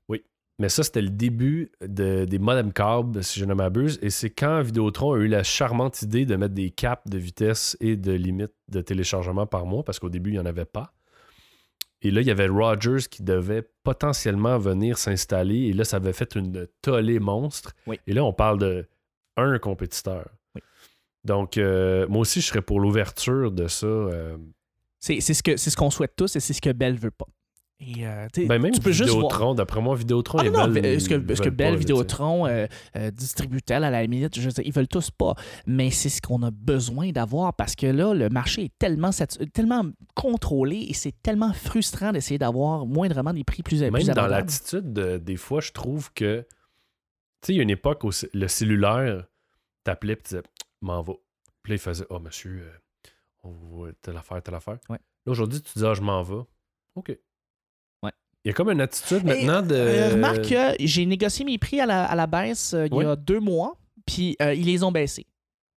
[0.58, 3.98] Mais ça, c'était le début de- des modem câbles, si je ne m'abuse.
[4.00, 7.76] Et c'est quand Vidéotron a eu la charmante idée de mettre des caps de vitesse
[7.80, 10.94] et de limite de téléchargement par mois, parce qu'au début, il n'y en avait pas.
[12.00, 15.66] Et là, il y avait Rogers qui devait potentiellement venir s'installer.
[15.66, 17.72] Et là, ça avait fait une tollée monstre.
[17.86, 17.98] Oui.
[18.06, 18.86] Et là, on parle de
[19.36, 20.26] un compétiteur.
[21.26, 23.86] Donc, euh, moi aussi, je serais pour l'ouverture de ça.
[23.86, 24.36] euh,
[24.98, 27.26] C'est ce que c'est ce qu'on souhaite tous et c'est ce que Bell veut pas.
[27.78, 28.88] Et, euh, Ben, même tu peux.
[28.90, 31.78] Vidéotron, d'après moi, Vidéotron Ah et non, Bell, est-ce que, ils est-ce que Bell, pas.
[31.78, 32.66] Vidéotron euh,
[32.96, 34.40] euh, distribue-t-elle à la limite?
[34.40, 35.34] Je sais, ils veulent tous pas.
[35.66, 39.10] Mais c'est ce qu'on a besoin d'avoir parce que là, le marché est tellement,
[39.52, 44.26] tellement contrôlé et c'est tellement frustrant d'essayer d'avoir moindrement des prix plus, Même plus dans
[44.26, 46.46] l'attitude, de- des fois, je trouve que.
[47.42, 49.26] Tu sais, il y a une époque où le cellulaire
[49.84, 50.42] t'appelait et disait
[50.82, 51.14] M'en va.
[51.62, 53.08] Puis là, il faisait Oh, monsieur, euh,
[53.44, 54.78] on voit telle affaire, telle affaire.
[54.88, 54.98] Ouais.
[55.24, 56.42] Là, aujourd'hui, tu dis Ah, je m'en vais.
[56.94, 57.08] OK.
[58.02, 58.12] Ouais.
[58.44, 59.74] Il y a comme une attitude Et, maintenant de.
[59.74, 63.04] euh, remarque que j'ai négocié mes prix à la, à la baisse euh, il y
[63.04, 65.26] a deux mois, puis euh, ils les ont baissés.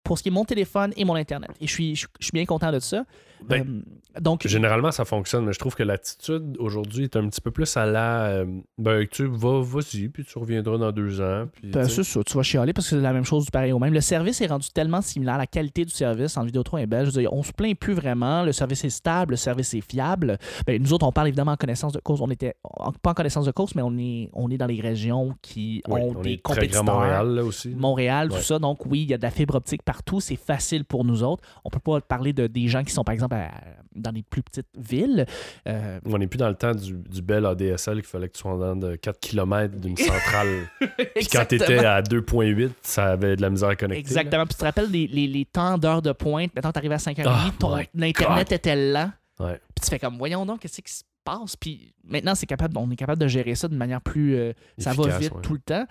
[0.03, 1.51] Pour ce qui est mon téléphone et mon Internet.
[1.61, 3.05] Et je suis, je, je suis bien content de ça.
[3.47, 3.83] Ben,
[4.17, 7.51] Euh, donc, Généralement, ça fonctionne, mais je trouve que l'attitude aujourd'hui est un petit peu
[7.51, 8.23] plus à la.
[8.25, 8.45] euh,
[8.77, 11.45] ben, tu vas, vas-y, puis tu reviendras dans deux ans.
[11.53, 13.71] Puis, Ben, c'est ça, tu vas chialer parce que c'est la même chose du pareil
[13.71, 13.93] au même.
[13.93, 17.05] Le service est rendu tellement similaire, la qualité du service en Vidéotron est belle.
[17.05, 19.81] Je veux dire, on se plaint plus vraiment, le service est stable, le service est
[19.89, 20.37] fiable.
[20.65, 22.19] Ben, nous autres, on parle évidemment en connaissance de cause.
[22.21, 24.81] On était en- pas en connaissance de cause, mais on est, on est dans les
[24.81, 26.83] régions qui Oui, ont on des est très grand compétiteurs.
[26.83, 27.69] Montréal, là aussi.
[27.69, 28.57] Montréal, tout ça.
[28.59, 30.19] Donc, oui, il y a de la fibre optique partout.
[30.19, 31.43] C'est facile pour nous autres.
[31.63, 33.51] On peut pas parler de des gens qui sont, par exemple, à-
[33.95, 35.25] dans des plus petites villes.
[35.67, 38.39] Euh, On n'est plus dans le temps du, du bel ADSL qu'il fallait que tu
[38.41, 40.69] sois dans de 4 km d'une centrale.
[41.15, 43.99] Puis quand tu étais à 2.8, ça avait de la misère à connecter.
[44.01, 44.45] Exactement.
[44.45, 46.53] Puis tu te rappelles les, les, les temps d'heure de pointe?
[46.55, 49.11] Maintenant, tu arrives à 5h30, Oh ton my Internet était lent.
[49.39, 49.59] Ouais.
[49.75, 51.55] Puis tu fais comme, voyons donc, qu'est-ce qui se passe?
[51.55, 54.35] Puis maintenant, c'est capable, on est capable de gérer ça de manière plus.
[54.35, 55.41] euh, ça va vite ouais.
[55.41, 55.85] tout le temps.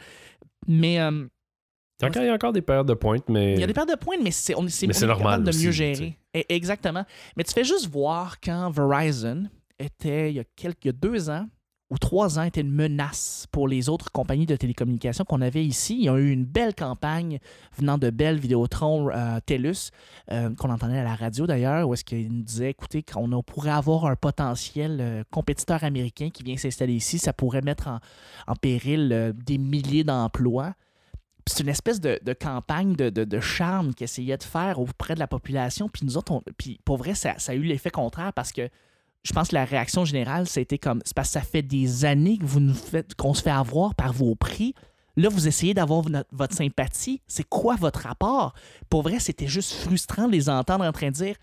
[0.67, 1.27] Mais euh,
[2.03, 3.55] Encore, il y a encore des périodes de pointe, mais.
[3.55, 5.09] il y a des paires de points, mais c'est, on, est- Mais on c'est est
[5.09, 6.19] normal capable de mieux gérer.
[6.37, 7.05] E- Exactement.
[7.37, 10.93] Mais tu fais juste voir quand Verizon était, il y a, quelques, il y a
[10.93, 11.47] deux ans
[11.91, 15.95] ou trois ans, était une menace pour les autres compagnies de télécommunications qu'on avait ici.
[15.99, 17.39] Il y a eu une belle campagne
[17.79, 19.91] venant de Bell, Vidéotron, euh, TELUS,
[20.31, 23.71] euh, qu'on entendait à la radio d'ailleurs, où est-ce qu'il nous disait, écoutez, qu'on pourrait
[23.71, 28.01] avoir un potentiel euh, compétiteur américain qui vient s'installer ici, ça pourrait mettre en,
[28.47, 30.75] en péril euh, des milliers d'emplois.
[31.49, 35.89] C'est une espèce de, campagne de, charme qu'il essayait de faire auprès de la population.
[35.89, 38.69] Puis nous autres, puis pour vrai, ça, a eu l'effet contraire parce que
[39.25, 42.39] je pense que la réaction générale, c'était comme c'est parce que ça fait des années
[42.39, 42.75] que vous nous
[43.17, 44.75] qu'on se fait avoir par vos prix.
[45.17, 47.21] Là, vous essayez d'avoir votre sympathie.
[47.27, 48.55] C'est quoi votre rapport?
[48.89, 51.35] Pour vrai, c'était juste frustrant de les entendre en train de dire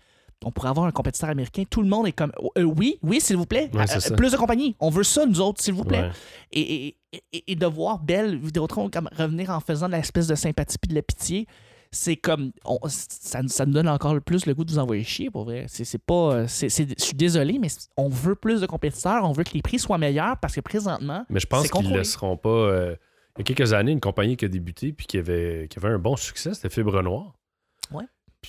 [0.44, 1.64] on pourrait avoir un compétiteur américain.
[1.68, 3.70] Tout le monde est comme Euh, oui, oui, s'il vous plaît.
[3.72, 4.76] Ouais, Euh, plus de compagnies.
[4.80, 6.10] On veut ça, nous autres, s'il vous plaît Ouais.
[6.52, 6.96] et, et,
[7.32, 10.88] et- et de voir Belle Vidéotron comme revenir en faisant de l'espèce de sympathie puis
[10.90, 11.46] de la pitié,
[11.90, 15.04] c'est comme on- ça, ça nous donne encore le plus le goût de vous envoyer
[15.04, 15.64] chier pour vrai.
[15.68, 16.68] C'est pas euh, je
[16.98, 20.36] suis désolé mais on veut plus de compétiteurs, on veut que les prix soient meilleurs
[20.38, 22.48] parce que présentement Mais je pense qu'ils ne laisseront pas.
[22.50, 22.96] euh,
[23.38, 25.88] il y a quelques années, une compagnie qui a débuté puis qui avait, qui avait
[25.88, 27.34] un bon succès, c'était Fibre Noire.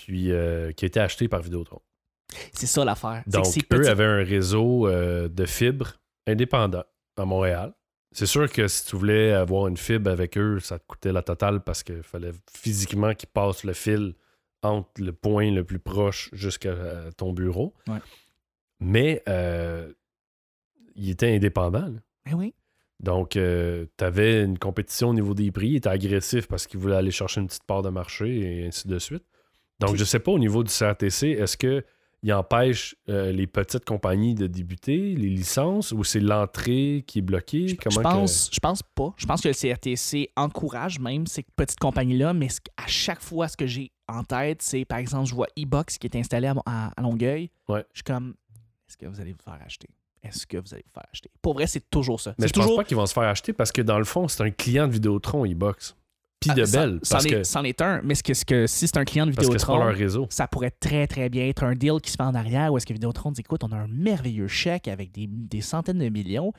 [0.05, 1.81] Puis euh, qui a été acheté par Vidéotron.
[2.53, 3.23] c'est ça l'affaire.
[3.25, 5.93] Que Donc, eux avaient un réseau euh, de fibres
[6.25, 6.83] indépendant
[7.17, 7.73] à Montréal.
[8.11, 11.21] C'est sûr que si tu voulais avoir une fibre avec eux, ça te coûtait la
[11.21, 14.13] totale parce qu'il fallait physiquement qu'ils passent le fil
[14.63, 17.73] entre le point le plus proche jusqu'à euh, ton bureau.
[17.87, 17.99] Ouais.
[18.79, 19.91] Mais euh,
[20.95, 21.87] il était indépendant.
[21.87, 21.99] là.
[22.29, 22.53] Eh oui.
[22.99, 25.67] Donc, tu avais une compétition au niveau des prix.
[25.67, 28.87] Il était agressif parce qu'il voulait aller chercher une petite part de marché et ainsi
[28.87, 29.23] de suite.
[29.79, 31.83] Donc, je sais pas au niveau du CRTC, est-ce que
[32.23, 37.21] il empêche euh, les petites compagnies de débuter, les licences, ou c'est l'entrée qui est
[37.21, 37.67] bloquée?
[37.67, 39.13] Je, Comment je que- pense, je pense pas.
[39.17, 43.55] Je pense que le CRTC encourage même ces petites compagnies-là, mais à chaque fois, ce
[43.55, 46.91] que j'ai en tête, c'est par exemple, je vois e-box qui est installé à, à-
[46.97, 47.51] à Longueuil.
[47.69, 47.85] Ouais.
[47.93, 48.33] Je suis comme,
[48.89, 49.87] est-ce que vous allez vous faire acheter?
[50.23, 51.29] Est-ce que vous allez vous faire acheter?
[51.43, 52.33] Pour vrai, c'est toujours ça.
[52.39, 54.27] Mais je pense toujours, pas qu'ils vont se faire acheter parce que dans le fond,
[54.27, 55.95] c'est un client de Vidéotron, e-box.
[56.39, 56.99] Puis de Ah, ça- Bell.
[57.01, 59.31] C'en est, que, est un, mais ce que, ce que, si c'est un client de
[59.31, 60.27] Vidéotron, leur réseau.
[60.29, 62.85] ça pourrait très très bien être un deal qui se fait en arrière où est-ce
[62.85, 66.53] que Vidéotron dit écoute, on a un merveilleux chèque avec des, des centaines de millions.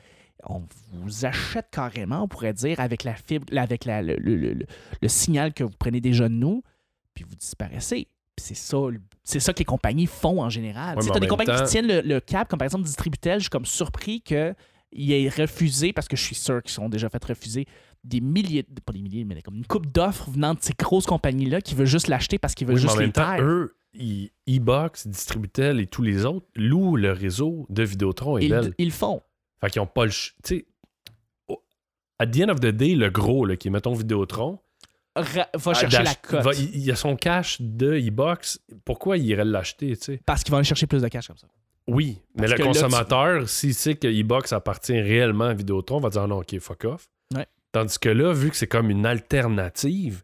[0.45, 0.63] On
[0.93, 4.65] vous achète carrément, on pourrait dire, avec la fibre, avec la- le, le- le-
[5.01, 6.61] le signal que vous prenez déjà de nous,
[7.13, 8.07] puis vous disparaissez.
[8.37, 8.77] C'est ça,
[9.25, 10.97] c'est ça que les compagnies font en général.
[10.97, 13.39] Ouais, Tu en des compagnies temps- qui tiennent le, le cap, comme par exemple Distributel,
[13.39, 14.55] je suis comme surpris qu'il
[15.11, 17.65] ait refusé, parce que je suis sûr qu'ils sont déjà fait refuser
[18.03, 21.61] des milliers, pas des milliers, mais comme une coupe d'offres venant de ces grosses compagnies-là
[21.61, 23.43] qui veulent juste l'acheter parce qu'ils veulent Oui, mais juste en les même temps, taire.
[23.43, 23.75] eux,
[24.47, 28.73] e-box, Distributel et tous les autres louent le réseau de Vidéotron et Ils, Bell.
[28.77, 29.21] ils le font.
[29.61, 30.11] Fait qu'ils n'ont pas le.
[30.11, 30.65] Tu sais,
[32.19, 34.59] at the end of the day, le gros, là, qui est, mettons, Vidéotron,
[35.15, 36.43] Ra- va chercher la cote.
[36.43, 38.61] va- il, il a son cash de e-box.
[38.85, 40.21] Pourquoi il irait l'acheter, tu sais?
[40.25, 41.47] Parce qu'ils vont aller chercher plus de cash comme ça.
[41.87, 46.21] Oui, mais le tu- consommateur, s'il sait que e-box appartient réellement à Vidéotron, va dire
[46.21, 47.09] Ah non, ok, fuck off.
[47.35, 47.47] Ouais.
[47.71, 50.23] Tandis que là, vu que c'est comme une alternative,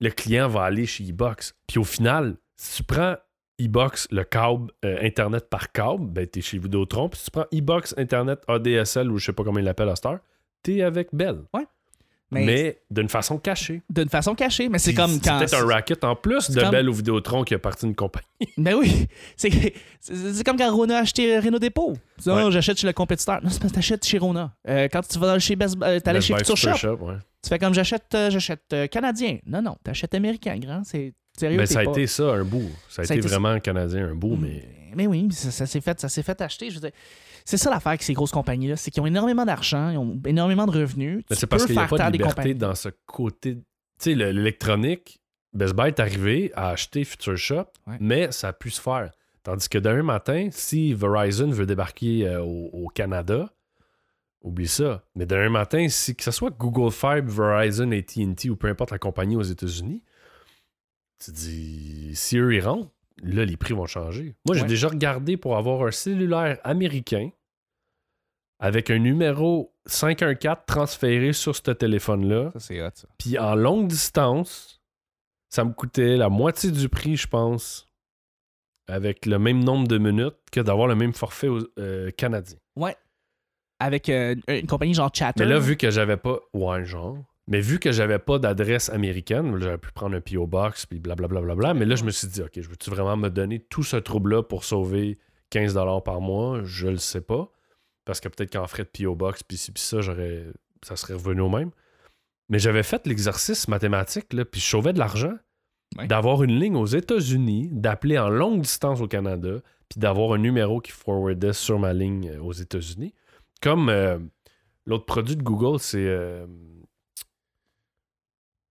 [0.00, 1.54] le client va aller chez e-box.
[1.66, 3.16] Puis au final, si tu prends
[3.60, 7.08] e-box, le câble euh, Internet par câble, ben, t'es chez Vidéotron.
[7.08, 9.96] Puis si tu prends e-box Internet ADSL ou je sais pas comment ils l'appellent à
[9.96, 10.20] cette heure,
[10.62, 11.42] t'es avec Bell.
[12.32, 13.82] Mais, Mais, d'une façon cachée.
[13.90, 14.68] d'une façon cachée.
[14.68, 15.38] Mais c'est comme quand.
[15.38, 17.94] peut-être un racket en plus c'est de comme- Bell ou Vidéotron qui a parti d'une
[17.96, 18.26] compagnie.
[18.56, 19.08] Ben oui.
[19.36, 19.50] C'est,
[20.00, 21.94] c'est, c'est comme quand Rona a acheté Renault Dépôt.
[22.22, 22.42] Tu Ouais.
[22.46, 23.40] Ah, j'achète chez le compétiteur.
[23.42, 24.54] Non, c'est parce que t'achètes chez Rona.
[24.68, 26.98] Euh, quand tu vas chez Best euh, t'allais chez Buy Future Shop.
[27.00, 27.14] Ouais.
[27.42, 29.38] Tu fais comme j'achète euh, j'achète euh, canadien.
[29.46, 30.82] Non, non, t'achètes américain, grand.
[30.84, 31.56] C'est sérieux.
[31.58, 32.70] Ben, t'es ça a pas- été ça, un bout.
[32.88, 34.62] Ça a, Ça été, été vraiment canadien, un bout, mais.
[34.94, 36.68] Mais oui, ça, ça s'est fait, ça s'est fait acheter.
[36.70, 36.90] Je veux dire,
[37.44, 40.66] c'est ça l'affaire avec ces grosses compagnies-là, c'est qu'ils ont énormément d'argent, ils ont énormément
[40.66, 41.24] de revenus.
[41.30, 43.56] Mais c'est parce qu'il n'y a pas de liberté dans ce côté.
[43.56, 43.62] Tu
[43.98, 45.20] sais, le- l'électronique,
[45.52, 47.96] Best Buy est arrivé à acheter Future Shop, Ouais.
[48.00, 49.10] mais ça a pu se faire.
[49.42, 53.52] Tandis que demain matin, si Verizon veut débarquer euh, au, au Canada,
[54.42, 55.02] oublie ça.
[55.14, 58.98] Mais demain matin, si que ce soit Google Fiber, Verizon, AT&T ou peu importe la
[58.98, 60.02] compagnie aux États-Unis,
[61.22, 62.90] tu dis, si eux ils rentrent,
[63.22, 64.34] là, les prix vont changer.
[64.46, 64.68] Moi, j'ai Ouais.
[64.68, 67.30] déjà regardé pour avoir un cellulaire américain
[68.58, 72.50] avec un numéro 514 transféré sur ce téléphone-là.
[72.54, 73.08] Ça, c'est hot, ça.
[73.18, 74.80] Puis en longue distance,
[75.48, 77.86] ça me coûtait la moitié du prix, je pense,
[78.86, 81.48] avec le même nombre de minutes que d'avoir le même forfait
[81.78, 82.58] euh, canadien.
[82.76, 82.96] Ouais.
[83.78, 85.42] Avec euh, une compagnie genre Chatter.
[85.42, 86.38] Mais là, vu que j'avais pas.
[86.52, 87.16] Ouais, genre.
[87.50, 90.46] Mais vu que j'avais pas d'adresse américaine, j'aurais pu prendre un P.O.
[90.46, 91.40] Box, puis blablabla.
[91.40, 93.58] Bla, bla, bla, mais là, je me suis dit, OK, je veux-tu vraiment me donner
[93.58, 95.18] tout ce trouble-là pour sauver
[95.50, 95.74] 15
[96.04, 96.60] par mois?
[96.62, 97.50] Je le sais pas.
[98.04, 99.16] Parce que peut-être qu'en frais de P.O.
[99.16, 100.46] Box, puis ci, puis ça, j'aurais.
[100.82, 101.72] Ça serait revenu au même.
[102.48, 105.34] Mais j'avais fait l'exercice mathématique, là, puis je sauvais de l'argent.
[105.98, 106.06] Ouais.
[106.06, 110.80] D'avoir une ligne aux États-Unis, d'appeler en longue distance au Canada, puis d'avoir un numéro
[110.80, 113.12] qui forwardait sur ma ligne euh, aux États-Unis.
[113.60, 114.18] Comme euh,
[114.86, 116.46] l'autre produit de Google, c'est euh,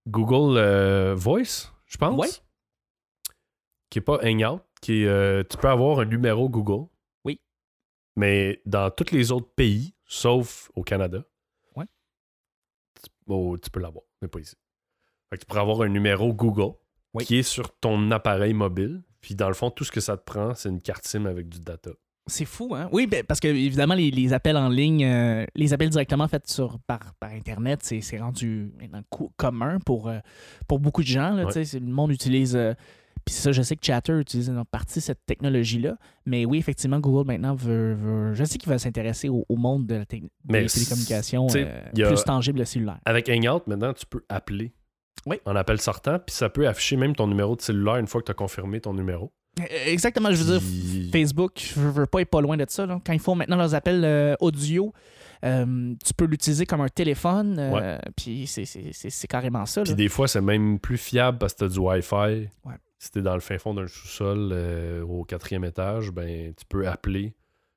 [0.08, 2.18] Google euh, Voice, je pense.
[2.20, 2.30] Ouais.
[3.90, 6.88] Qui est pas Hangout, qui est, euh, tu peux avoir un numéro Google.
[7.26, 7.40] Oui.
[8.16, 11.24] Mais dans tous les autres pays, sauf au Canada,
[11.76, 11.86] Ouais.
[13.02, 14.56] tu, oh, tu peux l'avoir, mais pas ici.
[15.30, 16.76] Fait que tu pourrais avoir un numéro Google
[17.14, 17.26] Oui.
[17.26, 19.04] qui est sur ton appareil mobile.
[19.22, 21.50] Puis dans le fond, tout ce que ça te prend, c'est une carte SIM avec
[21.50, 21.92] du data.
[22.30, 22.88] C'est fou, hein?
[22.92, 26.48] Oui, ben, parce que évidemment, les, les appels en ligne, euh, les appels directement faits
[26.48, 29.02] sur, par, par Internet, c'est rendu maintenant
[29.36, 30.20] commun pour, euh,
[30.68, 31.32] pour beaucoup de gens.
[31.32, 31.64] Là, Ouais.
[31.74, 32.56] Le monde utilise.
[32.56, 32.74] euh,
[33.26, 35.98] puis ça, je sais que Chatter utilise en partie cette technologie-là.
[36.26, 37.94] Mais oui, effectivement, Google maintenant veut.
[37.94, 42.24] veut- je sais qu'il va s'intéresser au, au monde de la des télécommunications a- plus
[42.24, 43.00] tangible, le cellulaire.
[43.06, 44.72] Avec Hangout, maintenant, tu peux appeler
[45.26, 45.38] Oui.
[45.46, 48.26] en appel sortant, puis ça peut afficher même ton numéro de cellulaire une fois que
[48.28, 49.32] tu as confirmé ton numéro.
[49.60, 52.86] Euh, Exactement, je veux dire, Facebook, je veux pas être pas loin de ça.
[52.86, 53.00] là.
[53.06, 54.94] Quand ils font maintenant leurs appels euh, audio,
[55.46, 57.58] euh, tu peux l'utiliser comme un téléphone.
[57.60, 59.84] euh, Puis c'est- carrément ça.
[59.84, 62.50] Puis des fois, c'est même plus fiable parce que tu as du Wi-Fi.
[62.66, 62.76] Ouais.
[62.98, 64.54] Si tu es dans le fin fond d'un sous-sol
[65.08, 67.34] au quatrième étage, ben tu peux appeler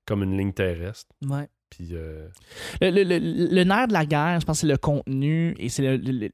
[0.07, 1.11] comme une ligne terrestre.
[1.29, 1.49] Ouais.
[1.71, 3.19] Puis Le, le- le-
[3.55, 5.55] le nerf de la guerre, je pense, c'est le contenu.
[5.59, 6.29] Et c'est le,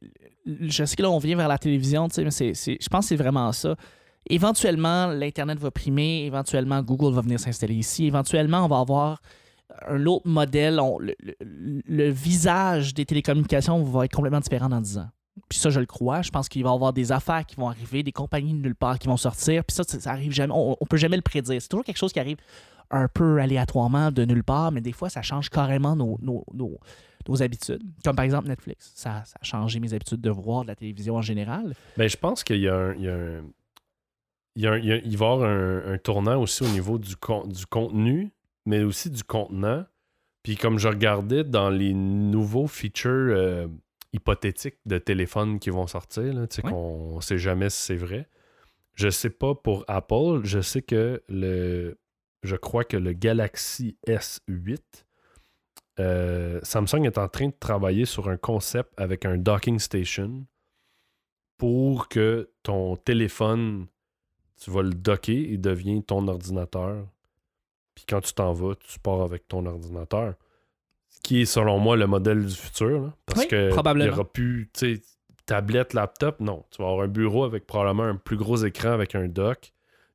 [0.47, 2.89] Je sais que là, on vient vers la télévision, tu sais, mais c'est, c'est- je
[2.89, 3.77] pense que c'est vraiment ça.
[4.27, 6.25] Éventuellement, l'Internet va primer.
[6.27, 8.07] Éventuellement, Google va venir s'installer ici.
[8.07, 9.23] Éventuellement, on va avoir
[9.89, 10.81] un autre modèle.
[11.41, 15.09] Le, visage des télécommunications va être complètement différent dans 10 ans.
[15.49, 16.23] Puis ça, je le crois.
[16.23, 18.75] Je pense qu'il va y avoir des affaires qui vont arriver, des compagnies de nulle
[18.75, 19.65] part qui vont sortir.
[19.65, 20.53] Puis ça, ça, arrive jamais.
[20.55, 21.63] On, on peut jamais le prédire.
[21.63, 22.39] C'est toujours quelque chose qui arrive
[22.91, 26.81] un peu aléatoirement de nulle part, mais des fois, ça change carrément nos,
[27.41, 27.83] habitudes.
[28.05, 28.93] Comme par exemple Netflix.
[28.95, 31.75] Ça, a changé mes habitudes de voir de la télévision en général.
[31.97, 33.43] ben, je pense qu'il y a un-
[34.59, 36.65] il, y a un- il y a- il va y avoir un, un tournant aussi
[36.65, 38.31] au niveau du, con- du contenu,
[38.67, 39.87] mais aussi du contenant.
[40.43, 43.69] Puis comme je regardais dans les nouveaux features euh,
[44.13, 48.29] hypothétiques de téléphone qui vont sortir, là, qu'on ne sait jamais si c'est vrai.
[48.95, 51.99] Je sais pas pour Apple, je sais que le.
[52.43, 54.79] Je crois que le Galaxy S8,
[56.01, 60.47] euh, Samsung est en train de travailler sur un concept avec un docking station
[61.57, 63.87] pour que ton téléphone,
[64.59, 67.07] tu vas le docker, il devient ton ordinateur.
[67.95, 70.35] Puis quand tu t'en vas, tu pars avec ton ordinateur.
[71.09, 73.01] Ce qui est, selon moi, le modèle du futur.
[73.01, 73.13] là.
[73.27, 74.71] parce Oui, que il n'y aura plus,
[75.47, 76.65] tablette, laptop, non.
[76.71, 79.73] Tu vas avoir un bureau avec probablement un plus gros écran avec un dock.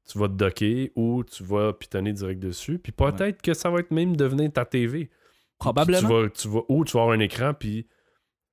[0.09, 2.77] Tu vas te docker ou tu vas pitonner direct dessus.
[2.77, 5.09] Puis peut-être que ça va être même devenir ta TV.
[5.57, 6.07] Probablement.
[6.07, 7.87] Tu vas, tu vas, ou tu vas avoir un écran, puis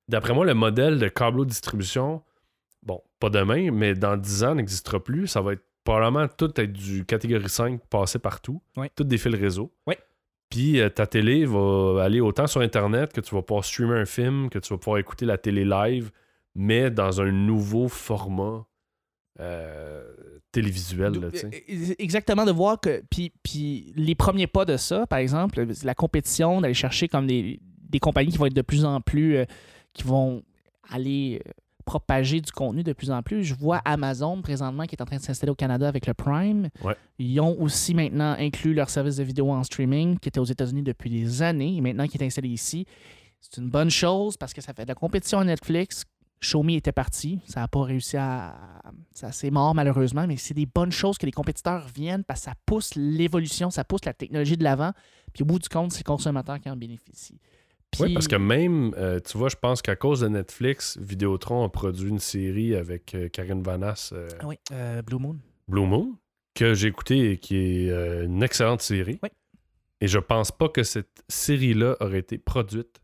[0.07, 2.23] d'après moi, le modèle de câble distribution,
[2.83, 5.27] bon, pas demain, mais dans 10 ans, n'existera plus.
[5.27, 8.61] Ça va être probablement tout être du catégorie 5 passé partout.
[8.77, 8.87] Oui.
[8.95, 9.71] Tout des fils réseau.
[9.87, 9.95] Oui.
[10.49, 14.05] Puis euh, ta télé va aller autant sur Internet que tu vas pouvoir streamer un
[14.05, 16.11] film, que tu vas pouvoir écouter la télé live,
[16.55, 18.65] mais dans un nouveau format
[19.39, 20.03] euh,
[20.51, 21.13] télévisuel.
[21.13, 21.27] Là.
[21.33, 23.01] Euh, Exactement, de voir que.
[23.09, 27.59] Puis, puis les premiers pas de ça, par exemple, la compétition, d'aller chercher comme des,
[27.89, 29.37] des compagnies qui vont être de plus en plus.
[29.37, 29.45] euh,
[29.93, 30.41] qui vont
[30.89, 31.41] aller
[31.81, 33.43] propager du contenu de plus en plus.
[33.43, 36.69] Je vois Amazon présentement qui est en train de s'installer au Canada avec le Prime.
[36.83, 36.95] Ouais.
[37.19, 40.83] Ils ont aussi maintenant inclus leur service de vidéo en streaming qui était aux États-Unis
[40.83, 42.85] depuis des années et maintenant qui est installé ici.
[43.39, 46.05] C'est une bonne chose parce que ça fait de la compétition à Netflix.
[46.41, 47.39] Xiaomi était parti.
[47.45, 48.55] Ça n'a pas réussi à.
[49.11, 52.45] Ça c'est mort malheureusement, mais c'est des bonnes choses que les compétiteurs viennent parce que
[52.45, 54.91] ça pousse l'évolution, ça pousse la technologie de l'avant.
[55.33, 57.39] Puis au bout du compte, c'est le consommateur qui en bénéficie.
[57.99, 61.69] Oui, parce que même, euh, tu vois, je pense qu'à cause de Netflix, Vidéotron a
[61.69, 65.37] produit une série avec euh, Karine Vanasse, euh, Ah oui, euh, Blue Moon.
[65.67, 66.15] Blue Moon,
[66.55, 69.19] que j'ai écouté et qui est une excellente série.
[69.21, 69.29] Oui.
[69.99, 73.01] Et je pense pas que cette série-là aurait été produite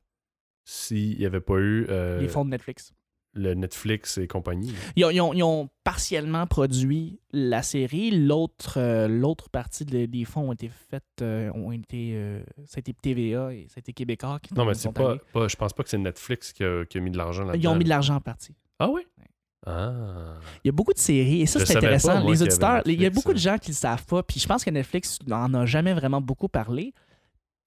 [0.65, 1.85] s'il n'y avait pas eu
[2.19, 2.93] les fonds de Netflix.
[3.33, 4.73] Le Netflix et compagnie.
[4.95, 8.09] Ils ont, ils ont- ils ont partiellement produit la série.
[8.11, 12.77] L'autre euh, l'autre partie de- des fonds ont été faites, euh, ont été, euh, ça
[12.77, 14.39] a été TVA et ça a été Québécois.
[14.41, 15.17] Qui Non, mais c'est pas,
[15.47, 17.59] Je pense pas que c'est Netflix qui a, qui a mis de l'argent là-dedans.
[17.61, 18.55] Ils ont mis de l'argent en partie.
[18.79, 19.01] Ah oui?
[19.19, 19.25] Ouais.
[19.65, 20.35] Ah.
[20.63, 22.21] Il y a beaucoup de séries et ça, c'est pas, intéressant.
[22.21, 23.41] moi, les y auditeurs, il y a beaucoup de euh.
[23.41, 24.23] gens qui ne le savent pas.
[24.23, 26.93] Puis je pense que Netflix n'en a jamais vraiment beaucoup parlé.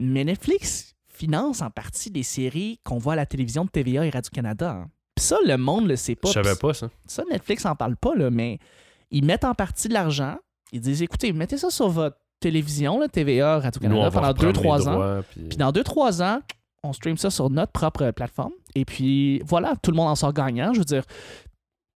[0.00, 4.10] Mais Netflix finance en partie des séries qu'on voit à la télévision de TVA et
[4.10, 4.70] Radio-Canada.
[4.70, 4.90] hein.
[5.20, 6.28] Puis ça, le monde le sait pas.
[6.28, 6.88] Je savais pas ça.
[7.06, 8.58] Ça, Netflix en parle pas, là, mais
[9.10, 10.36] ils mettent en partie de l'argent.
[10.72, 14.88] Ils disent écoutez, mettez ça sur votre télévision, là, TVA, Radio-Canada, pendant reprendre 2-3 les
[14.88, 14.92] ans.
[14.92, 16.40] droits, puis- Puis dans 2-3 ans,
[16.82, 18.52] on stream ça sur notre propre plateforme.
[18.74, 20.72] Et puis voilà, tout le monde en sort gagnant.
[20.72, 21.02] Je veux dire,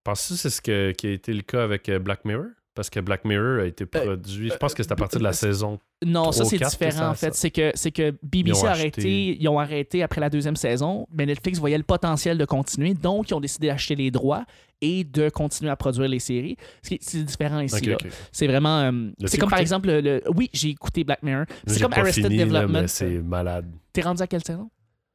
[0.04, 2.48] Penses-tu que c'est ce que- qui a été le cas avec euh, Black Mirror?
[2.74, 5.32] Parce que Black Mirror a été produit, je pense que c'est à partir de la
[5.32, 5.78] saison.
[6.04, 7.32] non, ça c'est différent ça, en fait.
[7.34, 10.56] C'est que, c'est que BBC Ils ont a arrêté, ils ont arrêté après la deuxième
[10.56, 14.44] saison, mais Netflix voyait le potentiel de continuer, donc ils ont décidé d'acheter les droits
[14.80, 16.56] et de continuer à produire les séries.
[16.82, 17.76] Ce qui est- C'est différent ici.
[17.76, 17.94] Ok, là.
[17.94, 18.08] ok.
[18.32, 18.80] C'est vraiment.
[18.80, 19.86] euh, c'est comme par exemple.
[19.86, 21.44] Le, le- oui, j'ai écouté Black Mirror.
[21.68, 22.80] C'est comme pas Arrested fini, là, Development.
[22.82, 23.70] mais c'est malade.
[23.92, 24.68] T'es rendu à quelle saison?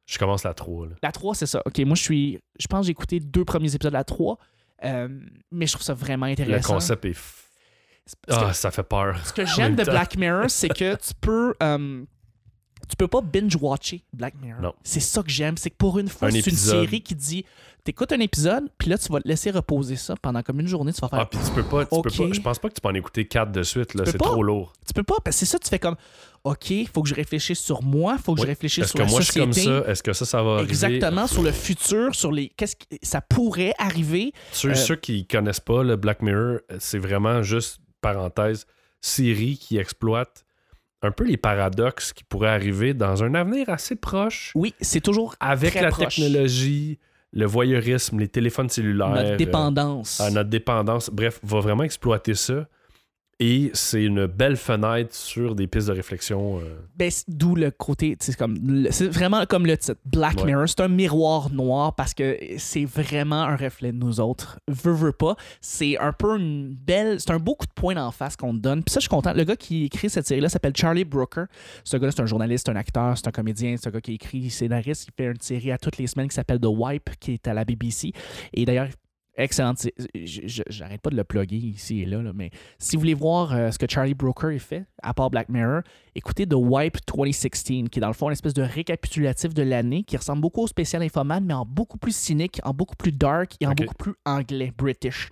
[0.06, 0.86] Je commence la 3.
[0.86, 0.94] Là.
[1.02, 1.62] La 3, c'est ça.
[1.66, 2.38] Ok, moi je suis.
[2.58, 4.38] Je pense que j'ai écouté deux premiers épisodes de la 3.
[4.82, 5.08] euh,
[5.52, 6.72] mais je trouve ça vraiment Le intéressant.
[6.72, 7.10] concept est.
[7.12, 7.34] f-
[8.26, 9.18] Que- Ah, ça fait peur.
[9.24, 9.84] Ce que j'aime de.
[9.84, 11.54] Black Mirror, c'est que tu peux.
[11.62, 12.04] euh,
[12.88, 14.60] tu peux pas binge-watcher Black Mirror.
[14.62, 14.74] Non.
[14.82, 15.56] C'est ça que j'aime.
[15.56, 17.44] C'est que pour une fois, Un c'est une série qui dit
[17.84, 20.92] t'écoutes un épisode, puis là, tu vas te laisser reposer ça pendant comme une journée.
[20.92, 21.20] Tu vas faire.
[21.20, 21.84] Ah, puis tu peux pas.
[21.86, 22.04] Tu Ok.
[22.04, 23.94] peux pas je pense pas que tu peux en écouter 4 de suite.
[23.94, 24.72] là C'est trop lourd.
[24.86, 25.94] Tu peux pas, parce que c'est ça, tu fais comme
[26.42, 28.46] OK, il faut que je réfléchisse sur moi, il faut que Oui.
[28.46, 29.66] je réfléchisse Est-ce sur que la moi je suis société.
[29.68, 29.90] comme ça?
[29.90, 30.70] Est-ce que ça, ça va arriver?
[30.70, 32.48] Exactement, sur le futur, sur les.
[32.48, 34.32] Qu'est-ce que ça pourrait arriver.
[34.52, 38.66] Ceux, Euh, ceux qui connaissent pas le Black Mirror, c'est vraiment juste, parenthèse,
[39.00, 40.44] série qui exploite
[41.02, 45.34] un peu les paradoxes qui pourraient arriver dans un avenir assez proche Oui, c'est toujours
[45.40, 46.16] avec très la proche.
[46.16, 46.98] technologie,
[47.32, 49.08] le voyeurisme, les téléphones cellulaires.
[49.10, 50.20] notre euh, dépendance.
[50.20, 51.08] à notre dépendance.
[51.10, 52.66] Bref, va vraiment exploiter ça.
[53.42, 56.58] Et c'est une belle fenêtre sur des pistes de réflexion.
[56.60, 60.44] euh, Ben, d'où le côté, c'est comme, le- c'est vraiment comme le titre, Black Ouais.
[60.44, 64.60] Mirror, c'est un miroir noir parce que c'est vraiment un reflet de nous autres.
[64.68, 68.10] Veux, veux pas, c'est un peu une belle, c'est un beau coup de poing en
[68.10, 68.84] face qu'on te donne.
[68.84, 69.32] Puis ça, je suis content.
[69.32, 71.44] Le gars qui écrit cette série-là s'appelle Charlie Brooker.
[71.82, 74.50] Ce gars-là, c'est un journaliste, un acteur, c'est un comédien, c'est un gars qui écrit,
[74.50, 75.06] scénariste.
[75.08, 77.54] Il fait une série à toutes les semaines qui s'appelle The Wipe, qui est à
[77.54, 78.12] la BBC.
[78.52, 78.88] Et d'ailleurs,
[79.44, 79.86] excellente.
[80.24, 83.70] J'arrête pas de le plugger ici et là, là, mais si vous voulez voir euh,
[83.70, 85.80] ce que Charlie Brooker a fait, à part Black Mirror,
[86.14, 90.02] écoutez The Wipe 2016, qui est dans le fond une espèce de récapitulatif de l'année,
[90.04, 93.52] qui ressemble beaucoup au spécial Infoman, mais en beaucoup plus cynique, en beaucoup plus dark
[93.60, 95.28] et en beaucoup plus anglais, British.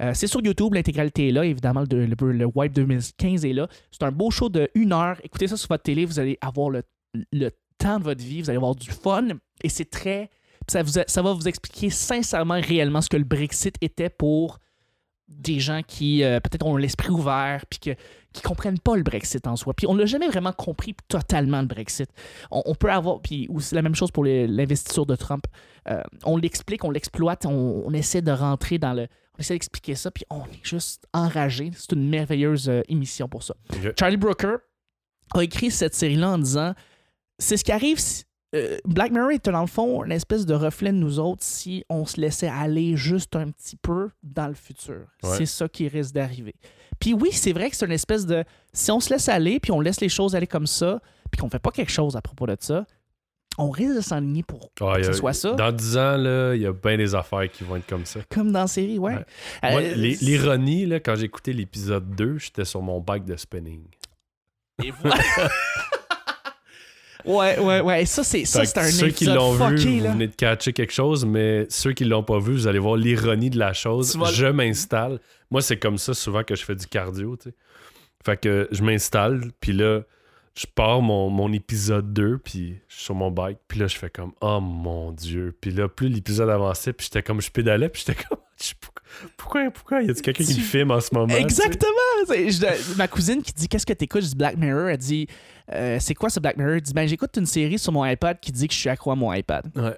[0.00, 3.68] Euh, c'est sur YouTube, l'intégralité est là, évidemment, le, le- le Wipe 2015 est là.
[3.90, 5.18] C'est un beau show de une heure.
[5.22, 6.82] Écoutez ça sur votre télé, vous allez avoir le,
[7.32, 9.28] le temps de votre vie, vous allez avoir du fun,
[9.62, 10.30] et c'est très...
[10.68, 14.58] Ça, vous a- ça va vous expliquer sincèrement, réellement ce que le Brexit était pour
[15.28, 17.90] des gens qui euh, peut-être ont l'esprit ouvert puis que,
[18.34, 19.72] qui comprennent pas le Brexit en soi.
[19.74, 22.10] Puis on l'a jamais vraiment compris totalement le Brexit.
[22.50, 25.44] On, on peut avoir puis aussi la même chose pour l'investiture de Trump.
[25.88, 29.06] Euh, on l'explique, on l'exploite, on, on essaie de rentrer dans le,
[29.36, 31.70] on essaie d'expliquer ça puis on est juste enragé.
[31.76, 33.54] C'est une merveilleuse euh, émission pour ça.
[33.98, 34.56] Charlie Brooker
[35.34, 36.74] a écrit cette série-là en disant
[37.38, 40.54] c'est ce qui arrive si- euh, Black Mirror est dans le fond une espèce de
[40.54, 44.54] reflet de nous autres si on se laissait aller juste un petit peu dans le
[44.54, 45.06] futur.
[45.22, 45.36] Ouais.
[45.38, 46.54] C'est ça qui risque d'arriver.
[47.00, 49.72] Puis oui, c'est vrai que c'est une espèce de si on se laisse aller puis
[49.72, 51.00] on laisse les choses aller comme ça
[51.30, 52.84] puis qu'on fait pas quelque chose à propos de ça,
[53.58, 55.52] on risque de s'enligner pour Ah, que ce a- soit ça.
[55.52, 58.20] Dans 10 ans, il y a bien des affaires qui vont être comme ça.
[58.30, 59.14] Comme dans la série, ouais.
[59.16, 59.24] Ouais.
[59.64, 63.82] Euh, L'ironie, là, quand j'ai écouté l'épisode 2, j'étais sur mon bike de spinning.
[64.84, 65.16] et voilà.
[67.24, 68.04] Ouais, ouais, ouais.
[68.06, 70.12] Ça, c'est ça, c'est un ceux qui l'ont vu, fucké, vous là.
[70.12, 73.50] venez de catcher quelque chose, mais ceux qui l'ont pas vu, vous allez voir l'ironie
[73.50, 74.16] de la chose.
[74.16, 75.20] Vas- Je m'installe.
[75.50, 77.54] Moi, c'est comme ça souvent que je fais du cardio, tu sais.
[78.24, 80.00] Fait que je m'installe, puis là,
[80.54, 83.96] je pars mon, mon épisode 2, puis je suis sur mon bike, puis là, je
[83.96, 85.56] fais comme, oh mon Dieu.
[85.60, 88.38] Puis là, plus l'épisode avançait, puis j'étais comme, je pédalais, puis j'étais comme,
[89.36, 91.34] pourquoi, pourquoi y a quelqu'un qui Tu- me filme en ce moment?
[91.34, 91.86] Exactement!
[92.28, 94.22] Je- ma cousine qui dit Qu'est-ce que t'écoutes?
[94.22, 94.88] Je dis Black Mirror.
[94.88, 95.26] Elle dit
[95.72, 96.74] Euh, C'est quoi ce Black Mirror?
[96.74, 99.10] Elle dit Ben, j'écoute une série sur mon iPad qui dit que je suis accro
[99.10, 99.66] à mon iPad.
[99.74, 99.96] Ouais,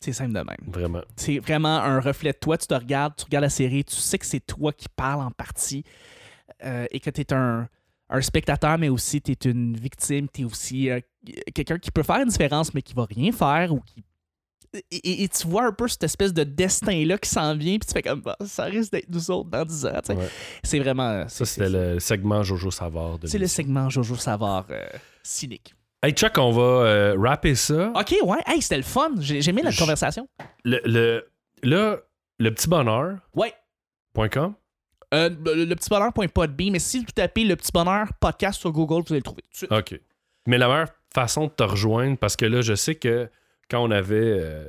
[0.00, 0.56] C'est simple de même.
[0.68, 1.00] vraiment.
[1.16, 2.56] C'est vraiment un reflet de toi.
[2.56, 5.30] Tu te regardes, tu regardes la série, tu sais que c'est toi qui parles en
[5.32, 5.82] partie
[6.64, 7.68] euh, et que tu es un,
[8.10, 10.28] un spectateur, mais aussi tu es une victime.
[10.32, 11.00] Tu es aussi euh,
[11.54, 14.04] quelqu'un qui peut faire une différence, mais qui va rien faire ou qui.
[14.90, 17.86] Et, et- et tu vois un peu cette espèce de destin-là qui s'en vient, puis
[17.86, 20.00] tu fais comme bah, ça risque d'être nous autres dans 10 ans.
[20.08, 20.28] Ouais.
[20.64, 21.28] C'est vraiment.
[21.28, 23.18] Ça, c'est- c'était le segment Jojo Savard.
[23.24, 24.84] C'est le segment Jojo Savard euh,
[25.22, 25.74] cynique.
[26.02, 27.90] Hey, Chuck, on va euh, rapper ça.
[27.94, 29.12] Ok, ouais, hey, c'était le fun.
[29.20, 30.28] J'ai aimé la Je- conversation.
[30.64, 31.24] Le, le,
[31.62, 31.98] là,
[32.40, 33.18] le petit bonheur.
[33.34, 33.54] Ouais.
[34.30, 34.54] .com.
[35.12, 39.02] Euh, le, le petit bonheur.podbe, mais si vous tapez le petit bonheur podcast sur Google,
[39.06, 39.72] vous allez le trouver tout de suite.
[39.72, 40.00] OK.
[40.46, 43.28] Mais la meilleure façon de te rejoindre, parce que là, je sais que
[43.70, 44.68] quand on avait euh,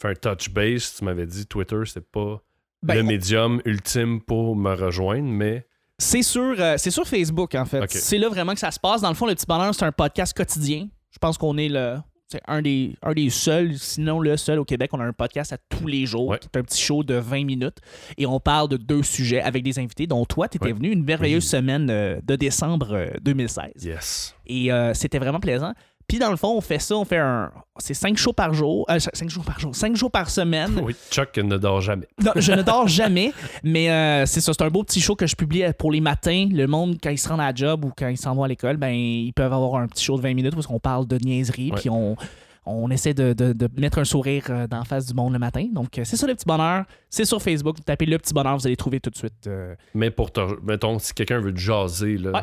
[0.00, 2.40] fait un touch base, tu m'avais dit Twitter, c'est pas
[2.82, 5.66] Ben, le médium ultime pour me rejoindre, mais
[5.98, 7.90] C'est sur, euh, c'est sur Facebook, en fait.
[7.90, 9.00] C'est là vraiment que ça se passe.
[9.00, 10.88] Dans le fond, le petit bonheur, c'est un podcast quotidien.
[11.10, 11.96] Je pense qu'on est le.
[12.30, 14.90] C'est un des, un des seuls, sinon le seul au Québec.
[14.92, 16.38] On a un podcast à tous les jours, Ouais.
[16.38, 17.78] qui est un petit show de 20 minutes.
[18.18, 20.72] Et on parle de deux sujets avec des invités, dont toi, tu étais Ouais.
[20.74, 21.48] venu une merveilleuse Oui.
[21.48, 23.70] semaine euh, de décembre euh, 2016.
[23.82, 24.34] yes.
[24.46, 25.72] Et euh, c'était vraiment plaisant.
[26.08, 27.50] Puis dans le fond, on fait ça, on fait un.
[27.78, 28.86] C'est cinq shows par jour.
[28.90, 29.74] euh, cinq jours par jour.
[29.76, 30.80] Cinq jours par semaine.
[30.82, 32.08] Oui, Chuck ne dort jamais.
[32.24, 33.32] Non, je ne dors jamais,
[33.62, 36.48] mais euh, c'est ça, c'est un beau petit show que je publie pour les matins.
[36.50, 38.48] Le monde, quand ils se rendent à la job ou quand ils s'en vont à
[38.48, 41.18] l'école, ben ils peuvent avoir un petit show de 20 minutes parce qu'on parle de
[41.18, 42.16] niaiserie, puis on,
[42.64, 45.38] on essaie de, de- de mettre un sourire euh, dans la face du monde le
[45.38, 45.66] matin.
[45.72, 46.84] Donc, euh, c'est ça le petit bonheur.
[47.10, 47.76] C'est sur Facebook.
[47.76, 49.46] Vous tapez le petit bonheur, vous allez trouver tout de suite.
[49.46, 50.40] euh, Mais pour te.
[50.62, 52.40] Mettons, si quelqu'un veut te jaser, là, Ouais.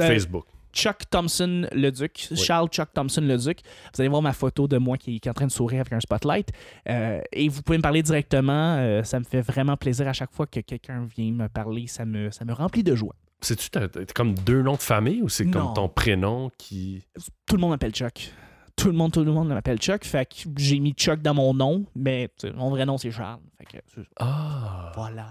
[0.00, 0.44] euh, Facebook.
[0.78, 2.36] Chuck Thompson le Duc, Oui.
[2.36, 3.60] Charles Chuck Thompson le Duc.
[3.94, 5.92] Vous allez voir ma photo de moi qui, qui est en train de sourire avec
[5.92, 6.50] un spotlight.
[6.88, 8.76] Euh, et vous pouvez me parler directement.
[8.78, 11.86] Euh, ça me fait vraiment plaisir à chaque fois que quelqu'un vient me parler.
[11.88, 13.14] Ça me, ça me remplit de joie.
[13.40, 17.04] C'est-tu t'as- t'as comme deux noms de famille ou c'est comme ton prénom qui.
[17.46, 18.32] Tout le monde m'appelle Chuck.
[18.76, 20.04] Tout le monde, tout le monde m'appelle Chuck.
[20.04, 23.40] Fait que j'ai mis Chuck dans mon nom, mais tu mon vrai nom c'est Charles.
[23.58, 24.92] Fait que c'est- Ah!
[24.94, 25.26] voilà.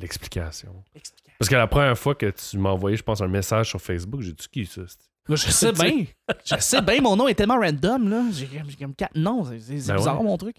[0.00, 0.82] L'explication.
[0.94, 1.34] Explication.
[1.38, 4.20] Parce que la première fois que tu m'as envoyé, je pense, un message sur Facebook,
[4.22, 4.82] j'ai dit qui ça?
[5.28, 6.06] Moi, je sais bien.
[6.44, 8.24] Je sais bien, mon nom est tellement random, là.
[8.32, 8.48] J'ai
[8.78, 9.44] comme quatre noms.
[9.44, 10.24] C'est- Ben bizarre, ouais.
[10.26, 10.56] mon truc.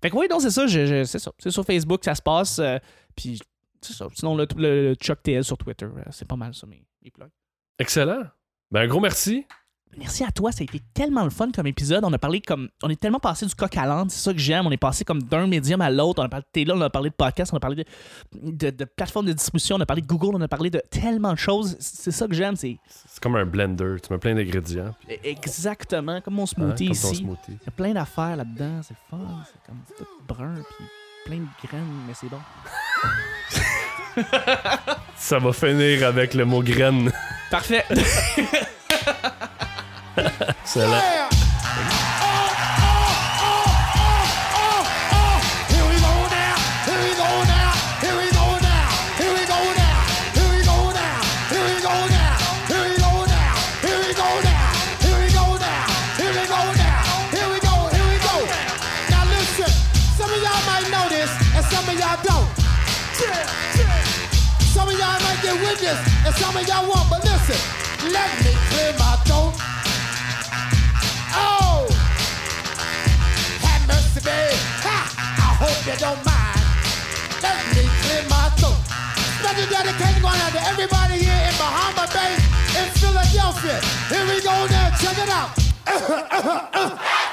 [0.00, 0.66] Fait que oui, non, c'est ça.
[0.66, 1.32] je- je- c'est ça.
[1.38, 2.58] C'est sur Facebook ça se passe.
[2.58, 2.78] euh,
[3.16, 3.40] puis
[3.80, 4.06] c'est ça.
[4.14, 7.10] Sinon, le, le- le Chuck TL sur Twitter, euh, c'est pas mal ça, mes, mes
[7.10, 7.30] plugs.
[7.78, 8.22] Excellent.
[8.70, 9.44] Ben, un gros merci.
[9.98, 12.02] Merci à toi, ça a été tellement le fun comme épisode.
[12.04, 12.68] On a parlé comme.
[12.82, 14.66] On est tellement passé du coq à l'âne, c'est ça que j'aime.
[14.66, 16.22] On est passé comme d'un médium à l'autre.
[16.22, 17.84] On a parlé de télé, on a parlé de podcast, on a parlé de,
[18.50, 21.32] de, de plateformes de distribution, on a parlé de Google, on a parlé de tellement
[21.34, 21.76] de choses.
[21.78, 23.96] C'est ça que j'aime, c'est C'est comme un blender.
[24.02, 24.94] Tu mets plein d'ingrédients.
[25.06, 27.16] puis- exactement comme mon hein, smoothie comme ton ici.
[27.16, 27.40] smoothie.
[27.48, 30.86] Il y a plein d'affaires là-dedans, c'est fun, c'est comme tout brun, puis
[31.26, 32.40] plein de graines, mais c'est bon.
[35.16, 37.12] Ça va finir avec le mot graine.
[37.50, 37.84] Parfait.
[40.64, 40.90] so yeah.
[40.90, 41.32] that.
[64.72, 65.54] some of y'all might get
[66.26, 67.01] and some of y'all won't.
[74.32, 74.56] Babe.
[74.88, 74.96] Ha!
[75.44, 76.64] I hope you don't mind.
[77.44, 78.80] Let me clear my throat.
[79.44, 82.32] Special dedication going out to everybody here in Bahama Bay,
[82.80, 83.76] in Philadelphia.
[84.08, 84.88] Here we go now.
[84.96, 85.52] Check it out.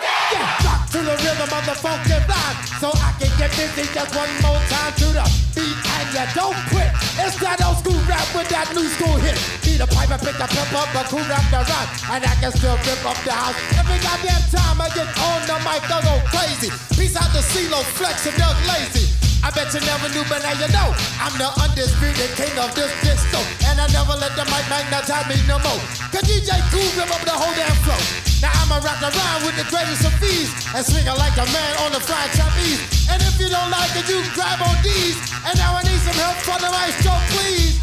[0.63, 4.29] rock to the rhythm of the funky vibe, so I can get busy just one
[4.41, 5.25] more time to the
[5.55, 6.91] beat, and you don't quit.
[7.19, 9.37] It's that old school rap with that new school hit.
[9.65, 12.33] Need a pipe and pick a pimp up, a cool rap the rap, and I
[12.41, 13.57] can still rip up the house.
[13.77, 16.69] Every goddamn time I get on the mic, I go crazy.
[16.95, 19.18] Peace out to CeeLo, Flex, and Doug Lazy.
[19.39, 20.91] I bet you never knew, but now you know.
[21.23, 23.39] I'm the undisputed king of this disco.
[23.71, 25.79] And I never let the mic magnetize me no more.
[26.11, 27.99] Cause DJ Cool rip up the whole damn flow.
[28.43, 30.51] Now I'ma rock around with the greatest of ease.
[30.75, 32.83] And swing like a man on the fried trapeze.
[33.07, 35.15] And if you don't like it, you grab on these.
[35.47, 37.79] And now I need some help from the maestro, please.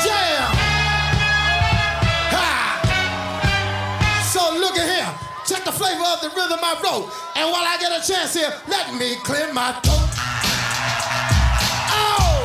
[0.00, 0.48] Jam!
[2.32, 2.68] Ha!
[5.72, 7.12] Flavor of the rhythm I wrote.
[7.36, 10.08] And while I get a chance here, let me clear my throat.
[11.92, 12.40] Oh,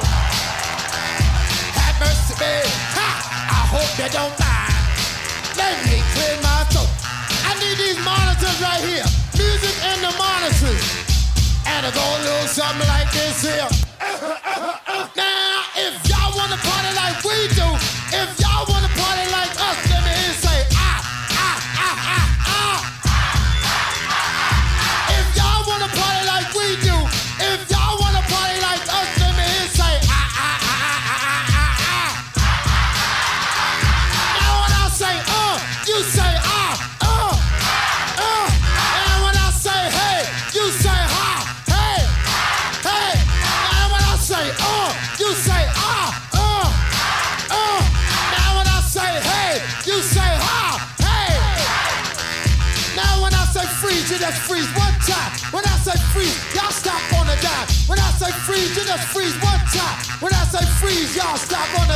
[1.77, 2.67] have mercy, babe.
[2.97, 3.07] Ha!
[3.47, 4.75] I hope you don't mind.
[5.55, 6.91] Let me clear my throat.
[7.47, 9.07] I need these monitors right here.
[9.39, 10.83] Music and the monitors.
[11.63, 13.69] And it go a little something like this here.
[15.15, 17.67] Now, if y'all wanna party like we do,
[18.17, 18.65] if y'all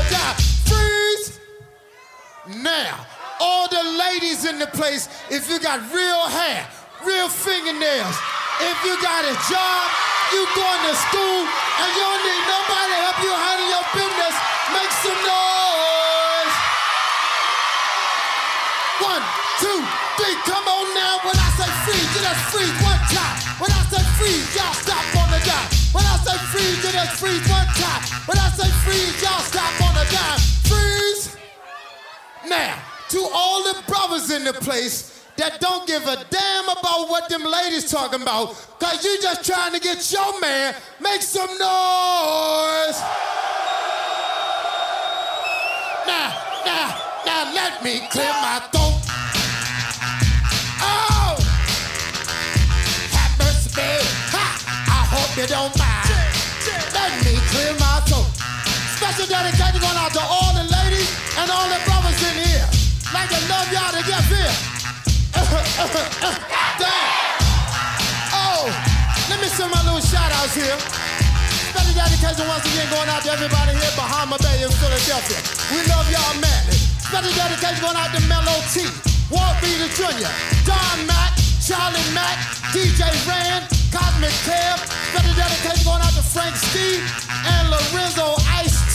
[0.09, 0.37] dime.
[0.65, 1.39] Freeze.
[2.63, 3.05] Now,
[3.39, 6.67] all the ladies in the place, if you got real hair,
[7.05, 8.17] real fingernails,
[8.61, 9.83] if you got a job,
[10.33, 14.35] you going to school, and you don't need nobody to help you handle your business,
[14.73, 16.55] make some noise.
[19.07, 19.23] One,
[19.61, 19.79] two,
[20.17, 21.21] three, come on now.
[21.23, 23.37] When I say freeze, you just freeze one time.
[23.61, 25.76] When I say freeze, y'all stop on the dime.
[25.93, 28.01] When I say freeze, you just freeze one time.
[28.27, 30.39] When I say freeze, y'all stop on the dime.
[30.69, 31.37] Freeze.
[32.47, 32.75] Now,
[33.09, 37.43] to all the brothers in the place that don't give a damn about what them
[37.43, 42.99] ladies talking about, cause you just trying to get your man, make some noise.
[46.07, 46.33] Now,
[46.65, 48.97] now, now let me clear my throat.
[50.81, 51.37] Oh!
[53.13, 53.81] Have mercy.
[54.33, 54.45] Ha!
[54.89, 55.76] I hope you don't
[61.57, 62.67] all the brothers in here.
[63.09, 64.53] Like to love y'all to get here.
[66.77, 67.09] Damn.
[68.29, 68.69] Oh,
[69.29, 70.77] let me send my little shout outs here.
[71.73, 75.39] Special dedication once again going out to everybody here, Bahama Bay in Philadelphia.
[75.73, 76.77] We love y'all madly.
[77.01, 78.85] Special dedication going out to Mellow T,
[79.33, 80.29] Walt Beater Jr.,
[80.61, 81.33] Don Mack,
[81.65, 82.37] Charlie Mack,
[82.69, 84.77] DJ Rand, Cosmic Kev.
[85.09, 87.01] Special dedication going out to Frank Steve
[87.49, 88.86] and Lorenzo Ice.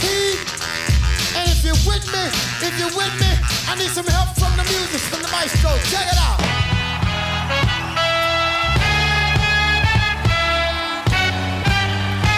[1.43, 2.24] And if you're with me,
[2.62, 3.27] if you're with me,
[3.66, 5.70] I need some help from the music, from the maestro.
[5.90, 6.39] Check it out.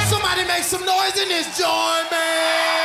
[0.08, 2.83] Somebody make some noise in this joint, man.